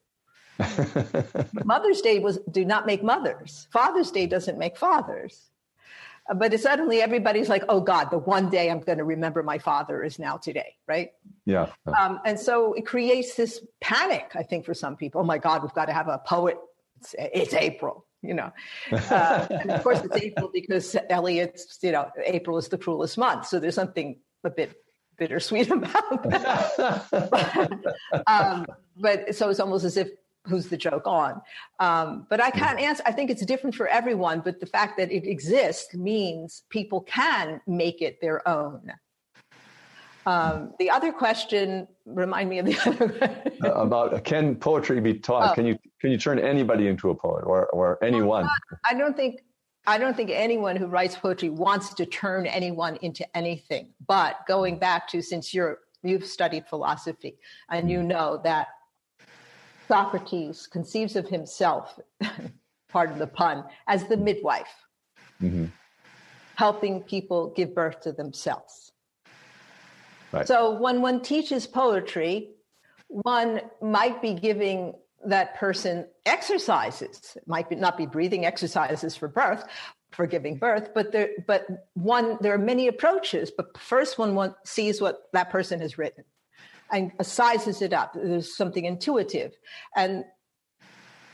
Mother's 1.64 2.00
Day 2.00 2.18
was 2.18 2.38
do 2.50 2.64
not 2.64 2.86
make 2.86 3.02
mothers. 3.02 3.68
Father's 3.72 4.10
Day 4.10 4.26
doesn't 4.26 4.58
make 4.58 4.76
fathers 4.76 5.50
but 6.34 6.58
suddenly 6.60 7.00
everybody's 7.00 7.48
like, 7.48 7.64
oh 7.68 7.80
God, 7.80 8.10
the 8.10 8.18
one 8.18 8.50
day 8.50 8.70
I'm 8.70 8.80
going 8.80 8.98
to 8.98 9.04
remember 9.04 9.42
my 9.42 9.58
father 9.58 10.02
is 10.02 10.18
now 10.18 10.36
today, 10.36 10.74
right? 10.88 11.10
Yeah. 11.44 11.70
Um, 11.98 12.20
and 12.24 12.38
so 12.38 12.72
it 12.72 12.86
creates 12.86 13.34
this 13.36 13.60
panic, 13.80 14.32
I 14.34 14.42
think, 14.42 14.64
for 14.64 14.74
some 14.74 14.96
people. 14.96 15.20
Oh 15.20 15.24
my 15.24 15.38
God, 15.38 15.62
we've 15.62 15.74
got 15.74 15.86
to 15.86 15.92
have 15.92 16.08
a 16.08 16.18
poet. 16.18 16.58
It's, 16.98 17.14
it's 17.18 17.54
April, 17.54 18.06
you 18.22 18.34
know. 18.34 18.52
Uh, 18.90 19.46
and 19.50 19.70
of 19.70 19.82
course, 19.82 20.00
it's 20.02 20.16
April 20.16 20.50
because 20.52 20.96
Eliot's, 21.10 21.78
you 21.82 21.92
know, 21.92 22.10
April 22.24 22.58
is 22.58 22.68
the 22.68 22.78
cruelest 22.78 23.18
month. 23.18 23.46
So 23.46 23.60
there's 23.60 23.74
something 23.74 24.18
a 24.44 24.50
bit 24.50 24.74
bittersweet 25.18 25.70
about 25.70 26.22
that. 26.24 27.94
um, 28.26 28.66
but 28.96 29.34
so 29.34 29.50
it's 29.50 29.60
almost 29.60 29.84
as 29.84 29.96
if 29.96 30.08
who's 30.48 30.68
the 30.68 30.76
joke 30.76 31.06
on. 31.06 31.40
Um, 31.80 32.26
but 32.30 32.40
I 32.40 32.50
can't 32.50 32.78
answer. 32.78 33.02
I 33.06 33.12
think 33.12 33.30
it's 33.30 33.44
different 33.44 33.74
for 33.74 33.88
everyone. 33.88 34.40
But 34.40 34.60
the 34.60 34.66
fact 34.66 34.96
that 34.98 35.10
it 35.10 35.26
exists 35.26 35.94
means 35.94 36.62
people 36.70 37.02
can 37.02 37.60
make 37.66 38.02
it 38.02 38.20
their 38.20 38.46
own. 38.48 38.92
Um, 40.26 40.74
the 40.80 40.90
other 40.90 41.12
question, 41.12 41.86
remind 42.04 42.50
me 42.50 42.58
of 42.58 42.66
the 42.66 42.78
other 42.86 43.44
uh, 43.64 43.80
about 43.80 44.12
uh, 44.12 44.20
can 44.20 44.56
poetry 44.56 45.00
be 45.00 45.14
taught? 45.14 45.52
Oh. 45.52 45.54
Can 45.54 45.66
you 45.66 45.78
can 46.00 46.10
you 46.10 46.18
turn 46.18 46.38
anybody 46.38 46.88
into 46.88 47.10
a 47.10 47.14
poet 47.14 47.44
or 47.44 47.66
or 47.66 48.02
anyone? 48.02 48.48
I 48.84 48.94
don't 48.94 49.16
think 49.16 49.42
I 49.86 49.98
don't 49.98 50.16
think 50.16 50.30
anyone 50.30 50.74
who 50.74 50.86
writes 50.86 51.16
poetry 51.16 51.50
wants 51.50 51.94
to 51.94 52.06
turn 52.06 52.46
anyone 52.46 52.96
into 53.02 53.24
anything. 53.36 53.94
But 54.06 54.38
going 54.48 54.80
back 54.80 55.06
to 55.10 55.22
since 55.22 55.54
you're 55.54 55.78
you've 56.02 56.26
studied 56.26 56.66
philosophy 56.66 57.38
and 57.70 57.90
you 57.90 58.02
know 58.02 58.40
that 58.42 58.68
Socrates 59.88 60.66
conceives 60.66 61.16
of 61.16 61.28
himself, 61.28 61.98
pardon 62.88 63.18
the 63.18 63.26
pun, 63.26 63.64
as 63.86 64.04
the 64.06 64.16
midwife, 64.16 64.74
mm-hmm. 65.40 65.66
helping 66.56 67.02
people 67.02 67.52
give 67.56 67.74
birth 67.74 68.00
to 68.00 68.12
themselves. 68.12 68.92
Right. 70.32 70.46
So 70.46 70.72
when 70.80 71.02
one 71.02 71.22
teaches 71.22 71.66
poetry, 71.66 72.50
one 73.08 73.60
might 73.80 74.20
be 74.20 74.34
giving 74.34 74.94
that 75.24 75.56
person 75.56 76.06
exercises. 76.24 77.36
It 77.36 77.46
might 77.46 77.68
be, 77.68 77.76
not 77.76 77.96
be 77.96 78.06
breathing 78.06 78.44
exercises 78.44 79.16
for 79.16 79.28
birth, 79.28 79.64
for 80.10 80.26
giving 80.26 80.56
birth, 80.56 80.90
but 80.94 81.12
there, 81.12 81.30
but 81.46 81.66
one, 81.94 82.38
there 82.40 82.54
are 82.54 82.58
many 82.58 82.88
approaches. 82.88 83.50
But 83.56 83.76
first, 83.78 84.18
one, 84.18 84.34
one 84.34 84.54
sees 84.64 85.00
what 85.00 85.22
that 85.32 85.50
person 85.50 85.80
has 85.80 85.98
written 85.98 86.24
and 86.92 87.12
sizes 87.22 87.82
it 87.82 87.92
up. 87.92 88.12
There's 88.14 88.56
something 88.56 88.84
intuitive. 88.84 89.52
And 89.96 90.24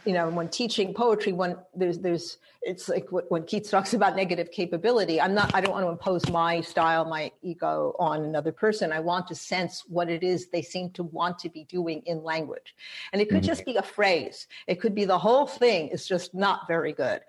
you 0.05 0.13
know, 0.13 0.29
when 0.31 0.49
teaching 0.49 0.95
poetry, 0.95 1.33
when 1.33 1.57
there's 1.75 1.99
there's 1.99 2.39
it's 2.63 2.89
like 2.89 3.09
when 3.11 3.45
Keats 3.45 3.71
talks 3.71 3.95
about 3.95 4.17
negative 4.17 4.51
capability. 4.51 5.21
I'm 5.21 5.35
not. 5.35 5.55
I 5.55 5.61
don't 5.61 5.73
want 5.73 5.85
to 5.85 5.91
impose 5.91 6.29
my 6.29 6.61
style, 6.61 7.05
my 7.05 7.31
ego 7.43 7.95
on 7.99 8.25
another 8.25 8.53
person. 8.53 8.93
I 8.93 9.01
want 9.01 9.27
to 9.29 9.35
sense 9.35 9.85
what 9.87 10.09
it 10.09 10.23
is 10.23 10.49
they 10.49 10.63
seem 10.63 10.91
to 10.91 11.03
want 11.05 11.39
to 11.41 11.49
be 11.49 11.65
doing 11.65 12.03
in 12.07 12.23
language, 12.23 12.75
and 13.13 13.21
it 13.21 13.29
could 13.29 13.39
mm-hmm. 13.39 13.47
just 13.47 13.65
be 13.65 13.77
a 13.77 13.83
phrase. 13.83 14.47
It 14.67 14.81
could 14.81 14.95
be 14.95 15.05
the 15.05 15.19
whole 15.19 15.47
thing 15.47 15.89
is 15.89 16.07
just 16.07 16.35
not 16.35 16.67
very 16.69 16.93
good, 16.93 17.21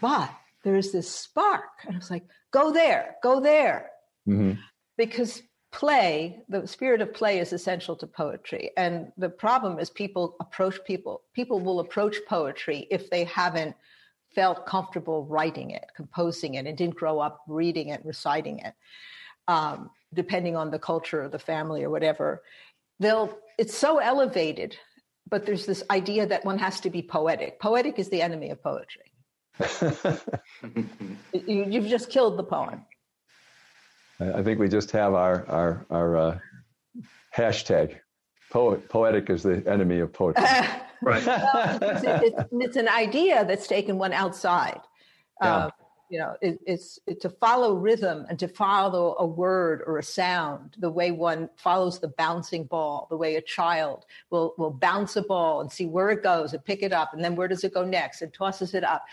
but 0.00 0.30
there's 0.64 0.92
this 0.92 1.10
spark, 1.10 1.84
and 1.86 1.96
it's 1.96 2.10
like, 2.10 2.24
go 2.50 2.72
there, 2.72 3.16
go 3.22 3.40
there, 3.40 3.90
mm-hmm. 4.26 4.60
because 4.96 5.42
play, 5.78 6.42
the 6.48 6.66
spirit 6.66 7.00
of 7.00 7.14
play 7.14 7.38
is 7.38 7.52
essential 7.52 7.94
to 7.94 8.06
poetry. 8.06 8.72
And 8.76 9.12
the 9.16 9.28
problem 9.28 9.78
is 9.78 9.90
people 9.90 10.34
approach 10.40 10.84
people, 10.84 11.22
people 11.34 11.60
will 11.60 11.78
approach 11.78 12.16
poetry 12.28 12.88
if 12.90 13.08
they 13.10 13.22
haven't 13.24 13.76
felt 14.34 14.66
comfortable 14.66 15.24
writing 15.26 15.70
it, 15.70 15.84
composing 15.94 16.54
it, 16.54 16.66
and 16.66 16.76
didn't 16.76 16.96
grow 16.96 17.20
up 17.20 17.42
reading 17.46 17.90
it, 17.90 18.04
reciting 18.04 18.58
it. 18.58 18.74
Um, 19.46 19.90
depending 20.12 20.56
on 20.56 20.72
the 20.72 20.80
culture 20.80 21.22
or 21.22 21.28
the 21.28 21.38
family 21.38 21.84
or 21.84 21.90
whatever, 21.90 22.42
they'll 22.98 23.38
it's 23.56 23.76
so 23.76 23.98
elevated, 23.98 24.76
but 25.30 25.46
there's 25.46 25.64
this 25.64 25.84
idea 25.90 26.26
that 26.26 26.44
one 26.44 26.58
has 26.58 26.80
to 26.80 26.90
be 26.90 27.02
poetic. 27.02 27.60
Poetic 27.60 28.00
is 28.00 28.08
the 28.08 28.20
enemy 28.20 28.50
of 28.50 28.60
poetry. 28.62 29.12
you, 31.32 31.64
you've 31.68 31.88
just 31.88 32.10
killed 32.10 32.36
the 32.36 32.44
poem. 32.44 32.84
I 34.20 34.42
think 34.42 34.58
we 34.58 34.68
just 34.68 34.90
have 34.92 35.14
our 35.14 35.46
our 35.48 35.86
our 35.90 36.16
uh, 36.16 36.38
hashtag. 37.36 37.96
Poet, 38.50 38.88
poetic 38.88 39.28
is 39.28 39.42
the 39.42 39.62
enemy 39.66 40.00
of 40.00 40.12
poetry. 40.12 40.44
right. 41.02 41.24
Well, 41.26 41.78
it's, 41.82 42.02
it's, 42.04 42.48
it's, 42.50 42.76
an 42.76 42.88
idea 42.88 43.44
that's 43.44 43.66
taken 43.66 43.98
one 43.98 44.14
outside. 44.14 44.80
Yeah. 45.42 45.56
Uh, 45.56 45.70
you 46.08 46.18
know, 46.18 46.36
it, 46.40 46.58
it's 46.66 46.98
it, 47.06 47.20
to 47.20 47.28
follow 47.28 47.74
rhythm 47.74 48.26
and 48.28 48.38
to 48.38 48.48
follow 48.48 49.14
a 49.18 49.26
word 49.26 49.82
or 49.86 49.98
a 49.98 50.02
sound 50.02 50.76
the 50.78 50.90
way 50.90 51.10
one 51.10 51.50
follows 51.56 51.98
the 51.98 52.08
bouncing 52.08 52.64
ball, 52.64 53.06
the 53.10 53.16
way 53.16 53.36
a 53.36 53.42
child 53.42 54.06
will 54.30 54.54
will 54.56 54.70
bounce 54.70 55.16
a 55.16 55.22
ball 55.22 55.60
and 55.60 55.70
see 55.70 55.86
where 55.86 56.10
it 56.10 56.22
goes 56.22 56.52
and 56.52 56.64
pick 56.64 56.82
it 56.82 56.92
up, 56.92 57.12
and 57.12 57.22
then 57.22 57.36
where 57.36 57.48
does 57.48 57.64
it 57.64 57.74
go 57.74 57.84
next, 57.84 58.22
and 58.22 58.32
tosses 58.32 58.74
it 58.74 58.84
up, 58.84 59.04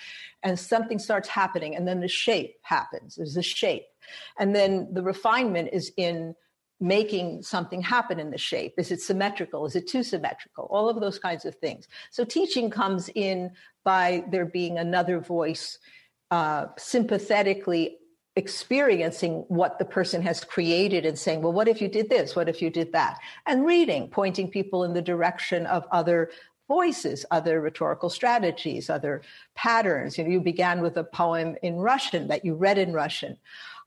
and 0.43 0.57
something 0.57 0.99
starts 0.99 1.27
happening, 1.27 1.75
and 1.75 1.87
then 1.87 1.99
the 1.99 2.07
shape 2.07 2.55
happens. 2.61 3.15
There's 3.15 3.37
a 3.37 3.43
shape, 3.43 3.85
and 4.39 4.55
then 4.55 4.93
the 4.93 5.03
refinement 5.03 5.69
is 5.73 5.91
in 5.97 6.35
making 6.79 7.41
something 7.41 7.81
happen 7.81 8.19
in 8.19 8.31
the 8.31 8.37
shape. 8.37 8.73
Is 8.77 8.91
it 8.91 9.01
symmetrical? 9.01 9.65
Is 9.65 9.75
it 9.75 9.87
too 9.87 10.03
symmetrical? 10.03 10.67
All 10.69 10.89
of 10.89 10.99
those 10.99 11.19
kinds 11.19 11.45
of 11.45 11.55
things. 11.55 11.87
So 12.11 12.25
teaching 12.25 12.69
comes 12.69 13.09
in 13.15 13.51
by 13.83 14.25
there 14.29 14.45
being 14.45 14.77
another 14.77 15.19
voice 15.19 15.79
uh, 16.31 16.67
sympathetically 16.77 17.97
experiencing 18.35 19.45
what 19.47 19.79
the 19.79 19.85
person 19.85 20.21
has 20.21 20.43
created 20.43 21.05
and 21.05 21.17
saying, 21.17 21.41
well, 21.41 21.53
what 21.53 21.67
if 21.67 21.81
you 21.81 21.87
did 21.87 22.09
this? 22.09 22.35
What 22.35 22.49
if 22.49 22.61
you 22.61 22.69
did 22.69 22.91
that? 22.91 23.19
And 23.45 23.65
reading, 23.65 24.09
pointing 24.09 24.49
people 24.49 24.83
in 24.83 24.93
the 24.93 25.01
direction 25.01 25.65
of 25.67 25.85
other 25.91 26.31
voices, 26.67 27.25
other 27.31 27.61
rhetorical 27.61 28.09
strategies, 28.09 28.89
other 28.89 29.21
patterns. 29.55 30.17
You 30.17 30.23
know, 30.23 30.31
you 30.31 30.41
began 30.41 30.81
with 30.81 30.97
a 30.97 31.03
poem 31.03 31.55
in 31.61 31.77
Russian 31.77 32.27
that 32.27 32.43
you 32.43 32.55
read 32.55 32.77
in 32.77 32.91
Russian. 32.91 33.37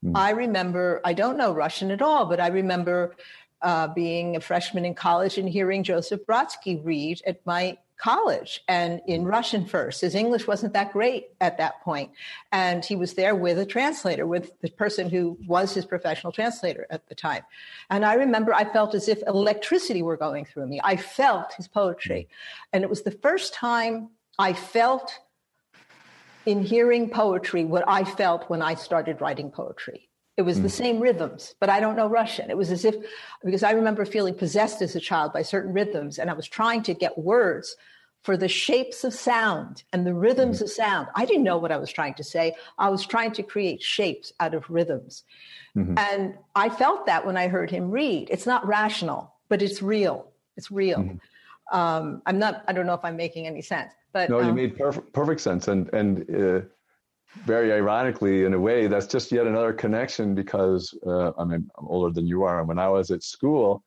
Mm. 0.05 0.13
I 0.15 0.31
remember, 0.31 1.01
I 1.05 1.13
don't 1.13 1.37
know 1.37 1.53
Russian 1.53 1.91
at 1.91 2.01
all, 2.01 2.27
but 2.27 2.41
I 2.41 2.49
remember 2.49 3.17
uh, 3.63 3.89
being 3.89 4.37
a 4.37 4.41
freshman 4.41 4.85
in 4.85 4.95
college 4.95 5.39
and 5.39 5.49
hearing 5.49 5.83
Joseph 5.83 6.25
Brodsky 6.27 6.85
read 6.85 7.21
at 7.27 7.45
my 7.45 7.79
college 7.99 8.63
and 8.69 9.01
in 9.07 9.25
Russian 9.25 9.67
first. 9.67 10.01
His 10.01 10.15
English 10.15 10.47
wasn't 10.47 10.73
that 10.73 10.93
great 10.93 11.31
at 11.41 11.59
that 11.59 11.81
point. 11.83 12.13
And 12.53 12.85
he 12.85 12.97
was 12.97 13.15
there 13.15 13.35
with 13.35 13.59
a 13.59 13.67
translator, 13.67 14.27
with 14.27 14.53
the 14.61 14.71
person 14.71 15.11
who 15.11 15.37
was 15.47 15.75
his 15.75 15.85
professional 15.85 16.33
translator 16.33 16.87
at 16.91 17.09
the 17.09 17.15
time. 17.15 17.43
And 17.91 18.05
I 18.05 18.15
remember 18.15 18.55
I 18.55 18.73
felt 18.73 18.95
as 18.95 19.09
if 19.09 19.23
electricity 19.27 20.03
were 20.03 20.17
going 20.17 20.45
through 20.45 20.67
me. 20.67 20.81
I 20.83 20.97
felt 20.97 21.55
his 21.55 21.67
poetry. 21.67 22.29
And 22.73 22.85
it 22.85 22.91
was 22.91 23.03
the 23.03 23.11
first 23.11 23.53
time 23.53 24.11
I 24.39 24.53
felt 24.53 25.19
in 26.47 26.63
hearing 26.63 27.11
poetry 27.11 27.65
what 27.65 27.85
I 27.87 28.05
felt 28.05 28.49
when 28.49 28.63
I 28.63 28.75
started 28.75 29.21
writing 29.21 29.51
poetry. 29.51 30.08
It 30.39 30.43
was 30.43 30.61
mm. 30.61 30.63
the 30.63 30.69
same 30.69 31.01
rhythms, 31.01 31.57
but 31.59 31.69
I 31.69 31.81
don't 31.81 31.97
know 31.97 32.07
Russian. 32.07 32.49
It 32.49 32.57
was 32.57 32.71
as 32.71 32.85
if, 32.85 32.95
because 33.45 33.65
I 33.65 33.73
remember 33.73 34.05
feeling 34.05 34.35
possessed 34.35 34.81
as 34.81 34.95
a 34.95 35.01
child 35.01 35.33
by 35.33 35.43
certain 35.43 35.73
rhythms, 35.73 36.19
and 36.19 36.31
I 36.31 36.33
was 36.33 36.47
trying 36.47 36.85
to 36.85 36.95
get 36.95 37.19
words 37.19 37.77
for 38.23 38.37
the 38.37 38.49
shapes 38.49 39.03
of 39.03 39.13
sound 39.13 39.83
and 39.93 40.07
the 40.07 40.15
rhythms 40.15 40.61
mm. 40.61 40.63
of 40.63 40.71
sound. 40.71 41.09
I 41.17 41.25
didn't 41.25 41.43
know 41.43 41.59
what 41.59 41.73
I 41.73 41.77
was 41.77 41.91
trying 41.91 42.15
to 42.15 42.25
say. 42.25 42.55
I 42.79 42.89
was 42.89 43.05
trying 43.05 43.33
to 43.33 43.43
create 43.43 43.83
shapes 43.83 44.33
out 44.39 44.55
of 44.55 44.71
rhythms. 44.71 45.25
Mm-hmm. 45.77 45.99
And 45.99 46.35
I 46.55 46.69
felt 46.69 47.07
that 47.07 47.27
when 47.27 47.37
I 47.37 47.49
heard 47.49 47.71
him 47.71 47.91
read. 47.91 48.29
It's 48.31 48.47
not 48.47 48.67
rational, 48.67 49.35
but 49.49 49.61
it's 49.61 49.83
real. 49.83 50.31
It's 50.57 50.71
real. 50.71 50.99
Mm-hmm. 50.99 51.77
Um, 51.77 52.23
I'm 52.27 52.39
not, 52.39 52.63
I 52.69 52.73
don't 52.73 52.87
know 52.87 52.95
if 52.95 53.05
I'm 53.05 53.17
making 53.17 53.47
any 53.47 53.63
sense, 53.63 53.93
but. 54.13 54.31
No, 54.31 54.41
um, 54.41 54.47
you 54.47 54.53
made 54.53 54.79
perfect, 54.79 55.13
perfect 55.13 55.41
sense. 55.41 55.67
And, 55.69 55.93
and, 55.93 56.09
uh, 56.31 56.61
very 57.45 57.73
ironically, 57.73 58.45
in 58.45 58.55
a 58.55 58.61
way, 58.61 58.87
that's 58.87 59.07
just 59.07 59.31
yet 59.31 59.47
another 59.47 59.73
connection 59.73 60.35
because 60.35 60.97
uh, 61.07 61.33
I 61.39 61.45
mean, 61.45 61.69
I'm 61.79 61.87
older 61.87 62.13
than 62.13 62.27
you 62.27 62.43
are. 62.45 62.61
And 62.61 62.69
when 62.69 62.79
I 62.79 62.89
was 62.89 63.11
at 63.11 63.23
school, 63.23 63.83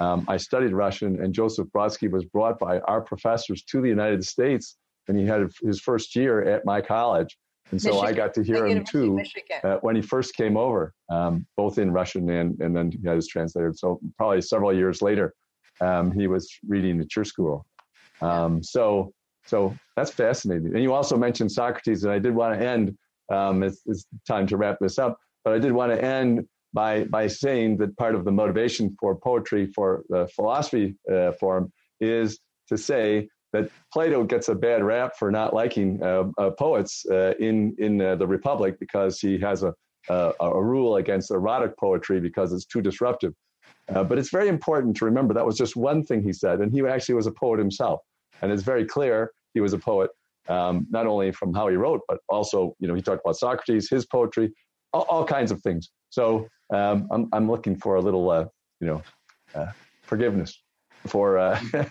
um, 0.00 0.24
I 0.28 0.36
studied 0.36 0.72
Russian, 0.72 1.22
and 1.22 1.32
Joseph 1.32 1.68
Brodsky 1.68 2.10
was 2.10 2.24
brought 2.24 2.58
by 2.58 2.80
our 2.80 3.00
professors 3.00 3.62
to 3.64 3.80
the 3.80 3.88
United 3.88 4.24
States, 4.24 4.76
and 5.08 5.18
he 5.18 5.26
had 5.26 5.48
his 5.62 5.80
first 5.80 6.16
year 6.16 6.42
at 6.42 6.64
my 6.64 6.80
college. 6.80 7.36
And 7.70 7.80
so 7.80 7.90
Michigan, 7.90 8.08
I 8.08 8.12
got 8.12 8.34
to 8.34 8.42
hear 8.42 8.66
him 8.66 8.84
too 8.84 9.20
uh, 9.62 9.76
when 9.80 9.96
he 9.96 10.02
first 10.02 10.34
came 10.34 10.56
over, 10.56 10.92
um, 11.10 11.46
both 11.56 11.78
in 11.78 11.92
Russian 11.92 12.28
and, 12.28 12.60
and 12.60 12.76
then 12.76 12.90
he 12.90 12.98
had 13.06 13.16
his 13.16 13.26
translator. 13.26 13.72
So 13.74 14.00
probably 14.18 14.42
several 14.42 14.72
years 14.72 15.00
later, 15.00 15.34
um, 15.80 16.12
he 16.12 16.26
was 16.26 16.48
reading 16.66 17.00
at 17.00 17.14
your 17.16 17.24
school. 17.24 17.66
Um, 18.20 18.62
so 18.62 19.12
so 19.46 19.74
that's 19.96 20.10
fascinating. 20.10 20.74
And 20.74 20.82
you 20.82 20.92
also 20.92 21.16
mentioned 21.16 21.52
Socrates, 21.52 22.04
and 22.04 22.12
I 22.12 22.18
did 22.18 22.34
want 22.34 22.58
to 22.58 22.66
end. 22.66 22.96
Um, 23.30 23.62
it's, 23.62 23.82
it's, 23.86 24.04
time 24.26 24.46
to 24.48 24.56
wrap 24.56 24.76
this 24.80 24.98
up, 24.98 25.18
but 25.44 25.54
I 25.54 25.58
did 25.58 25.72
want 25.72 25.92
to 25.92 26.02
end 26.02 26.46
by 26.72 27.04
by 27.04 27.26
saying 27.26 27.78
that 27.78 27.96
part 27.96 28.14
of 28.14 28.24
the 28.24 28.32
motivation 28.32 28.94
for 29.00 29.16
poetry 29.16 29.66
for 29.74 30.04
the 30.08 30.28
philosophy 30.34 30.96
uh, 31.10 31.32
form 31.32 31.72
is 32.00 32.38
to 32.68 32.76
say 32.76 33.28
that 33.52 33.70
Plato 33.92 34.24
gets 34.24 34.48
a 34.48 34.54
bad 34.54 34.82
rap 34.82 35.12
for 35.16 35.30
not 35.30 35.54
liking 35.54 36.02
uh, 36.02 36.24
uh, 36.36 36.50
poets 36.50 37.06
uh, 37.10 37.34
in 37.38 37.74
in 37.78 38.00
uh, 38.00 38.16
the 38.16 38.26
Republic 38.26 38.78
because 38.78 39.20
he 39.20 39.38
has 39.38 39.62
a, 39.62 39.72
a, 40.10 40.32
a 40.40 40.62
rule 40.62 40.96
against 40.96 41.30
erotic 41.30 41.78
poetry 41.78 42.20
because 42.20 42.52
it's 42.52 42.66
too 42.66 42.82
disruptive. 42.82 43.32
Uh, 43.94 44.02
but 44.02 44.18
it's 44.18 44.30
very 44.30 44.48
important 44.48 44.96
to 44.96 45.04
remember 45.04 45.34
that 45.34 45.46
was 45.46 45.56
just 45.56 45.76
one 45.76 46.02
thing 46.02 46.22
he 46.22 46.32
said, 46.32 46.60
and 46.60 46.72
he 46.72 46.84
actually 46.86 47.14
was 47.14 47.26
a 47.26 47.32
poet 47.32 47.58
himself. 47.58 48.00
And 48.44 48.52
it's 48.52 48.62
very 48.62 48.84
clear 48.84 49.32
he 49.54 49.60
was 49.60 49.72
a 49.72 49.78
poet, 49.78 50.10
um, 50.48 50.86
not 50.90 51.06
only 51.06 51.32
from 51.32 51.54
how 51.54 51.68
he 51.68 51.76
wrote, 51.76 52.02
but 52.06 52.18
also, 52.28 52.76
you 52.78 52.86
know, 52.86 52.94
he 52.94 53.00
talked 53.00 53.22
about 53.24 53.36
Socrates, 53.36 53.88
his 53.88 54.04
poetry, 54.04 54.52
all, 54.92 55.06
all 55.08 55.24
kinds 55.24 55.50
of 55.50 55.62
things. 55.62 55.88
So 56.10 56.46
um, 56.72 57.08
I'm, 57.10 57.28
I'm 57.32 57.50
looking 57.50 57.76
for 57.76 57.96
a 57.96 58.00
little, 58.00 58.30
uh, 58.30 58.44
you 58.80 58.86
know, 58.86 59.02
uh, 59.54 59.72
forgiveness 60.02 60.62
for 61.06 61.38
uh, 61.38 61.58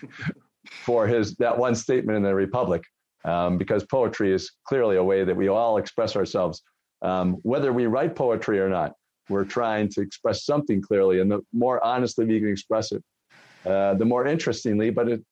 for 0.70 1.06
his 1.06 1.34
that 1.36 1.58
one 1.58 1.74
statement 1.74 2.16
in 2.16 2.22
the 2.22 2.34
Republic, 2.34 2.82
um, 3.24 3.58
because 3.58 3.84
poetry 3.84 4.32
is 4.32 4.52
clearly 4.66 4.96
a 4.96 5.04
way 5.04 5.24
that 5.24 5.34
we 5.34 5.48
all 5.48 5.76
express 5.78 6.14
ourselves, 6.14 6.62
um, 7.02 7.34
whether 7.42 7.72
we 7.72 7.86
write 7.86 8.14
poetry 8.14 8.60
or 8.60 8.68
not. 8.68 8.92
We're 9.30 9.44
trying 9.44 9.88
to 9.90 10.02
express 10.02 10.44
something 10.44 10.82
clearly, 10.82 11.20
and 11.20 11.30
the 11.30 11.40
more 11.52 11.84
honestly 11.84 12.26
we 12.26 12.38
can 12.40 12.50
express 12.50 12.92
it, 12.92 13.02
uh, 13.64 13.94
the 13.94 14.04
more 14.04 14.26
interestingly. 14.26 14.90
But 14.90 15.08
it 15.08 15.24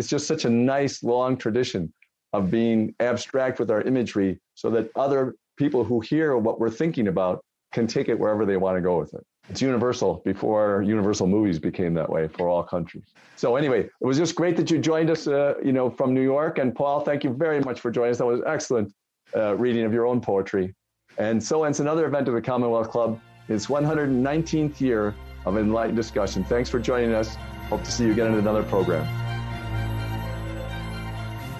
it's 0.00 0.08
just 0.08 0.26
such 0.26 0.46
a 0.46 0.50
nice 0.50 1.02
long 1.02 1.36
tradition 1.36 1.92
of 2.32 2.50
being 2.50 2.94
abstract 3.00 3.58
with 3.58 3.70
our 3.70 3.82
imagery 3.82 4.40
so 4.54 4.70
that 4.70 4.90
other 4.96 5.34
people 5.58 5.84
who 5.84 6.00
hear 6.00 6.38
what 6.38 6.58
we're 6.58 6.70
thinking 6.70 7.08
about 7.08 7.44
can 7.74 7.86
take 7.86 8.08
it 8.08 8.18
wherever 8.18 8.46
they 8.46 8.56
want 8.56 8.78
to 8.78 8.80
go 8.80 8.98
with 8.98 9.12
it. 9.12 9.20
It's 9.50 9.60
universal 9.60 10.22
before 10.24 10.82
universal 10.82 11.26
movies 11.26 11.58
became 11.58 11.92
that 11.94 12.08
way 12.08 12.28
for 12.28 12.48
all 12.48 12.62
countries. 12.62 13.04
So 13.36 13.56
anyway, 13.56 13.80
it 13.80 14.06
was 14.06 14.16
just 14.16 14.34
great 14.34 14.56
that 14.56 14.70
you 14.70 14.78
joined 14.78 15.10
us, 15.10 15.26
uh, 15.26 15.54
you 15.62 15.72
know, 15.72 15.90
from 15.90 16.14
New 16.14 16.22
York. 16.22 16.56
And 16.58 16.74
Paul, 16.74 17.00
thank 17.00 17.22
you 17.22 17.34
very 17.34 17.60
much 17.60 17.80
for 17.80 17.90
joining 17.90 18.12
us. 18.12 18.18
That 18.18 18.26
was 18.26 18.40
excellent 18.46 18.90
uh, 19.36 19.54
reading 19.56 19.84
of 19.84 19.92
your 19.92 20.06
own 20.06 20.22
poetry. 20.22 20.74
And 21.18 21.42
so 21.42 21.64
ends 21.64 21.80
another 21.80 22.06
event 22.06 22.26
of 22.26 22.32
the 22.32 22.40
Commonwealth 22.40 22.88
Club. 22.88 23.20
It's 23.48 23.66
119th 23.66 24.80
year 24.80 25.14
of 25.44 25.58
enlightened 25.58 25.96
discussion. 25.96 26.42
Thanks 26.42 26.70
for 26.70 26.78
joining 26.78 27.12
us. 27.12 27.34
Hope 27.68 27.84
to 27.84 27.90
see 27.92 28.06
you 28.06 28.12
again 28.12 28.28
in 28.28 28.38
another 28.38 28.62
program. 28.62 29.29